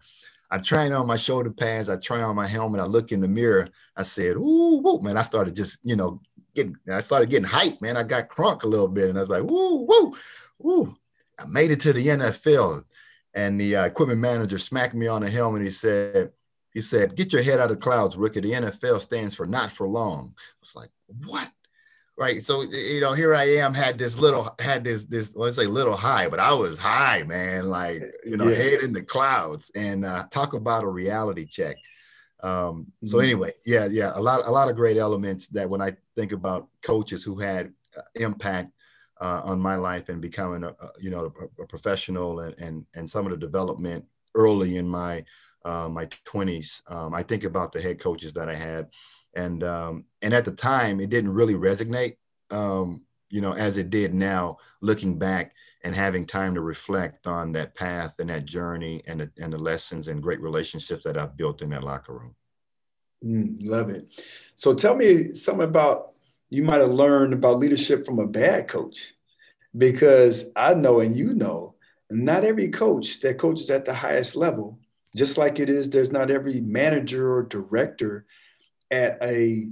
I'm 0.49 0.93
on 0.93 1.07
my 1.07 1.17
shoulder 1.17 1.51
pads. 1.51 1.89
I 1.89 1.97
try 1.97 2.21
on 2.21 2.35
my 2.35 2.47
helmet. 2.47 2.81
I 2.81 2.85
look 2.85 3.11
in 3.11 3.19
the 3.19 3.27
mirror. 3.27 3.69
I 3.95 4.03
said, 4.03 4.37
"Ooh, 4.37 4.99
man!" 5.01 5.17
I 5.17 5.23
started 5.23 5.55
just, 5.55 5.79
you 5.83 5.95
know, 5.95 6.21
getting. 6.55 6.77
I 6.91 7.01
started 7.01 7.29
getting 7.29 7.49
hyped, 7.49 7.81
man. 7.81 7.97
I 7.97 8.03
got 8.03 8.29
crunk 8.29 8.63
a 8.63 8.67
little 8.67 8.87
bit, 8.87 9.09
and 9.09 9.17
I 9.17 9.21
was 9.21 9.29
like, 9.29 9.43
"Woo, 9.43 9.85
woo, 9.85 10.15
woo!" 10.59 10.97
I 11.37 11.45
made 11.45 11.71
it 11.71 11.81
to 11.81 11.93
the 11.93 12.07
NFL, 12.07 12.83
and 13.33 13.59
the 13.59 13.75
uh, 13.75 13.85
equipment 13.85 14.21
manager 14.21 14.57
smacked 14.57 14.95
me 14.95 15.07
on 15.07 15.21
the 15.21 15.29
helmet. 15.29 15.63
He 15.63 15.71
said, 15.71 16.31
He 16.73 16.81
said, 16.81 17.15
"Get 17.15 17.33
your 17.33 17.43
head 17.43 17.59
out 17.59 17.71
of 17.71 17.77
the 17.77 17.83
clouds, 17.83 18.15
rookie. 18.15 18.39
The 18.39 18.53
NFL 18.53 19.01
stands 19.01 19.35
for 19.35 19.45
not 19.45 19.71
for 19.71 19.87
long." 19.87 20.33
I 20.37 20.55
was 20.61 20.75
like, 20.75 20.89
"What?" 21.25 21.51
Right. 22.17 22.41
So 22.41 22.63
you 22.63 22.99
know, 22.99 23.13
here 23.13 23.35
I 23.35 23.43
am, 23.57 23.75
had 23.75 23.99
this 23.99 24.17
little, 24.17 24.55
had 24.59 24.83
this 24.83 25.05
this 25.05 25.35
let's 25.35 25.55
say 25.55 25.67
little 25.67 25.95
high, 25.95 26.27
but 26.27 26.39
I 26.39 26.51
was 26.51 26.79
high, 26.79 27.21
man. 27.23 27.69
Like 27.69 28.03
you 28.25 28.37
know, 28.37 28.47
yeah. 28.47 28.55
head 28.55 28.81
in 28.81 28.91
the 28.91 29.03
clouds, 29.03 29.71
and 29.75 30.03
uh, 30.03 30.25
talk 30.31 30.53
about 30.53 30.83
a 30.83 30.87
reality 30.87 31.45
check. 31.45 31.77
Um, 32.41 32.87
so 33.03 33.17
mm-hmm. 33.17 33.23
anyway, 33.23 33.53
yeah, 33.65 33.85
yeah, 33.85 34.13
a 34.15 34.21
lot, 34.21 34.47
a 34.47 34.51
lot 34.51 34.69
of 34.69 34.75
great 34.75 34.97
elements 34.97 35.47
that 35.49 35.69
when 35.69 35.81
I 35.81 35.95
think 36.15 36.31
about 36.31 36.67
coaches 36.81 37.23
who 37.23 37.37
had 37.37 37.71
uh, 37.95 38.01
impact 38.15 38.71
uh, 39.21 39.41
on 39.43 39.59
my 39.59 39.75
life 39.75 40.09
and 40.09 40.21
becoming 40.21 40.63
a, 40.63 40.69
a 40.69 40.91
you 40.99 41.09
know 41.09 41.31
a, 41.39 41.63
a, 41.63 41.67
professional 41.67 42.41
and, 42.41 42.55
and 42.59 42.85
and 42.93 43.09
some 43.09 43.25
of 43.25 43.31
the 43.31 43.37
development 43.37 44.05
early 44.35 44.77
in 44.77 44.87
my 44.87 45.23
uh, 45.65 45.89
my 45.89 46.05
20s 46.25 46.81
um, 46.91 47.13
i 47.13 47.23
think 47.23 47.43
about 47.43 47.71
the 47.71 47.81
head 47.81 47.99
coaches 47.99 48.33
that 48.33 48.49
i 48.49 48.53
had 48.53 48.87
and 49.37 49.63
um, 49.63 50.03
and 50.21 50.33
at 50.33 50.43
the 50.43 50.51
time 50.51 50.99
it 50.99 51.09
didn't 51.09 51.33
really 51.33 51.53
resonate 51.53 52.17
um, 52.51 53.05
you 53.29 53.39
know 53.39 53.53
as 53.53 53.77
it 53.77 53.89
did 53.89 54.13
now 54.13 54.57
looking 54.81 55.17
back 55.17 55.53
and 55.83 55.95
having 55.95 56.25
time 56.25 56.55
to 56.55 56.61
reflect 56.61 57.27
on 57.27 57.53
that 57.53 57.75
path 57.75 58.15
and 58.19 58.29
that 58.29 58.45
journey 58.45 59.01
and 59.07 59.21
the, 59.21 59.31
and 59.37 59.53
the 59.53 59.57
lessons 59.57 60.07
and 60.07 60.23
great 60.23 60.41
relationships 60.41 61.03
that 61.03 61.17
i've 61.17 61.37
built 61.37 61.61
in 61.61 61.69
that 61.69 61.83
locker 61.83 62.13
room. 62.13 62.35
Mm, 63.23 63.65
love 63.65 63.89
it. 63.89 64.07
So 64.55 64.73
tell 64.73 64.95
me 64.95 65.33
something 65.33 65.67
about 65.67 66.13
you 66.49 66.63
might 66.63 66.81
have 66.81 66.93
learned 66.93 67.33
about 67.33 67.59
leadership 67.59 68.05
from 68.05 68.19
a 68.19 68.27
bad 68.27 68.67
coach. 68.67 69.13
Because 69.77 70.49
I 70.55 70.73
know 70.73 71.01
and 71.01 71.15
you 71.15 71.33
know, 71.33 71.75
not 72.09 72.43
every 72.43 72.69
coach 72.69 73.19
that 73.21 73.37
coaches 73.37 73.69
at 73.69 73.85
the 73.85 73.93
highest 73.93 74.35
level, 74.35 74.79
just 75.15 75.37
like 75.37 75.59
it 75.59 75.69
is, 75.69 75.89
there's 75.89 76.11
not 76.11 76.31
every 76.31 76.61
manager 76.61 77.33
or 77.33 77.43
director 77.43 78.25
at 78.91 79.17
a 79.21 79.67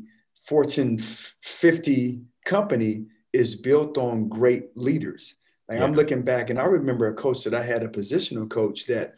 Fortune 0.46 0.98
50 0.98 2.22
company 2.46 3.06
is 3.34 3.56
built 3.56 3.98
on 3.98 4.30
great 4.30 4.78
leaders. 4.78 5.36
Like 5.68 5.80
yeah. 5.80 5.86
I'm 5.86 5.94
looking 5.94 6.22
back 6.22 6.50
and 6.50 6.60
I 6.60 6.66
remember 6.66 7.08
a 7.08 7.14
coach 7.14 7.44
that 7.44 7.56
I 7.56 7.64
had 7.64 7.84
a 7.84 7.88
positional 7.88 8.50
coach 8.50 8.86
that, 8.88 9.16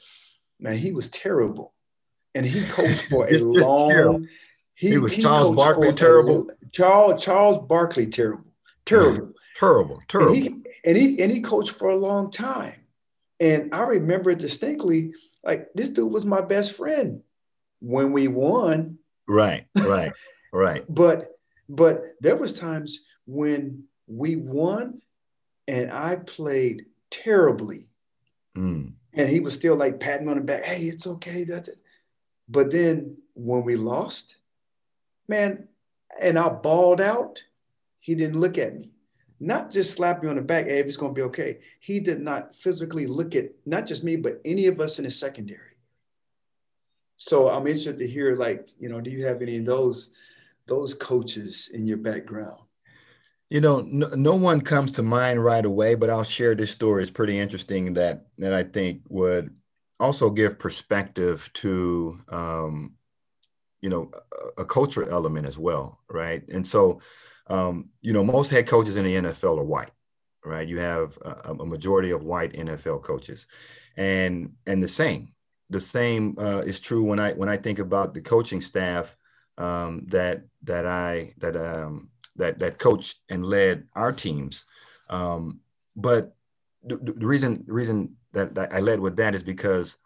man, 0.60 0.78
he 0.78 0.92
was 0.92 1.10
terrible. 1.10 1.74
And 2.34 2.46
he 2.46 2.66
coached 2.68 3.10
for 3.10 3.28
a 3.30 3.38
long, 3.40 4.28
he, 4.78 4.92
he 4.92 4.98
was 5.00 5.12
he 5.12 5.24
Charles 5.24 5.56
Barkley 5.56 5.92
terrible. 5.94 6.48
Charles 6.72 7.24
Charles 7.24 7.68
Barkley 7.68 8.06
terrible, 8.06 8.46
terrible, 8.86 9.34
terrible, 9.56 10.00
terrible. 10.08 10.34
And 10.34 10.44
he, 10.44 10.50
and 10.86 10.98
he 10.98 11.22
and 11.22 11.32
he 11.32 11.42
coached 11.42 11.72
for 11.72 11.90
a 11.90 11.96
long 11.96 12.30
time, 12.30 12.76
and 13.40 13.74
I 13.74 13.86
remember 13.86 14.36
distinctly. 14.36 15.14
Like 15.44 15.70
this 15.74 15.90
dude 15.90 16.12
was 16.12 16.26
my 16.26 16.42
best 16.42 16.78
friend 16.78 17.22
when 17.80 18.12
we 18.14 18.28
won. 18.28 19.00
Right, 19.28 19.66
right, 19.78 20.14
right. 20.54 20.84
but 20.90 21.38
but 21.70 22.16
there 22.22 22.36
was 22.36 22.54
times 22.54 23.04
when 23.26 23.84
we 24.08 24.36
won, 24.36 25.02
and 25.68 25.92
I 25.92 26.16
played 26.16 26.86
terribly, 27.10 27.90
mm. 28.56 28.94
and 29.14 29.30
he 29.30 29.40
was 29.40 29.54
still 29.54 29.76
like 29.76 30.00
patting 30.00 30.30
on 30.30 30.38
the 30.38 30.44
back. 30.44 30.64
Hey, 30.64 30.84
it's 30.84 31.08
okay. 31.08 31.44
That. 31.44 31.70
But 32.50 32.72
then 32.72 33.18
when 33.34 33.64
we 33.64 33.76
lost, 33.76 34.38
man, 35.28 35.68
and 36.20 36.40
I 36.40 36.50
bawled 36.50 37.02
out, 37.02 37.44
he 38.00 38.16
didn't 38.16 38.40
look 38.40 38.58
at 38.58 38.76
me. 38.76 38.92
Not 39.40 39.70
just 39.70 39.96
slap 39.96 40.24
me 40.24 40.30
on 40.30 40.38
the 40.38 40.42
back, 40.42 40.66
hey, 40.66 40.80
it's 40.80 40.98
going 40.98 41.14
to 41.14 41.20
be 41.20 41.24
okay. 41.24 41.60
He 41.80 42.00
did 42.00 42.22
not 42.22 42.56
physically 42.56 43.06
look 43.06 43.36
at 43.36 43.52
not 43.66 43.86
just 43.86 44.04
me, 44.04 44.16
but 44.16 44.42
any 44.44 44.66
of 44.66 44.80
us 44.80 44.98
in 44.98 45.06
the 45.06 45.12
secondary. 45.12 45.77
So 47.18 47.50
I'm 47.50 47.68
interested 47.68 48.00
to 48.00 48.08
hear, 48.08 48.36
like, 48.36 48.70
you 48.80 48.90
know, 48.90 49.02
do 49.02 49.10
you 49.10 49.26
have 49.26 49.42
any 49.42 49.58
of 49.58 49.66
those 49.66 50.12
those 50.68 50.94
coaches 50.94 51.70
in 51.74 51.88
your 51.88 51.98
background? 51.98 52.60
You 53.50 53.62
know, 53.62 53.80
no, 53.82 54.08
no 54.10 54.36
one 54.36 54.60
comes 54.62 54.92
to 54.94 55.04
mind 55.04 55.44
right 55.44 55.64
away, 55.64 55.96
but 55.96 56.10
I'll 56.10 56.24
share 56.24 56.54
this 56.54 56.72
story. 56.72 57.02
It's 57.02 57.12
pretty 57.12 57.40
interesting 57.40 57.94
that 57.94 58.28
that 58.38 58.54
I 58.54 58.64
think 58.64 59.02
would 59.10 59.56
also 60.00 60.30
give 60.30 60.60
perspective 60.60 61.50
to 61.54 62.20
um, 62.30 62.94
you 63.82 63.90
know 63.90 64.12
a, 64.58 64.62
a 64.62 64.66
cultural 64.66 65.10
element 65.10 65.46
as 65.46 65.58
well 65.58 66.00
right 66.10 66.48
and 66.50 66.66
so 66.66 67.02
um, 67.48 67.90
you 68.02 68.14
know 68.14 68.24
most 68.24 68.50
head 68.50 68.68
coaches 68.68 68.98
in 68.98 69.06
the 69.06 69.16
nfl 69.16 69.58
are 69.58 69.64
white 69.64 69.92
right 70.44 70.68
you 70.68 70.80
have 70.80 71.18
a, 71.22 71.54
a 71.60 71.66
majority 71.66 72.12
of 72.12 72.24
white 72.24 72.54
nfl 72.54 73.02
coaches 73.02 73.48
and 73.96 74.54
and 74.66 74.82
the 74.82 74.88
same 74.88 75.34
the 75.70 75.80
same 75.80 76.36
uh, 76.40 76.60
is 76.60 76.80
true 76.80 77.04
when 77.04 77.20
i 77.20 77.34
when 77.34 77.50
i 77.50 77.58
think 77.58 77.80
about 77.80 78.14
the 78.14 78.22
coaching 78.22 78.62
staff 78.62 79.16
um, 79.58 80.06
that 80.08 80.44
that 80.64 80.86
i 80.86 81.34
that 81.38 81.56
um, 81.56 82.10
that 82.36 82.60
that 82.60 82.78
coached 82.78 83.18
and 83.30 83.46
led 83.46 83.84
our 83.96 84.12
teams 84.12 84.66
um, 85.10 85.60
but 85.96 86.36
the, 86.84 86.98
the 86.98 87.26
reason 87.26 87.64
reason 87.68 88.16
that, 88.34 88.56
that 88.56 88.74
i 88.74 88.80
led 88.80 89.00
with 89.00 89.18
that 89.18 89.36
is 89.36 89.44
because 89.44 89.98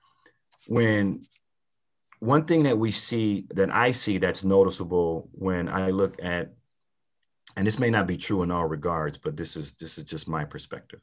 when 0.67 1.21
one 2.21 2.45
thing 2.45 2.63
that 2.63 2.77
we 2.77 2.91
see 2.91 3.47
that 3.55 3.73
I 3.73 3.91
see 3.91 4.19
that's 4.19 4.43
noticeable 4.43 5.27
when 5.31 5.67
I 5.67 5.89
look 5.89 6.23
at 6.23 6.53
and 7.57 7.67
this 7.67 7.79
may 7.79 7.89
not 7.89 8.07
be 8.07 8.15
true 8.15 8.43
in 8.43 8.51
all 8.51 8.67
regards, 8.67 9.17
but 9.17 9.35
this 9.35 9.57
is 9.57 9.73
this 9.73 9.97
is 9.97 10.05
just 10.05 10.27
my 10.27 10.45
perspective. 10.45 11.01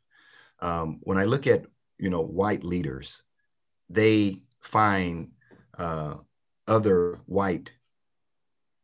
Um, 0.61 1.01
when 1.03 1.19
I 1.19 1.25
look 1.25 1.47
at 1.47 1.67
you 1.99 2.09
know 2.09 2.23
white 2.23 2.65
leaders, 2.65 3.25
they 3.91 4.37
find 4.61 5.31
uh, 5.77 6.15
other 6.67 7.19
white 7.27 7.73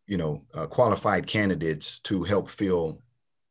you 0.07 0.17
know 0.17 0.43
uh, 0.55 0.67
qualified 0.67 1.27
candidates 1.27 1.99
to 2.01 2.23
help 2.23 2.49
fill 2.49 3.01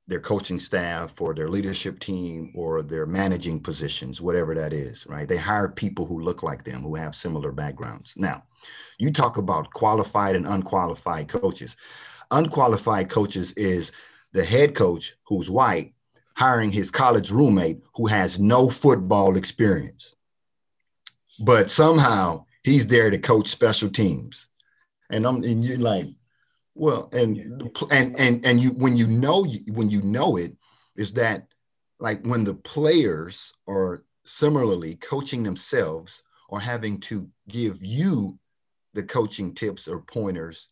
their 0.08 0.20
coaching 0.20 0.60
staff 0.60 1.22
or 1.22 1.34
their 1.34 1.48
leadership 1.48 2.00
team 2.00 2.52
or 2.56 2.84
their 2.84 3.06
managing 3.06 3.60
positions, 3.60 4.22
whatever 4.22 4.54
that 4.54 4.74
is, 4.74 5.08
right? 5.08 5.28
They 5.28 5.38
hire 5.38 5.70
people 5.70 6.06
who 6.06 6.20
look 6.20 6.44
like 6.44 6.66
them, 6.66 6.82
who 6.82 6.96
have 6.96 7.16
similar 7.16 7.54
backgrounds. 7.54 8.14
Now, 8.18 8.44
you 9.00 9.12
talk 9.12 9.38
about 9.38 9.72
qualified 9.72 10.36
and 10.36 10.46
unqualified 10.46 11.30
coaches. 11.30 11.78
Unqualified 12.32 13.10
coaches 13.10 13.54
is 13.54 13.94
the 14.34 14.44
head 14.44 14.76
coach 14.76 15.16
who's 15.26 15.50
white 15.50 15.94
hiring 16.36 16.72
his 16.72 16.92
college 16.92 17.32
roommate 17.32 17.82
who 17.96 18.08
has 18.08 18.40
no 18.40 18.70
football 18.70 19.38
experience. 19.38 20.16
But 21.40 21.70
somehow 21.70 22.46
he's 22.64 22.88
there 22.88 23.10
to 23.10 23.18
coach 23.18 23.48
special 23.48 23.90
teams. 23.90 24.48
And 25.10 25.26
I'm 25.26 25.44
and 25.44 25.64
you're 25.64 25.78
like, 25.78 26.08
well, 26.76 27.10
and 27.14 27.72
and 27.92 28.16
and 28.20 28.46
and 28.46 28.62
you 28.62 28.72
when 28.72 28.98
you 28.98 29.08
know 29.08 29.46
when 29.68 29.90
you 29.90 30.02
know 30.02 30.38
it 30.38 30.54
is 30.96 31.14
that 31.14 31.48
like 32.00 32.24
when 32.26 32.44
the 32.44 32.54
players 32.54 33.54
are 33.68 34.04
similarly 34.26 34.96
coaching 34.96 35.44
themselves 35.44 36.24
or 36.50 36.60
having 36.60 37.00
to 37.00 37.30
give 37.48 37.84
you 37.84 38.38
the 38.94 39.04
coaching 39.04 39.54
tips 39.54 39.88
or 39.88 40.02
pointers 40.02 40.70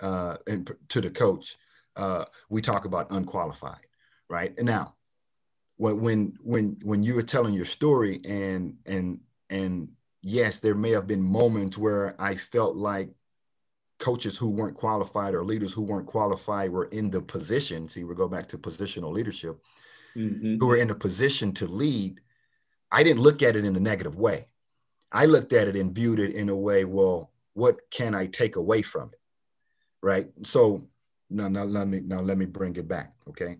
uh, 0.00 0.36
and 0.46 0.70
to 0.88 1.00
the 1.00 1.10
coach, 1.10 1.56
uh, 1.96 2.24
we 2.48 2.60
talk 2.60 2.84
about 2.84 3.10
unqualified, 3.10 3.86
right? 4.28 4.54
And 4.58 4.66
now, 4.66 4.94
what 5.76 5.96
when 5.96 6.34
when 6.42 6.76
when 6.82 7.02
you 7.02 7.14
were 7.14 7.22
telling 7.22 7.54
your 7.54 7.64
story 7.64 8.20
and 8.28 8.76
and 8.86 9.20
and 9.52 9.88
yes, 10.22 10.60
there 10.60 10.74
may 10.74 10.90
have 10.90 11.06
been 11.06 11.22
moments 11.22 11.76
where 11.76 12.16
I 12.18 12.34
felt 12.34 12.74
like 12.74 13.10
coaches 13.98 14.36
who 14.36 14.48
weren't 14.48 14.76
qualified 14.76 15.34
or 15.34 15.44
leaders 15.44 15.72
who 15.72 15.82
weren't 15.82 16.06
qualified 16.06 16.70
were 16.70 16.86
in 16.86 17.10
the 17.10 17.20
position. 17.20 17.86
See, 17.86 18.02
we 18.02 18.14
go 18.14 18.28
back 18.28 18.48
to 18.48 18.58
positional 18.58 19.12
leadership, 19.12 19.62
mm-hmm. 20.16 20.56
who 20.58 20.66
were 20.66 20.76
in 20.76 20.90
a 20.90 20.94
position 20.94 21.52
to 21.54 21.66
lead. 21.66 22.20
I 22.90 23.02
didn't 23.02 23.22
look 23.22 23.42
at 23.42 23.54
it 23.54 23.64
in 23.64 23.76
a 23.76 23.80
negative 23.80 24.16
way. 24.16 24.48
I 25.12 25.26
looked 25.26 25.52
at 25.52 25.68
it 25.68 25.76
and 25.76 25.94
viewed 25.94 26.18
it 26.18 26.34
in 26.34 26.48
a 26.48 26.56
way, 26.56 26.84
well, 26.84 27.30
what 27.52 27.90
can 27.90 28.14
I 28.14 28.26
take 28.26 28.56
away 28.56 28.80
from 28.80 29.10
it? 29.12 29.20
Right. 30.02 30.28
So 30.42 30.82
now, 31.28 31.48
now 31.48 31.64
let 31.64 31.86
me 31.86 32.00
now 32.00 32.20
let 32.20 32.38
me 32.38 32.46
bring 32.46 32.74
it 32.76 32.88
back. 32.88 33.14
Okay. 33.28 33.58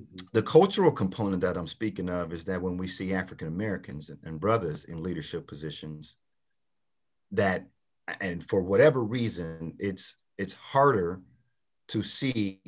Mm-hmm. 0.00 0.26
The 0.32 0.42
cultural 0.42 0.90
component 0.90 1.40
that 1.42 1.56
I'm 1.56 1.66
speaking 1.66 2.08
of 2.08 2.32
is 2.32 2.44
that 2.44 2.60
when 2.60 2.76
we 2.76 2.88
see 2.88 3.12
African 3.12 3.48
Americans 3.48 4.10
and 4.24 4.40
brothers 4.40 4.84
in 4.84 5.02
leadership 5.02 5.46
positions, 5.46 6.16
that 7.32 7.66
and 8.20 8.48
for 8.48 8.60
whatever 8.62 9.02
reason, 9.02 9.74
it's 9.78 10.16
it's 10.38 10.52
harder 10.52 11.20
to 11.88 12.02
see 12.02 12.60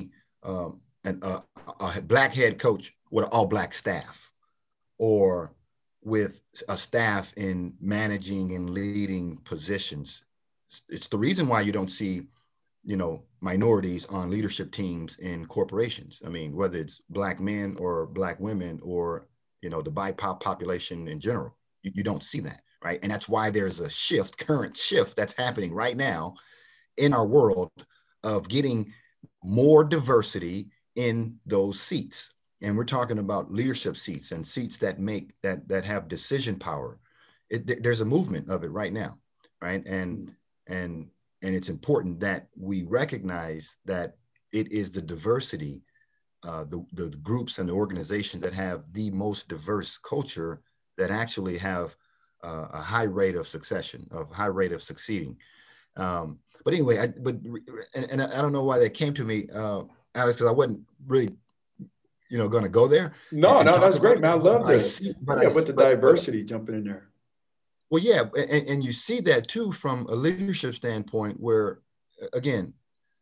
um, 0.43 0.79
an, 1.03 1.21
a, 1.23 2.01
black 2.01 2.33
head 2.33 2.59
coach 2.59 2.95
with 3.09 3.25
an 3.25 3.31
all 3.31 3.45
black 3.45 3.73
staff, 3.73 4.31
or 4.97 5.53
with 6.03 6.41
a 6.69 6.77
staff 6.77 7.33
in 7.37 7.73
managing 7.79 8.53
and 8.53 8.69
leading 8.69 9.37
positions. 9.37 10.23
It's 10.89 11.07
the 11.07 11.17
reason 11.17 11.47
why 11.47 11.61
you 11.61 11.71
don't 11.71 11.89
see, 11.89 12.23
you 12.83 12.97
know, 12.97 13.23
minorities 13.41 14.05
on 14.07 14.29
leadership 14.29 14.71
teams 14.71 15.17
in 15.19 15.45
corporations. 15.45 16.21
I 16.25 16.29
mean, 16.29 16.55
whether 16.55 16.77
it's 16.77 17.01
black 17.09 17.39
men 17.39 17.77
or 17.79 18.05
black 18.07 18.39
women 18.39 18.79
or 18.83 19.27
you 19.61 19.69
know 19.69 19.81
the 19.81 19.91
BIPOC 19.91 20.39
population 20.39 21.07
in 21.07 21.19
general, 21.19 21.55
you, 21.81 21.91
you 21.95 22.03
don't 22.03 22.23
see 22.23 22.41
that 22.41 22.61
right? 22.83 22.99
And 23.01 23.11
that's 23.11 23.29
why 23.29 23.49
there's 23.49 23.79
a 23.79 23.89
shift, 23.89 24.37
current 24.37 24.75
shift 24.75 25.15
that's 25.15 25.35
happening 25.35 25.73
right 25.73 25.95
now 25.95 26.35
in 26.97 27.13
our 27.13 27.25
world 27.25 27.71
of 28.23 28.47
getting 28.47 28.93
more 29.43 29.83
diversity 29.83 30.69
in 30.95 31.37
those 31.45 31.79
seats. 31.79 32.31
And 32.61 32.77
we're 32.77 32.85
talking 32.85 33.17
about 33.17 33.51
leadership 33.51 33.97
seats 33.97 34.31
and 34.31 34.45
seats 34.45 34.77
that 34.77 34.99
make 34.99 35.31
that 35.41 35.67
that 35.67 35.85
have 35.85 36.07
decision 36.07 36.57
power. 36.59 36.99
It, 37.49 37.83
there's 37.83 38.01
a 38.01 38.05
movement 38.05 38.49
of 38.49 38.63
it 38.63 38.71
right 38.71 38.93
now, 38.93 39.17
right? 39.61 39.85
And 39.85 40.33
and 40.67 41.07
and 41.43 41.53
it's 41.53 41.69
important 41.69 42.21
that 42.21 42.47
we 42.57 42.83
recognize 42.83 43.77
that 43.85 44.15
it 44.53 44.71
is 44.71 44.91
the 44.91 45.01
diversity, 45.01 45.83
uh, 46.47 46.63
the, 46.63 46.83
the 46.93 47.09
groups 47.17 47.59
and 47.59 47.67
the 47.67 47.73
organizations 47.73 48.41
that 48.41 48.53
have 48.53 48.83
the 48.93 49.11
most 49.11 49.49
diverse 49.49 49.97
culture 49.97 50.61
that 50.97 51.11
actually 51.11 51.57
have 51.57 51.95
uh, 52.43 52.67
a 52.73 52.81
high 52.81 53.03
rate 53.03 53.35
of 53.35 53.47
succession, 53.47 54.07
of 54.11 54.31
high 54.31 54.45
rate 54.45 54.71
of 54.71 54.81
succeeding. 54.81 55.37
Um, 55.97 56.39
but 56.63 56.73
anyway, 56.73 56.99
I, 56.99 57.07
but 57.07 57.35
and, 57.93 58.09
and, 58.09 58.21
I 58.21 58.41
don't 58.41 58.53
know 58.53 58.63
why 58.63 58.79
that 58.79 58.93
came 58.93 59.13
to 59.15 59.25
me, 59.25 59.49
uh, 59.53 59.83
Alex, 60.15 60.37
because 60.37 60.47
I 60.47 60.51
wasn't 60.51 60.81
really, 61.05 61.29
you 62.29 62.37
know, 62.37 62.47
going 62.47 62.63
to 62.63 62.69
go 62.69 62.87
there. 62.87 63.13
No, 63.31 63.61
no, 63.61 63.79
that's 63.79 63.99
great, 63.99 64.21
man. 64.21 64.31
I 64.31 64.35
love 64.35 64.65
this. 64.67 64.95
See, 64.95 65.13
but 65.21 65.41
yeah, 65.41 65.49
I, 65.49 65.53
with 65.53 65.67
the 65.67 65.73
but, 65.73 65.89
diversity 65.89 66.41
but, 66.41 66.49
jumping 66.49 66.75
in 66.75 66.83
there. 66.85 67.09
Well, 67.93 68.01
yeah, 68.01 68.23
and, 68.35 68.67
and 68.67 68.83
you 68.83 68.91
see 68.91 69.19
that 69.19 69.47
too 69.47 69.71
from 69.71 70.07
a 70.07 70.15
leadership 70.15 70.73
standpoint, 70.73 71.39
where 71.39 71.81
again, 72.33 72.73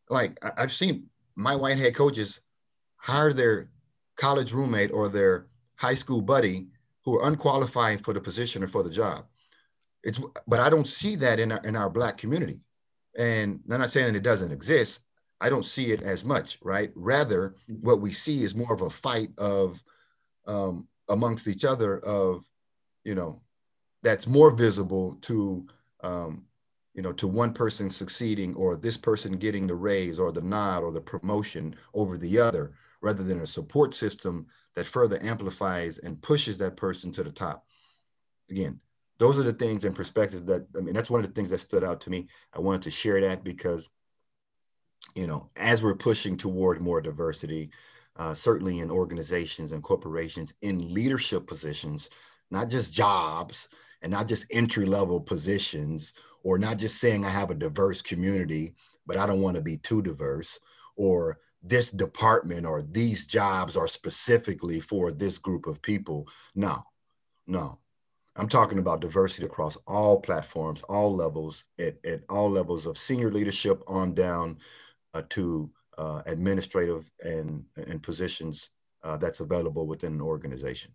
like 0.09 0.39
I've 0.57 0.71
seen 0.71 1.07
my 1.35 1.57
white 1.57 1.77
head 1.77 1.93
coaches 1.93 2.39
hire 2.95 3.33
their 3.33 3.67
college 4.15 4.53
roommate 4.53 4.91
or 4.93 5.09
their 5.09 5.47
high 5.75 5.93
school 5.93 6.21
buddy 6.21 6.67
who 7.03 7.19
are 7.19 7.27
unqualified 7.27 8.01
for 8.01 8.13
the 8.13 8.21
position 8.21 8.63
or 8.63 8.69
for 8.69 8.81
the 8.81 8.89
job. 8.89 9.25
It's 10.03 10.21
but 10.47 10.61
I 10.61 10.69
don't 10.69 10.87
see 10.87 11.17
that 11.17 11.41
in 11.41 11.51
our 11.51 11.61
in 11.65 11.75
our 11.75 11.89
black 11.89 12.17
community. 12.17 12.61
And 13.17 13.59
I'm 13.69 13.81
not 13.81 13.89
saying 13.89 14.15
it 14.15 14.23
doesn't 14.23 14.53
exist. 14.53 15.01
I 15.41 15.49
don't 15.49 15.65
see 15.65 15.91
it 15.91 16.01
as 16.01 16.23
much, 16.23 16.59
right? 16.61 16.93
Rather, 16.95 17.55
what 17.81 17.99
we 17.99 18.13
see 18.13 18.41
is 18.41 18.55
more 18.55 18.73
of 18.73 18.83
a 18.83 18.89
fight 18.89 19.31
of 19.37 19.83
um, 20.47 20.87
amongst 21.09 21.49
each 21.49 21.65
other 21.65 21.99
of, 21.99 22.45
you 23.03 23.15
know, 23.15 23.41
that's 24.03 24.27
more 24.27 24.51
visible 24.51 25.17
to 25.21 25.67
um, 26.03 26.45
you 26.93 27.01
know, 27.01 27.13
to 27.13 27.27
one 27.27 27.53
person 27.53 27.89
succeeding 27.89 28.53
or 28.55 28.75
this 28.75 28.97
person 28.97 29.37
getting 29.37 29.65
the 29.65 29.75
raise 29.75 30.19
or 30.19 30.31
the 30.31 30.41
nod 30.41 30.83
or 30.83 30.91
the 30.91 30.99
promotion 30.99 31.75
over 31.93 32.17
the 32.17 32.39
other, 32.39 32.73
rather 33.01 33.23
than 33.23 33.41
a 33.41 33.47
support 33.47 33.93
system 33.93 34.45
that 34.75 34.85
further 34.85 35.21
amplifies 35.23 35.99
and 35.99 36.21
pushes 36.21 36.57
that 36.57 36.75
person 36.75 37.11
to 37.11 37.23
the 37.23 37.31
top. 37.31 37.65
Again, 38.49 38.79
those 39.19 39.39
are 39.39 39.43
the 39.43 39.53
things 39.53 39.85
and 39.85 39.95
perspectives 39.95 40.43
that, 40.43 40.65
I 40.75 40.81
mean, 40.81 40.93
that's 40.93 41.09
one 41.09 41.21
of 41.21 41.27
the 41.27 41.33
things 41.33 41.49
that 41.51 41.59
stood 41.59 41.83
out 41.83 42.01
to 42.01 42.09
me. 42.09 42.27
I 42.53 42.59
wanted 42.59 42.81
to 42.83 42.91
share 42.91 43.21
that 43.21 43.43
because, 43.43 43.89
you 45.15 45.27
know, 45.27 45.49
as 45.55 45.81
we're 45.81 45.95
pushing 45.95 46.35
toward 46.35 46.81
more 46.81 46.99
diversity, 46.99 47.71
uh, 48.17 48.33
certainly 48.33 48.79
in 48.79 48.91
organizations 48.91 49.71
and 49.71 49.81
corporations 49.81 50.53
in 50.61 50.93
leadership 50.93 51.47
positions, 51.47 52.09
not 52.49 52.69
just 52.69 52.93
jobs 52.93 53.69
and 54.01 54.11
not 54.11 54.27
just 54.27 54.45
entry 54.51 54.85
level 54.85 55.19
positions 55.19 56.13
or 56.43 56.57
not 56.57 56.77
just 56.77 56.99
saying 56.99 57.23
I 57.23 57.29
have 57.29 57.51
a 57.51 57.55
diverse 57.55 58.01
community, 58.01 58.73
but 59.05 59.17
I 59.17 59.25
don't 59.27 59.41
want 59.41 59.57
to 59.57 59.61
be 59.61 59.77
too 59.77 60.01
diverse, 60.01 60.59
or 60.95 61.39
this 61.63 61.89
department 61.89 62.65
or 62.65 62.81
these 62.81 63.25
jobs 63.25 63.77
are 63.77 63.87
specifically 63.87 64.79
for 64.79 65.11
this 65.11 65.37
group 65.37 65.67
of 65.67 65.81
people. 65.81 66.27
No, 66.55 66.83
no. 67.47 67.77
I'm 68.35 68.47
talking 68.47 68.79
about 68.79 69.01
diversity 69.01 69.45
across 69.45 69.77
all 69.85 70.19
platforms, 70.21 70.81
all 70.83 71.15
levels, 71.15 71.65
at, 71.77 71.97
at 72.05 72.21
all 72.29 72.49
levels 72.49 72.87
of 72.87 72.97
senior 72.97 73.29
leadership 73.29 73.83
on 73.87 74.13
down 74.13 74.57
uh, 75.13 75.23
to 75.29 75.69
uh, 75.97 76.21
administrative 76.25 77.11
and, 77.23 77.65
and 77.75 78.01
positions 78.01 78.69
uh, 79.03 79.17
that's 79.17 79.41
available 79.41 79.85
within 79.85 80.13
an 80.13 80.21
organization. 80.21 80.93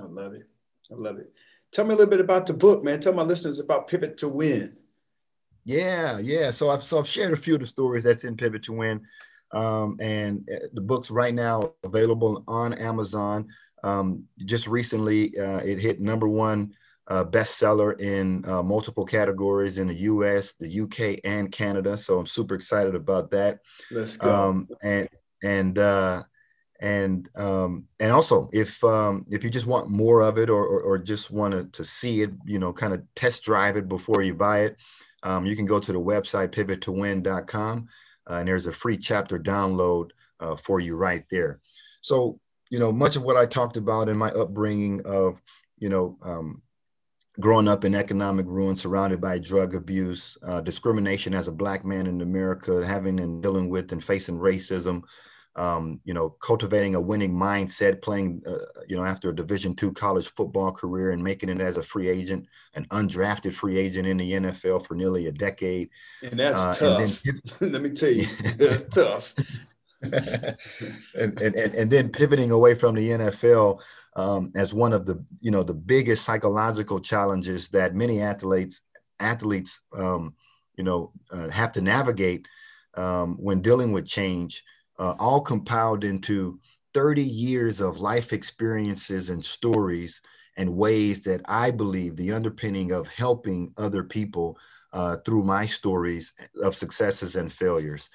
I 0.00 0.06
love 0.06 0.32
it. 0.32 0.48
I 0.90 0.94
love 0.94 1.18
it. 1.18 1.32
Tell 1.72 1.84
me 1.84 1.94
a 1.94 1.96
little 1.96 2.10
bit 2.10 2.20
about 2.20 2.46
the 2.46 2.52
book, 2.52 2.84
man. 2.84 3.00
Tell 3.00 3.14
my 3.14 3.22
listeners 3.22 3.58
about 3.58 3.88
Pivot 3.88 4.18
to 4.18 4.28
Win. 4.28 4.76
Yeah, 5.64 6.18
yeah. 6.18 6.50
So 6.50 6.70
I've 6.70 6.84
so 6.84 6.98
I've 6.98 7.08
shared 7.08 7.32
a 7.32 7.36
few 7.36 7.54
of 7.54 7.60
the 7.60 7.66
stories 7.66 8.04
that's 8.04 8.24
in 8.24 8.36
Pivot 8.36 8.62
to 8.64 8.72
Win, 8.72 9.02
um, 9.52 9.96
and 10.00 10.48
uh, 10.52 10.66
the 10.72 10.80
book's 10.80 11.10
right 11.10 11.34
now 11.34 11.72
available 11.82 12.44
on 12.46 12.74
Amazon. 12.74 13.48
Um, 13.82 14.24
just 14.44 14.66
recently, 14.66 15.38
uh, 15.38 15.58
it 15.58 15.78
hit 15.78 16.00
number 16.00 16.28
one 16.28 16.74
uh, 17.08 17.24
bestseller 17.24 17.98
in 18.00 18.44
uh, 18.48 18.62
multiple 18.62 19.04
categories 19.04 19.78
in 19.78 19.88
the 19.88 19.94
U.S., 19.94 20.54
the 20.58 20.68
U.K., 20.68 21.20
and 21.24 21.50
Canada. 21.50 21.96
So 21.96 22.18
I'm 22.18 22.26
super 22.26 22.54
excited 22.54 22.94
about 22.94 23.30
that. 23.30 23.60
Let's 23.90 24.16
go. 24.16 24.30
Um, 24.30 24.68
and 24.82 25.08
and 25.42 25.78
uh, 25.78 26.22
and 26.82 27.30
um, 27.36 27.84
and 27.98 28.12
also 28.12 28.50
if 28.52 28.82
um, 28.84 29.24
if 29.30 29.42
you 29.42 29.48
just 29.48 29.66
want 29.66 29.88
more 29.88 30.20
of 30.20 30.36
it 30.36 30.50
or, 30.50 30.66
or, 30.66 30.80
or 30.82 30.98
just 30.98 31.30
want 31.30 31.72
to, 31.72 31.84
see 31.84 32.20
it 32.22 32.30
you 32.44 32.58
know 32.58 32.72
kind 32.72 32.92
of 32.92 33.02
test 33.14 33.44
drive 33.44 33.76
it 33.76 33.88
before 33.88 34.20
you 34.22 34.34
buy 34.34 34.60
it 34.60 34.76
um, 35.22 35.46
you 35.46 35.56
can 35.56 35.64
go 35.64 35.78
to 35.78 35.92
the 35.92 36.00
website 36.00 36.48
pivottowin.com 36.48 37.88
uh, 38.28 38.34
and 38.34 38.48
there's 38.48 38.66
a 38.66 38.72
free 38.72 38.96
chapter 38.96 39.38
download 39.38 40.10
uh, 40.40 40.56
for 40.56 40.80
you 40.80 40.96
right 40.96 41.24
there. 41.30 41.60
So 42.02 42.40
you 42.72 42.78
know 42.78 42.90
much 42.90 43.16
of 43.16 43.22
what 43.22 43.36
i 43.36 43.44
talked 43.44 43.76
about 43.76 44.08
in 44.08 44.16
my 44.16 44.30
upbringing 44.30 45.02
of 45.04 45.40
you 45.78 45.90
know 45.90 46.16
um, 46.22 46.62
growing 47.38 47.68
up 47.68 47.84
in 47.84 47.94
economic 47.94 48.46
ruin 48.48 48.74
surrounded 48.74 49.20
by 49.20 49.38
drug 49.38 49.74
abuse 49.74 50.38
uh, 50.42 50.60
discrimination 50.60 51.34
as 51.34 51.48
a 51.48 51.52
black 51.52 51.84
man 51.84 52.06
in 52.06 52.22
america 52.22 52.84
having 52.84 53.20
and 53.20 53.42
dealing 53.42 53.68
with 53.68 53.92
and 53.92 54.02
facing 54.02 54.38
racism 54.38 55.02
um, 55.54 56.00
you 56.04 56.14
know, 56.14 56.30
cultivating 56.30 56.94
a 56.94 57.00
winning 57.00 57.34
mindset, 57.34 58.00
playing, 58.00 58.42
uh, 58.46 58.82
you 58.88 58.96
know, 58.96 59.04
after 59.04 59.30
a 59.30 59.34
Division 59.34 59.74
two 59.74 59.92
college 59.92 60.28
football 60.28 60.72
career 60.72 61.10
and 61.10 61.22
making 61.22 61.50
it 61.50 61.60
as 61.60 61.76
a 61.76 61.82
free 61.82 62.08
agent, 62.08 62.46
an 62.74 62.86
undrafted 62.86 63.52
free 63.52 63.76
agent 63.76 64.08
in 64.08 64.16
the 64.16 64.32
NFL 64.32 64.86
for 64.86 64.94
nearly 64.94 65.26
a 65.26 65.32
decade. 65.32 65.90
And 66.22 66.38
that's 66.38 66.60
uh, 66.60 66.74
tough. 66.74 67.24
And 67.24 67.40
then, 67.60 67.72
Let 67.72 67.82
me 67.82 67.90
tell 67.90 68.10
you, 68.10 68.26
that's 68.56 68.84
tough. 68.84 69.34
and, 70.02 70.56
and, 71.14 71.38
and, 71.38 71.74
and 71.74 71.90
then 71.90 72.08
pivoting 72.08 72.50
away 72.50 72.74
from 72.74 72.94
the 72.94 73.10
NFL 73.10 73.80
um, 74.16 74.52
as 74.56 74.72
one 74.72 74.94
of 74.94 75.04
the, 75.04 75.22
you 75.40 75.50
know, 75.50 75.62
the 75.62 75.74
biggest 75.74 76.24
psychological 76.24 76.98
challenges 76.98 77.68
that 77.68 77.94
many 77.94 78.22
athletes, 78.22 78.80
athletes, 79.20 79.82
um, 79.96 80.34
you 80.76 80.82
know, 80.82 81.12
uh, 81.30 81.50
have 81.50 81.72
to 81.72 81.82
navigate 81.82 82.48
um, 82.94 83.36
when 83.36 83.60
dealing 83.60 83.92
with 83.92 84.06
change 84.06 84.64
uh, 85.02 85.16
all 85.18 85.40
compiled 85.40 86.04
into 86.04 86.60
30 86.94 87.22
years 87.22 87.80
of 87.80 88.00
life 88.00 88.32
experiences 88.32 89.30
and 89.30 89.44
stories 89.44 90.22
and 90.56 90.76
ways 90.76 91.24
that 91.24 91.40
I 91.46 91.72
believe 91.72 92.14
the 92.14 92.30
underpinning 92.30 92.92
of 92.92 93.08
helping 93.08 93.72
other 93.76 94.04
people 94.04 94.56
uh, 94.92 95.16
through 95.24 95.42
my 95.42 95.66
stories 95.66 96.34
of 96.62 96.76
successes 96.76 97.34
and 97.34 97.52
failures. 97.52 98.10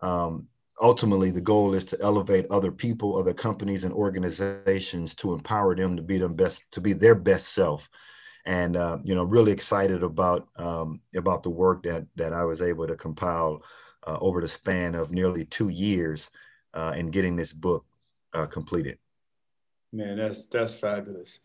Um, 0.00 0.48
ultimately, 0.80 1.30
the 1.30 1.40
goal 1.40 1.74
is 1.74 1.84
to 1.86 1.98
elevate 2.00 2.46
other 2.50 2.72
people, 2.72 3.16
other 3.16 3.34
companies, 3.34 3.84
and 3.84 3.94
organizations 3.94 5.14
to 5.16 5.34
empower 5.34 5.76
them 5.76 5.94
to 5.96 6.02
be 6.02 6.18
them 6.18 6.34
best, 6.34 6.64
to 6.72 6.80
be 6.80 6.92
their 6.92 7.14
best 7.14 7.50
self. 7.50 7.88
And 8.44 8.76
uh, 8.76 8.98
you 9.04 9.14
know, 9.14 9.22
really 9.22 9.52
excited 9.52 10.02
about 10.02 10.48
um, 10.56 11.02
about 11.14 11.44
the 11.44 11.50
work 11.50 11.84
that 11.84 12.06
that 12.16 12.32
I 12.32 12.44
was 12.44 12.60
able 12.60 12.88
to 12.88 12.96
compile 12.96 13.62
uh, 14.06 14.18
over 14.20 14.40
the 14.40 14.48
span 14.48 14.94
of 14.94 15.10
nearly 15.10 15.44
two 15.44 15.68
years 15.68 16.30
uh, 16.74 16.92
in 16.96 17.10
getting 17.10 17.36
this 17.36 17.52
book 17.52 17.84
uh, 18.32 18.46
completed. 18.46 18.98
Man, 19.92 20.16
that's 20.16 20.46
that's 20.46 20.74
fabulous. 20.74 21.40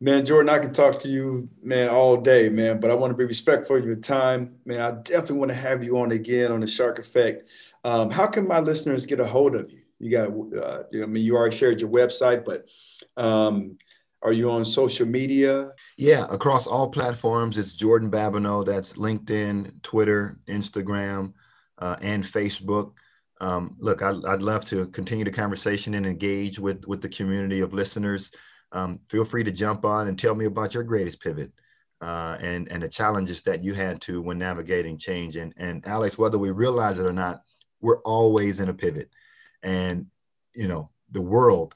Man, 0.00 0.26
Jordan, 0.26 0.50
I 0.50 0.58
can 0.58 0.72
talk 0.72 1.00
to 1.02 1.08
you, 1.08 1.48
man, 1.62 1.88
all 1.88 2.16
day, 2.16 2.48
man, 2.48 2.80
but 2.80 2.90
I 2.90 2.94
want 2.94 3.12
to 3.12 3.16
be 3.16 3.24
respectful 3.24 3.76
of 3.76 3.84
your 3.84 3.96
time. 3.96 4.56
Man, 4.66 4.80
I 4.80 4.90
definitely 4.90 5.38
want 5.38 5.52
to 5.52 5.56
have 5.56 5.84
you 5.84 5.98
on 5.98 6.10
again 6.10 6.50
on 6.50 6.60
the 6.60 6.66
Shark 6.66 6.98
Effect. 6.98 7.48
Um, 7.84 8.10
how 8.10 8.26
can 8.26 8.48
my 8.48 8.58
listeners 8.58 9.06
get 9.06 9.20
a 9.20 9.26
hold 9.26 9.54
of 9.54 9.70
you? 9.70 9.80
You 10.00 10.10
got, 10.10 10.28
uh, 10.28 10.82
you 10.90 11.00
know, 11.00 11.04
I 11.04 11.06
mean, 11.06 11.24
you 11.24 11.36
already 11.36 11.56
shared 11.56 11.80
your 11.80 11.90
website, 11.90 12.44
but 12.44 12.66
um, 13.16 13.78
are 14.20 14.32
you 14.32 14.50
on 14.50 14.64
social 14.64 15.06
media? 15.06 15.70
Yeah, 15.96 16.26
across 16.28 16.66
all 16.66 16.88
platforms. 16.88 17.56
It's 17.56 17.74
Jordan 17.74 18.10
Babineaux. 18.10 18.66
That's 18.66 18.94
LinkedIn, 18.94 19.80
Twitter, 19.82 20.36
Instagram 20.48 21.32
uh, 21.78 21.96
and 22.00 22.24
Facebook. 22.24 22.92
Um, 23.40 23.76
look, 23.78 24.02
I'd, 24.02 24.24
I'd, 24.24 24.42
love 24.42 24.64
to 24.66 24.86
continue 24.88 25.24
the 25.24 25.30
conversation 25.30 25.94
and 25.94 26.06
engage 26.06 26.58
with 26.58 26.86
with 26.86 27.02
the 27.02 27.08
community 27.08 27.60
of 27.60 27.74
listeners. 27.74 28.30
Um, 28.72 29.00
feel 29.06 29.24
free 29.24 29.44
to 29.44 29.50
jump 29.50 29.84
on 29.84 30.08
and 30.08 30.18
tell 30.18 30.34
me 30.34 30.46
about 30.46 30.74
your 30.74 30.82
greatest 30.82 31.22
pivot 31.22 31.52
uh, 32.00 32.36
and 32.40 32.70
and 32.70 32.82
the 32.82 32.88
challenges 32.88 33.42
that 33.42 33.62
you 33.62 33.72
had 33.72 34.00
to 34.02 34.20
when 34.20 34.38
navigating 34.38 34.98
change. 34.98 35.36
And 35.36 35.54
and 35.56 35.86
Alex, 35.86 36.18
whether 36.18 36.38
we 36.38 36.50
realize 36.50 36.98
it 36.98 37.08
or 37.08 37.12
not, 37.12 37.42
we're 37.80 38.00
always 38.02 38.60
in 38.60 38.68
a 38.68 38.74
pivot, 38.74 39.10
and 39.62 40.06
you 40.54 40.68
know 40.68 40.90
the 41.10 41.22
world 41.22 41.74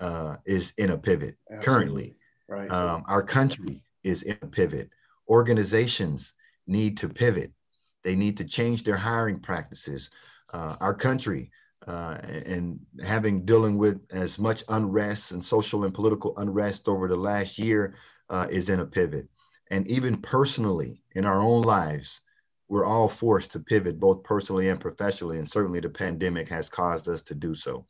uh, 0.00 0.36
is 0.44 0.72
in 0.76 0.90
a 0.90 0.98
pivot 0.98 1.36
Absolutely. 1.50 1.64
currently. 1.64 2.16
Right. 2.48 2.70
Um, 2.70 3.04
our 3.06 3.22
country 3.22 3.84
is 4.02 4.22
in 4.22 4.36
a 4.42 4.46
pivot. 4.46 4.90
Organizations 5.28 6.34
need 6.66 6.96
to 6.98 7.08
pivot. 7.08 7.52
They 8.04 8.16
need 8.16 8.36
to 8.38 8.44
change 8.44 8.82
their 8.82 8.96
hiring 8.96 9.40
practices. 9.40 10.10
Uh, 10.52 10.76
our 10.80 10.94
country 10.94 11.50
uh, 11.86 12.18
and 12.46 12.78
having 13.02 13.44
dealing 13.44 13.78
with 13.78 14.00
as 14.10 14.38
much 14.38 14.64
unrest 14.68 15.32
and 15.32 15.44
social 15.44 15.84
and 15.84 15.94
political 15.94 16.36
unrest 16.38 16.88
over 16.88 17.08
the 17.08 17.16
last 17.16 17.58
year 17.58 17.94
uh, 18.28 18.46
is 18.50 18.68
in 18.68 18.80
a 18.80 18.86
pivot. 18.86 19.28
And 19.70 19.86
even 19.88 20.16
personally 20.16 21.02
in 21.14 21.24
our 21.24 21.40
own 21.40 21.62
lives, 21.62 22.20
we're 22.68 22.84
all 22.84 23.08
forced 23.08 23.52
to 23.52 23.60
pivot 23.60 23.98
both 23.98 24.22
personally 24.22 24.68
and 24.68 24.80
professionally. 24.80 25.38
And 25.38 25.48
certainly 25.48 25.80
the 25.80 25.88
pandemic 25.88 26.48
has 26.48 26.68
caused 26.68 27.08
us 27.08 27.22
to 27.22 27.34
do 27.34 27.54
so. 27.54 27.86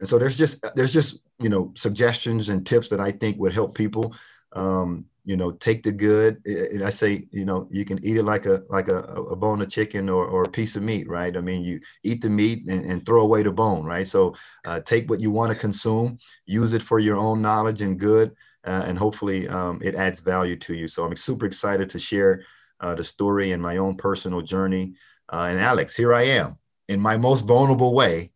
And 0.00 0.08
so 0.08 0.18
there's 0.18 0.36
just 0.36 0.64
there's 0.74 0.92
just 0.92 1.20
you 1.38 1.48
know 1.48 1.72
suggestions 1.74 2.48
and 2.48 2.66
tips 2.66 2.88
that 2.88 3.00
I 3.00 3.12
think 3.12 3.38
would 3.38 3.54
help 3.54 3.74
people. 3.74 4.14
Um, 4.56 5.06
you 5.26 5.36
know, 5.36 5.50
take 5.50 5.82
the 5.82 5.90
good. 5.90 6.40
And 6.46 6.84
I 6.84 6.90
say, 6.90 7.26
you 7.32 7.44
know, 7.44 7.66
you 7.70 7.84
can 7.84 8.02
eat 8.04 8.16
it 8.16 8.22
like 8.22 8.46
a 8.46 8.62
like 8.70 8.88
a, 8.88 8.98
a 9.34 9.36
bone 9.36 9.60
of 9.60 9.68
chicken 9.68 10.08
or, 10.08 10.24
or 10.24 10.44
a 10.44 10.48
piece 10.58 10.76
of 10.76 10.84
meat, 10.84 11.08
right? 11.08 11.36
I 11.36 11.40
mean, 11.40 11.62
you 11.62 11.80
eat 12.04 12.20
the 12.22 12.30
meat 12.30 12.68
and, 12.68 12.84
and 12.90 13.04
throw 13.04 13.22
away 13.22 13.42
the 13.42 13.50
bone, 13.50 13.84
right? 13.84 14.06
So 14.06 14.36
uh, 14.64 14.80
take 14.80 15.10
what 15.10 15.20
you 15.20 15.32
want 15.32 15.52
to 15.52 15.58
consume, 15.58 16.18
use 16.46 16.72
it 16.74 16.82
for 16.82 17.00
your 17.00 17.16
own 17.16 17.42
knowledge 17.42 17.82
and 17.82 17.98
good, 17.98 18.36
uh, 18.64 18.84
and 18.86 18.96
hopefully 18.96 19.48
um, 19.48 19.80
it 19.82 19.96
adds 19.96 20.20
value 20.20 20.56
to 20.56 20.74
you. 20.74 20.86
So 20.86 21.04
I'm 21.04 21.16
super 21.16 21.46
excited 21.46 21.88
to 21.90 21.98
share 21.98 22.44
uh, 22.80 22.94
the 22.94 23.04
story 23.04 23.50
and 23.50 23.60
my 23.60 23.78
own 23.78 23.96
personal 23.96 24.42
journey. 24.42 24.94
Uh, 25.32 25.48
and 25.50 25.58
Alex, 25.58 25.96
here 25.96 26.14
I 26.14 26.22
am 26.22 26.56
in 26.88 27.00
my 27.00 27.16
most 27.16 27.42
vulnerable 27.46 27.94
way. 27.94 28.30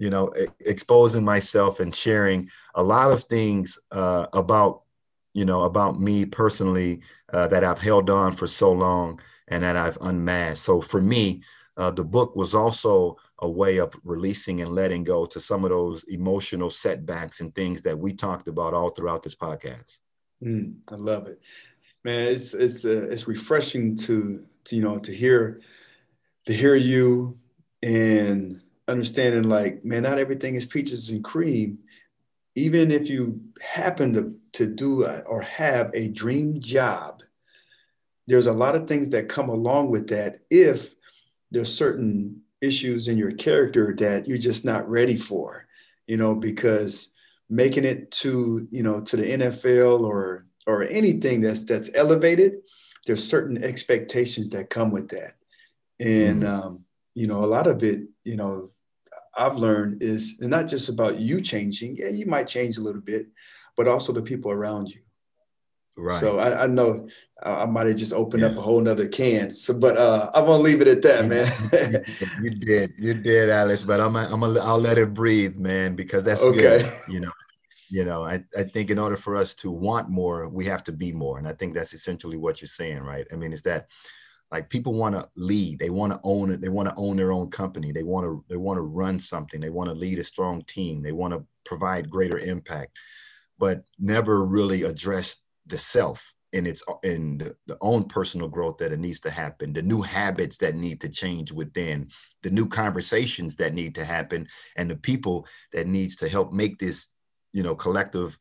You 0.00 0.10
know, 0.10 0.32
exposing 0.60 1.24
myself 1.24 1.78
and 1.80 1.94
sharing 1.94 2.48
a 2.74 2.82
lot 2.82 3.12
of 3.12 3.24
things 3.24 3.78
uh, 3.92 4.26
about 4.32 4.82
you 5.32 5.44
know, 5.44 5.62
about 5.62 6.00
me 6.00 6.24
personally 6.24 7.00
uh, 7.32 7.46
that 7.48 7.62
I've 7.62 7.78
held 7.78 8.10
on 8.10 8.32
for 8.32 8.46
so 8.46 8.72
long 8.72 9.20
and 9.48 9.62
that 9.62 9.76
I've 9.76 9.98
unmasked. 10.00 10.64
So 10.64 10.80
for 10.80 11.00
me, 11.00 11.42
uh, 11.76 11.90
the 11.90 12.04
book 12.04 12.34
was 12.36 12.54
also 12.54 13.16
a 13.38 13.48
way 13.48 13.78
of 13.78 13.94
releasing 14.04 14.60
and 14.60 14.74
letting 14.74 15.04
go 15.04 15.24
to 15.26 15.40
some 15.40 15.64
of 15.64 15.70
those 15.70 16.04
emotional 16.04 16.70
setbacks 16.70 17.40
and 17.40 17.54
things 17.54 17.82
that 17.82 17.98
we 17.98 18.12
talked 18.12 18.48
about 18.48 18.74
all 18.74 18.90
throughout 18.90 19.22
this 19.22 19.34
podcast. 19.34 20.00
Mm, 20.44 20.76
I 20.88 20.94
love 20.96 21.26
it, 21.26 21.40
man. 22.04 22.32
It's 22.32 22.54
it's 22.54 22.84
uh, 22.84 23.08
it's 23.08 23.28
refreshing 23.28 23.96
to 23.98 24.42
to 24.64 24.76
you 24.76 24.82
know 24.82 24.98
to 24.98 25.12
hear 25.12 25.60
to 26.46 26.52
hear 26.52 26.74
you 26.74 27.38
and 27.82 28.60
understanding 28.90 29.44
like 29.44 29.84
man, 29.84 30.02
not 30.02 30.18
everything 30.18 30.54
is 30.54 30.66
peaches 30.66 31.10
and 31.10 31.24
cream, 31.24 31.78
even 32.54 32.90
if 32.90 33.08
you 33.08 33.40
happen 33.62 34.12
to, 34.12 34.34
to 34.52 34.66
do 34.66 35.04
or 35.04 35.42
have 35.42 35.90
a 35.94 36.08
dream 36.08 36.60
job, 36.60 37.22
there's 38.26 38.46
a 38.46 38.52
lot 38.52 38.76
of 38.76 38.86
things 38.86 39.08
that 39.10 39.28
come 39.28 39.48
along 39.48 39.90
with 39.90 40.08
that 40.08 40.40
if 40.50 40.94
there's 41.50 41.74
certain 41.74 42.42
issues 42.60 43.08
in 43.08 43.16
your 43.16 43.32
character 43.32 43.94
that 43.98 44.28
you're 44.28 44.38
just 44.38 44.64
not 44.64 44.88
ready 44.88 45.16
for, 45.16 45.66
you 46.06 46.16
know, 46.16 46.34
because 46.34 47.10
making 47.48 47.84
it 47.84 48.10
to, 48.10 48.66
you 48.70 48.82
know, 48.82 49.00
to 49.00 49.16
the 49.16 49.30
NFL 49.30 50.00
or 50.00 50.46
or 50.66 50.84
anything 50.84 51.40
that's 51.40 51.64
that's 51.64 51.90
elevated, 51.94 52.58
there's 53.06 53.26
certain 53.26 53.62
expectations 53.64 54.50
that 54.50 54.70
come 54.70 54.90
with 54.90 55.08
that. 55.08 55.32
And 55.98 56.42
mm-hmm. 56.42 56.66
um, 56.66 56.84
you 57.14 57.26
know, 57.26 57.44
a 57.44 57.46
lot 57.46 57.66
of 57.66 57.82
it, 57.82 58.02
you 58.24 58.36
know, 58.36 58.70
I've 59.36 59.56
learned 59.56 60.02
is 60.02 60.40
not 60.40 60.66
just 60.66 60.88
about 60.88 61.18
you 61.18 61.40
changing. 61.40 61.96
Yeah, 61.96 62.08
you 62.08 62.26
might 62.26 62.48
change 62.48 62.78
a 62.78 62.82
little 62.82 63.00
bit, 63.00 63.28
but 63.76 63.88
also 63.88 64.12
the 64.12 64.22
people 64.22 64.50
around 64.50 64.90
you. 64.90 65.00
Right. 65.96 66.18
So 66.18 66.38
I, 66.38 66.64
I 66.64 66.66
know 66.66 67.08
I, 67.42 67.66
might 67.66 67.86
have 67.86 67.96
just 67.96 68.12
opened 68.12 68.42
yeah. 68.42 68.50
up 68.50 68.56
a 68.56 68.60
whole 68.62 68.80
nother 68.80 69.08
can. 69.08 69.50
So, 69.50 69.74
but 69.74 69.96
uh, 69.96 70.30
I'm 70.34 70.46
gonna 70.46 70.62
leave 70.62 70.80
it 70.80 70.88
at 70.88 71.02
that, 71.02 71.26
man. 71.26 71.52
you 72.42 72.50
did, 72.50 72.94
you 72.98 73.14
did, 73.14 73.50
Alex. 73.50 73.84
But 73.84 74.00
I'm, 74.00 74.16
I'm 74.16 74.40
gonna, 74.40 74.60
I'll 74.60 74.78
let 74.78 74.98
it 74.98 75.12
breathe, 75.12 75.56
man, 75.56 75.96
because 75.96 76.24
that's 76.24 76.42
okay. 76.42 76.60
good. 76.60 76.92
You 77.08 77.20
know, 77.20 77.32
you 77.90 78.04
know, 78.04 78.24
I, 78.24 78.44
I 78.56 78.62
think 78.62 78.90
in 78.90 78.98
order 78.98 79.16
for 79.16 79.36
us 79.36 79.54
to 79.56 79.70
want 79.70 80.08
more, 80.08 80.48
we 80.48 80.64
have 80.66 80.84
to 80.84 80.92
be 80.92 81.12
more, 81.12 81.38
and 81.38 81.46
I 81.46 81.52
think 81.52 81.74
that's 81.74 81.92
essentially 81.92 82.36
what 82.36 82.60
you're 82.60 82.68
saying, 82.68 83.00
right? 83.00 83.26
I 83.32 83.36
mean, 83.36 83.52
it's 83.52 83.62
that 83.62 83.88
like 84.50 84.68
people 84.68 84.94
want 84.94 85.14
to 85.14 85.28
lead. 85.36 85.78
They 85.78 85.90
want 85.90 86.12
to 86.12 86.20
own 86.24 86.50
it. 86.50 86.60
They 86.60 86.68
want 86.68 86.88
to 86.88 86.94
own 86.96 87.16
their 87.16 87.32
own 87.32 87.50
company. 87.50 87.92
They 87.92 88.02
want 88.02 88.24
to 88.24 88.44
they 88.48 88.56
want 88.56 88.78
to 88.78 88.82
run 88.82 89.18
something. 89.18 89.60
They 89.60 89.70
want 89.70 89.88
to 89.88 89.94
lead 89.94 90.18
a 90.18 90.24
strong 90.24 90.62
team. 90.62 91.02
They 91.02 91.12
want 91.12 91.34
to 91.34 91.44
provide 91.64 92.10
greater 92.10 92.38
impact 92.38 92.98
but 93.60 93.84
never 93.98 94.44
really 94.44 94.82
address 94.82 95.36
the 95.66 95.78
self 95.78 96.34
in 96.52 96.66
its 96.66 96.82
in 97.04 97.38
the 97.38 97.78
own 97.80 98.02
personal 98.04 98.48
growth 98.48 98.78
that 98.78 98.90
it 98.90 98.98
needs 98.98 99.20
to 99.20 99.30
happen 99.30 99.72
the 99.72 99.82
new 99.82 100.02
habits 100.02 100.56
that 100.56 100.74
need 100.74 101.00
to 101.00 101.08
change 101.08 101.52
within 101.52 102.08
the 102.42 102.50
new 102.50 102.66
conversations 102.66 103.54
that 103.54 103.72
need 103.72 103.94
to 103.94 104.04
happen 104.04 104.48
and 104.76 104.90
the 104.90 104.96
people 104.96 105.46
that 105.72 105.86
needs 105.86 106.16
to 106.16 106.28
help 106.28 106.52
make 106.52 106.76
this 106.80 107.10
you 107.52 107.62
know 107.62 107.76
collective 107.76 108.36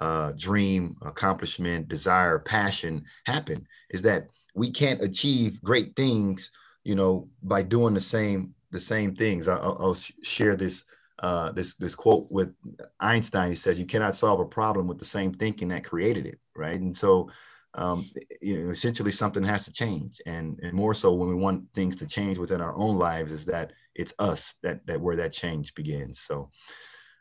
uh, 0.00 0.32
dream 0.36 0.96
accomplishment 1.02 1.86
desire 1.88 2.38
passion 2.38 3.04
happen. 3.26 3.66
Is 3.90 4.02
that 4.02 4.28
we 4.54 4.70
can't 4.70 5.02
achieve 5.02 5.62
great 5.62 5.96
things, 5.96 6.50
you 6.84 6.94
know, 6.94 7.28
by 7.42 7.62
doing 7.62 7.94
the 7.94 8.00
same 8.00 8.54
the 8.70 8.80
same 8.80 9.14
things. 9.14 9.48
I'll, 9.48 9.76
I'll 9.80 9.98
share 10.22 10.56
this 10.56 10.84
uh, 11.20 11.52
this 11.52 11.76
this 11.76 11.94
quote 11.94 12.26
with 12.30 12.52
Einstein. 13.00 13.50
He 13.50 13.54
says, 13.54 13.78
"You 13.78 13.86
cannot 13.86 14.16
solve 14.16 14.40
a 14.40 14.44
problem 14.44 14.86
with 14.86 14.98
the 14.98 15.04
same 15.04 15.32
thinking 15.32 15.68
that 15.68 15.84
created 15.84 16.26
it." 16.26 16.38
Right, 16.54 16.80
and 16.80 16.96
so 16.96 17.30
um, 17.74 18.10
you 18.40 18.62
know, 18.62 18.70
essentially 18.70 19.12
something 19.12 19.44
has 19.44 19.64
to 19.64 19.72
change, 19.72 20.20
and 20.26 20.58
and 20.62 20.72
more 20.72 20.94
so 20.94 21.14
when 21.14 21.28
we 21.28 21.34
want 21.34 21.72
things 21.72 21.96
to 21.96 22.06
change 22.06 22.38
within 22.38 22.60
our 22.60 22.76
own 22.76 22.98
lives, 22.98 23.32
is 23.32 23.46
that 23.46 23.72
it's 23.94 24.14
us 24.18 24.54
that 24.62 24.86
that 24.86 25.00
where 25.00 25.16
that 25.16 25.32
change 25.32 25.74
begins. 25.74 26.20
So. 26.20 26.50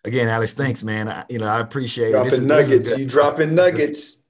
Again, 0.03 0.29
Alex, 0.29 0.55
thanks, 0.55 0.83
man. 0.83 1.07
I, 1.07 1.25
you 1.29 1.37
know, 1.37 1.45
I 1.45 1.59
appreciate 1.59 2.09
dropping 2.09 2.33
it. 2.33 2.37
Dropping 2.37 2.47
nuggets. 2.47 2.97
you 2.97 3.05
dropping 3.05 3.53
nuggets 3.53 4.20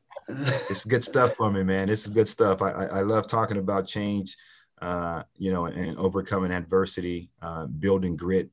it's 0.70 0.86
good 0.86 1.04
stuff 1.04 1.36
for 1.36 1.52
me, 1.52 1.64
man. 1.64 1.88
This 1.88 2.06
is 2.06 2.12
good 2.12 2.28
stuff. 2.28 2.62
I, 2.62 2.72
I, 2.72 2.86
I 2.86 3.02
love 3.02 3.28
talking 3.28 3.58
about 3.58 3.88
change, 3.88 4.36
uh, 4.82 5.24
you 5.38 5.52
know, 5.52 5.66
and, 5.66 5.86
and 5.86 5.98
overcoming 5.98 6.52
adversity, 6.52 7.30
uh, 7.42 7.66
building 7.66 8.16
grit, 8.16 8.50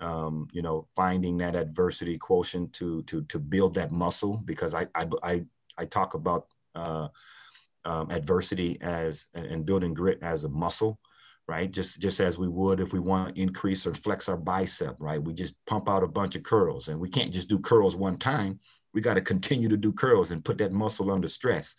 um, 0.00 0.48
you 0.52 0.62
know, 0.62 0.86
finding 0.94 1.38
that 1.38 1.56
adversity 1.56 2.18
quotient 2.18 2.72
to 2.74 3.02
to 3.02 3.22
to 3.22 3.38
build 3.38 3.74
that 3.74 3.90
muscle. 3.90 4.36
Because 4.44 4.74
I 4.74 4.86
I 4.94 5.06
I, 5.22 5.44
I 5.78 5.84
talk 5.86 6.14
about 6.14 6.46
uh, 6.74 7.08
um, 7.84 8.10
adversity 8.10 8.78
as 8.80 9.28
and 9.34 9.66
building 9.66 9.94
grit 9.94 10.18
as 10.22 10.44
a 10.44 10.48
muscle 10.48 10.98
right? 11.48 11.72
Just 11.72 12.00
just 12.00 12.20
as 12.20 12.38
we 12.38 12.46
would 12.48 12.78
if 12.78 12.92
we 12.92 13.00
want 13.00 13.34
to 13.34 13.42
increase 13.42 13.84
or 13.84 13.94
flex 13.94 14.28
our 14.28 14.36
bicep, 14.36 14.94
right? 15.00 15.22
We 15.22 15.34
just 15.34 15.56
pump 15.66 15.88
out 15.88 16.04
a 16.04 16.06
bunch 16.06 16.36
of 16.36 16.44
curls, 16.44 16.86
and 16.86 17.00
we 17.00 17.08
can't 17.08 17.32
just 17.32 17.48
do 17.48 17.58
curls 17.58 17.96
one 17.96 18.16
time 18.16 18.60
we 18.94 19.00
got 19.00 19.14
to 19.14 19.20
continue 19.20 19.68
to 19.68 19.76
do 19.76 19.92
curls 19.92 20.30
and 20.30 20.44
put 20.44 20.58
that 20.58 20.72
muscle 20.72 21.10
under 21.10 21.28
stress. 21.28 21.76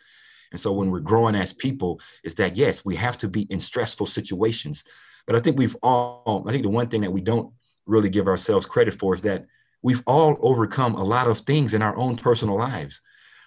And 0.51 0.59
so 0.59 0.72
when 0.72 0.91
we're 0.91 0.99
growing 0.99 1.36
as 1.36 1.51
people, 1.51 1.99
is 2.24 2.36
that 2.36 2.55
yes, 2.55 2.86
we 2.86 2.95
have 2.95 3.18
to 3.20 3.28
be 3.28 3.41
in 3.49 3.59
stressful 3.59 4.05
situations. 4.05 4.84
But 5.26 5.36
I 5.36 5.39
think 5.39 5.57
we've 5.57 5.76
all, 5.82 6.43
I 6.47 6.51
think 6.51 6.64
the 6.64 6.70
one 6.70 6.89
thing 6.89 7.01
that 7.01 7.11
we 7.11 7.22
don't 7.22 7.53
really 7.86 8.09
give 8.09 8.28
ourselves 8.28 8.66
credit 8.66 8.93
for 8.93 9.14
is 9.14 9.22
that 9.22 9.45
we've 9.82 10.03
all 10.05 10.38
overcome 10.41 10.95
a 10.95 11.03
lot 11.03 11.28
of 11.28 11.39
things 11.39 11.74
in 11.74 11.82
our 11.82 11.95
own 11.97 12.16
personal 12.18 12.57
lives. 12.57 13.01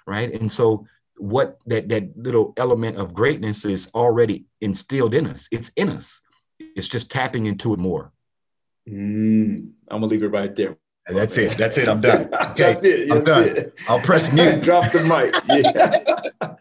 Right. 0.07 0.33
And 0.33 0.51
so 0.51 0.87
what 1.19 1.59
that 1.67 1.89
that 1.89 2.17
little 2.17 2.53
element 2.57 2.97
of 2.99 3.15
greatness 3.15 3.65
is 3.65 3.91
already 3.95 4.47
instilled 4.61 5.15
in 5.15 5.27
us. 5.27 5.49
It's 5.51 5.71
in 5.71 5.89
us. 5.89 6.21
It's 6.59 6.89
just 6.89 7.11
tapping 7.11 7.47
into 7.47 7.73
it 7.73 7.79
more. 7.79 8.13
Mm, 8.89 9.71
I'm 9.89 10.01
gonna 10.01 10.07
leave 10.07 10.23
it 10.23 10.29
right 10.29 10.55
there. 10.55 10.77
That's 11.09 11.39
it. 11.39 11.57
That's 11.57 11.79
it. 11.79 11.89
I'm 11.89 12.01
done. 12.01 12.29
Okay. 12.57 12.73
That's 12.73 12.85
it. 12.85 13.13
I'm 13.13 13.25
done. 13.25 13.49
It. 13.49 13.75
I'll 13.89 14.01
press 14.01 14.33
mute. 14.35 14.63
Drop 14.63 14.91
the 14.91 15.03
mic. 15.05 15.35
Yeah. 15.49 16.55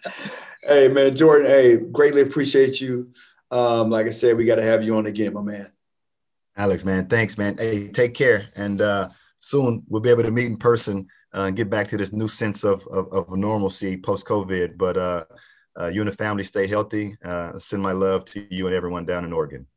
hey 0.64 0.88
man, 0.90 1.16
Jordan. 1.16 1.50
Hey, 1.50 1.78
greatly 1.78 2.22
appreciate 2.22 2.82
you. 2.82 3.12
Um, 3.50 3.90
like 3.90 4.08
I 4.08 4.12
said, 4.12 4.36
we 4.36 4.46
got 4.46 4.56
to 4.56 4.64
have 4.64 4.84
you 4.84 4.98
on 4.98 5.06
again, 5.06 5.34
my 5.34 5.42
man. 5.42 5.72
Alex, 6.58 6.84
man, 6.84 7.08
thanks, 7.08 7.38
man. 7.38 7.58
Hey, 7.58 7.88
take 7.88 8.14
care, 8.14 8.48
and 8.56 8.82
uh, 8.82 9.10
soon 9.40 9.84
we'll 9.88 10.02
be 10.02 10.10
able 10.10 10.24
to 10.24 10.32
meet 10.32 10.46
in 10.48 10.58
person 10.58 11.08
uh, 11.34 11.42
and 11.42 11.56
get 11.56 11.70
back 11.70 11.88
to 11.90 11.98
this 11.98 12.12
new 12.14 12.28
sense 12.28 12.64
of 12.64 12.86
of, 12.88 13.12
of 13.14 13.38
normalcy 13.38 13.98
post 13.98 14.28
COVID. 14.28 14.78
But 14.78 14.98
uh, 14.98 15.24
uh, 15.80 15.88
you 15.88 16.02
and 16.02 16.12
the 16.12 16.16
family 16.16 16.44
stay 16.44 16.68
healthy. 16.68 17.18
Uh, 17.24 17.58
send 17.58 17.82
my 17.82 17.92
love 17.94 18.26
to 18.26 18.46
you 18.50 18.68
and 18.68 18.76
everyone 18.76 19.06
down 19.06 19.24
in 19.26 19.34
Oregon. 19.34 19.68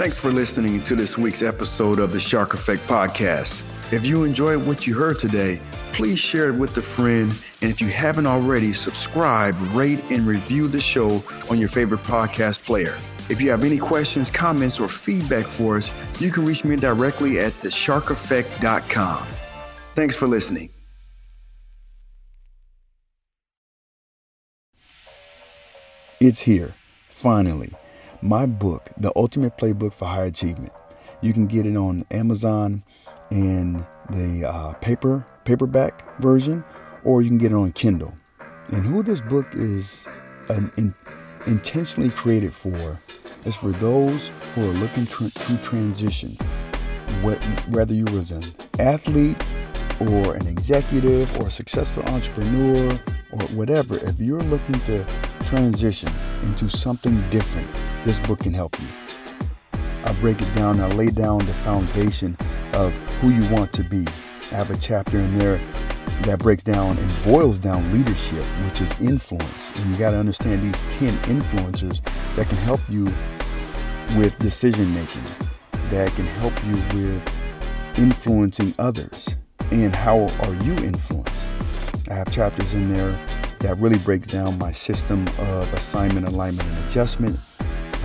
Thanks 0.00 0.16
for 0.16 0.30
listening 0.30 0.82
to 0.84 0.96
this 0.96 1.18
week's 1.18 1.42
episode 1.42 1.98
of 1.98 2.10
the 2.10 2.18
Shark 2.18 2.54
Effect 2.54 2.80
Podcast. 2.86 3.62
If 3.92 4.06
you 4.06 4.24
enjoyed 4.24 4.66
what 4.66 4.86
you 4.86 4.94
heard 4.94 5.18
today, 5.18 5.60
please 5.92 6.18
share 6.18 6.48
it 6.48 6.54
with 6.54 6.74
a 6.78 6.80
friend. 6.80 7.30
And 7.60 7.70
if 7.70 7.82
you 7.82 7.88
haven't 7.88 8.24
already, 8.24 8.72
subscribe, 8.72 9.54
rate, 9.74 10.02
and 10.10 10.26
review 10.26 10.68
the 10.68 10.80
show 10.80 11.22
on 11.50 11.58
your 11.58 11.68
favorite 11.68 12.02
podcast 12.02 12.64
player. 12.64 12.96
If 13.28 13.42
you 13.42 13.50
have 13.50 13.62
any 13.62 13.76
questions, 13.76 14.30
comments, 14.30 14.80
or 14.80 14.88
feedback 14.88 15.44
for 15.44 15.76
us, 15.76 15.90
you 16.18 16.30
can 16.32 16.46
reach 16.46 16.64
me 16.64 16.76
directly 16.76 17.38
at 17.38 17.52
thesharkeffect.com. 17.60 19.26
Thanks 19.94 20.16
for 20.16 20.26
listening. 20.26 20.70
It's 26.20 26.40
here, 26.40 26.74
finally 27.06 27.74
my 28.22 28.44
book, 28.44 28.90
The 28.98 29.10
Ultimate 29.16 29.56
Playbook 29.56 29.94
for 29.94 30.04
High 30.04 30.24
Achievement. 30.24 30.72
You 31.22 31.32
can 31.32 31.46
get 31.46 31.64
it 31.64 31.74
on 31.74 32.04
Amazon 32.10 32.82
in 33.30 33.86
the 34.10 34.46
uh, 34.46 34.74
paper 34.74 35.24
paperback 35.44 36.20
version, 36.20 36.62
or 37.02 37.22
you 37.22 37.28
can 37.28 37.38
get 37.38 37.52
it 37.52 37.54
on 37.54 37.72
Kindle. 37.72 38.12
And 38.72 38.84
who 38.84 39.02
this 39.02 39.22
book 39.22 39.46
is 39.54 40.06
an, 40.50 40.70
in, 40.76 40.94
intentionally 41.46 42.10
created 42.10 42.52
for 42.52 43.00
is 43.46 43.56
for 43.56 43.70
those 43.70 44.30
who 44.54 44.68
are 44.68 44.74
looking 44.74 45.06
tr- 45.06 45.28
to 45.28 45.56
transition. 45.62 46.36
What, 47.22 47.42
whether 47.70 47.94
you 47.94 48.04
was 48.04 48.32
an 48.32 48.44
athlete 48.78 49.42
or 49.98 50.34
an 50.34 50.46
executive 50.46 51.34
or 51.40 51.46
a 51.46 51.50
successful 51.50 52.02
entrepreneur 52.04 53.00
or 53.32 53.40
whatever, 53.48 53.96
if 53.98 54.20
you're 54.20 54.42
looking 54.42 54.80
to 54.80 55.04
transition 55.46 56.12
into 56.44 56.68
something 56.68 57.20
different, 57.30 57.68
this 58.04 58.18
book 58.20 58.40
can 58.40 58.54
help 58.54 58.78
you. 58.80 58.86
I 60.04 60.12
break 60.14 60.40
it 60.40 60.52
down, 60.54 60.80
I 60.80 60.88
lay 60.88 61.10
down 61.10 61.38
the 61.38 61.54
foundation 61.54 62.36
of 62.72 62.92
who 63.20 63.30
you 63.30 63.48
want 63.50 63.72
to 63.74 63.82
be. 63.84 64.06
I 64.52 64.54
have 64.54 64.70
a 64.70 64.76
chapter 64.76 65.18
in 65.18 65.38
there 65.38 65.60
that 66.22 66.38
breaks 66.38 66.62
down 66.62 66.98
and 66.98 67.24
boils 67.24 67.58
down 67.58 67.92
leadership, 67.92 68.44
which 68.64 68.80
is 68.80 68.90
influence. 69.00 69.70
And 69.76 69.90
you 69.90 69.96
got 69.96 70.10
to 70.10 70.18
understand 70.18 70.62
these 70.62 70.82
10 70.94 71.16
influencers 71.20 72.04
that 72.36 72.48
can 72.48 72.58
help 72.58 72.80
you 72.88 73.04
with 74.18 74.38
decision 74.38 74.92
making, 74.94 75.22
that 75.90 76.10
can 76.12 76.26
help 76.26 76.52
you 76.66 76.74
with 76.98 77.98
influencing 77.98 78.74
others, 78.78 79.28
and 79.70 79.94
how 79.94 80.28
are 80.40 80.54
you 80.64 80.72
influenced. 80.78 81.34
I 82.10 82.14
have 82.14 82.30
chapters 82.32 82.74
in 82.74 82.92
there 82.92 83.16
that 83.60 83.78
really 83.78 83.98
breaks 83.98 84.26
down 84.26 84.58
my 84.58 84.72
system 84.72 85.28
of 85.38 85.72
assignment, 85.74 86.26
alignment, 86.26 86.68
and 86.68 86.88
adjustment. 86.88 87.38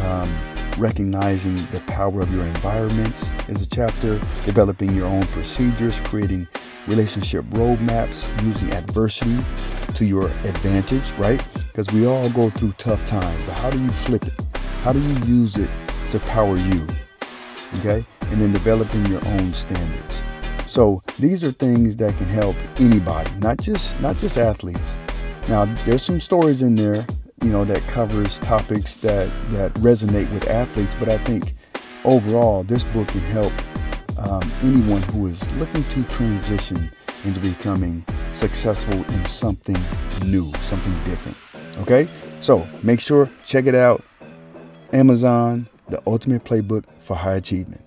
Um, 0.02 0.32
recognizing 0.78 1.56
the 1.72 1.80
power 1.88 2.22
of 2.22 2.32
your 2.32 2.46
environments 2.46 3.28
is 3.48 3.64
a 3.64 3.66
chapter. 3.66 4.20
Developing 4.46 4.96
your 4.96 5.08
own 5.08 5.26
procedures, 5.28 6.00
creating 6.02 6.48
relationship 6.86 7.46
roadmaps, 7.46 8.28
using 8.44 8.72
adversity 8.74 9.40
to 9.96 10.06
your 10.06 10.28
advantage, 10.44 11.10
right? 11.14 11.44
Because 11.68 11.92
we 11.92 12.06
all 12.06 12.30
go 12.30 12.52
through 12.52 12.74
tough 12.74 13.04
times, 13.08 13.44
but 13.46 13.54
how 13.54 13.72
do 13.72 13.82
you 13.82 13.90
flip 13.90 14.24
it? 14.28 14.40
How 14.84 14.94
do 14.94 15.00
you 15.00 15.16
use 15.26 15.56
it 15.56 15.70
to 16.12 16.20
power 16.20 16.58
you? 16.58 16.86
Okay? 17.80 18.06
And 18.22 18.40
then 18.40 18.54
developing 18.54 19.04
your 19.08 19.26
own 19.30 19.52
standards. 19.56 20.22
So 20.68 21.04
these 21.20 21.44
are 21.44 21.52
things 21.52 21.96
that 21.98 22.18
can 22.18 22.28
help 22.28 22.56
anybody, 22.78 23.30
not 23.40 23.60
just 23.60 24.00
not 24.02 24.18
just 24.18 24.38
athletes. 24.38 24.98
Now 25.48 25.66
there's 25.86 26.04
some 26.04 26.20
stories 26.20 26.62
in 26.62 26.76
there, 26.76 27.06
you 27.44 27.52
know, 27.52 27.66
that 27.66 27.82
covers 27.84 28.40
topics 28.40 28.98
that 28.98 29.30
that 29.52 29.74
resonate 29.76 30.32
with 30.34 30.48
athletes, 30.50 30.96
but 31.00 31.10
I 31.10 31.18
think 31.20 31.54
overall 32.04 32.64
this 32.64 32.84
book 32.86 33.08
can 33.08 33.22
help 33.22 33.54
um, 34.18 34.52
anyone 34.64 35.02
who 35.04 35.28
is 35.28 35.52
looking 35.56 35.84
to 35.84 36.04
transition 36.16 36.90
into 37.26 37.40
becoming 37.40 38.04
successful 38.34 38.94
in 38.94 39.26
something 39.26 39.78
new, 40.24 40.52
something 40.62 40.94
different. 41.04 41.38
Okay, 41.80 42.08
so 42.40 42.66
make 42.84 43.00
sure 43.00 43.30
check 43.46 43.68
it 43.68 43.76
out. 43.76 44.04
Amazon, 44.94 45.68
the 45.90 46.02
ultimate 46.08 46.44
playbook 46.44 46.86
for 47.00 47.16
high 47.16 47.36
achievement. 47.36 47.85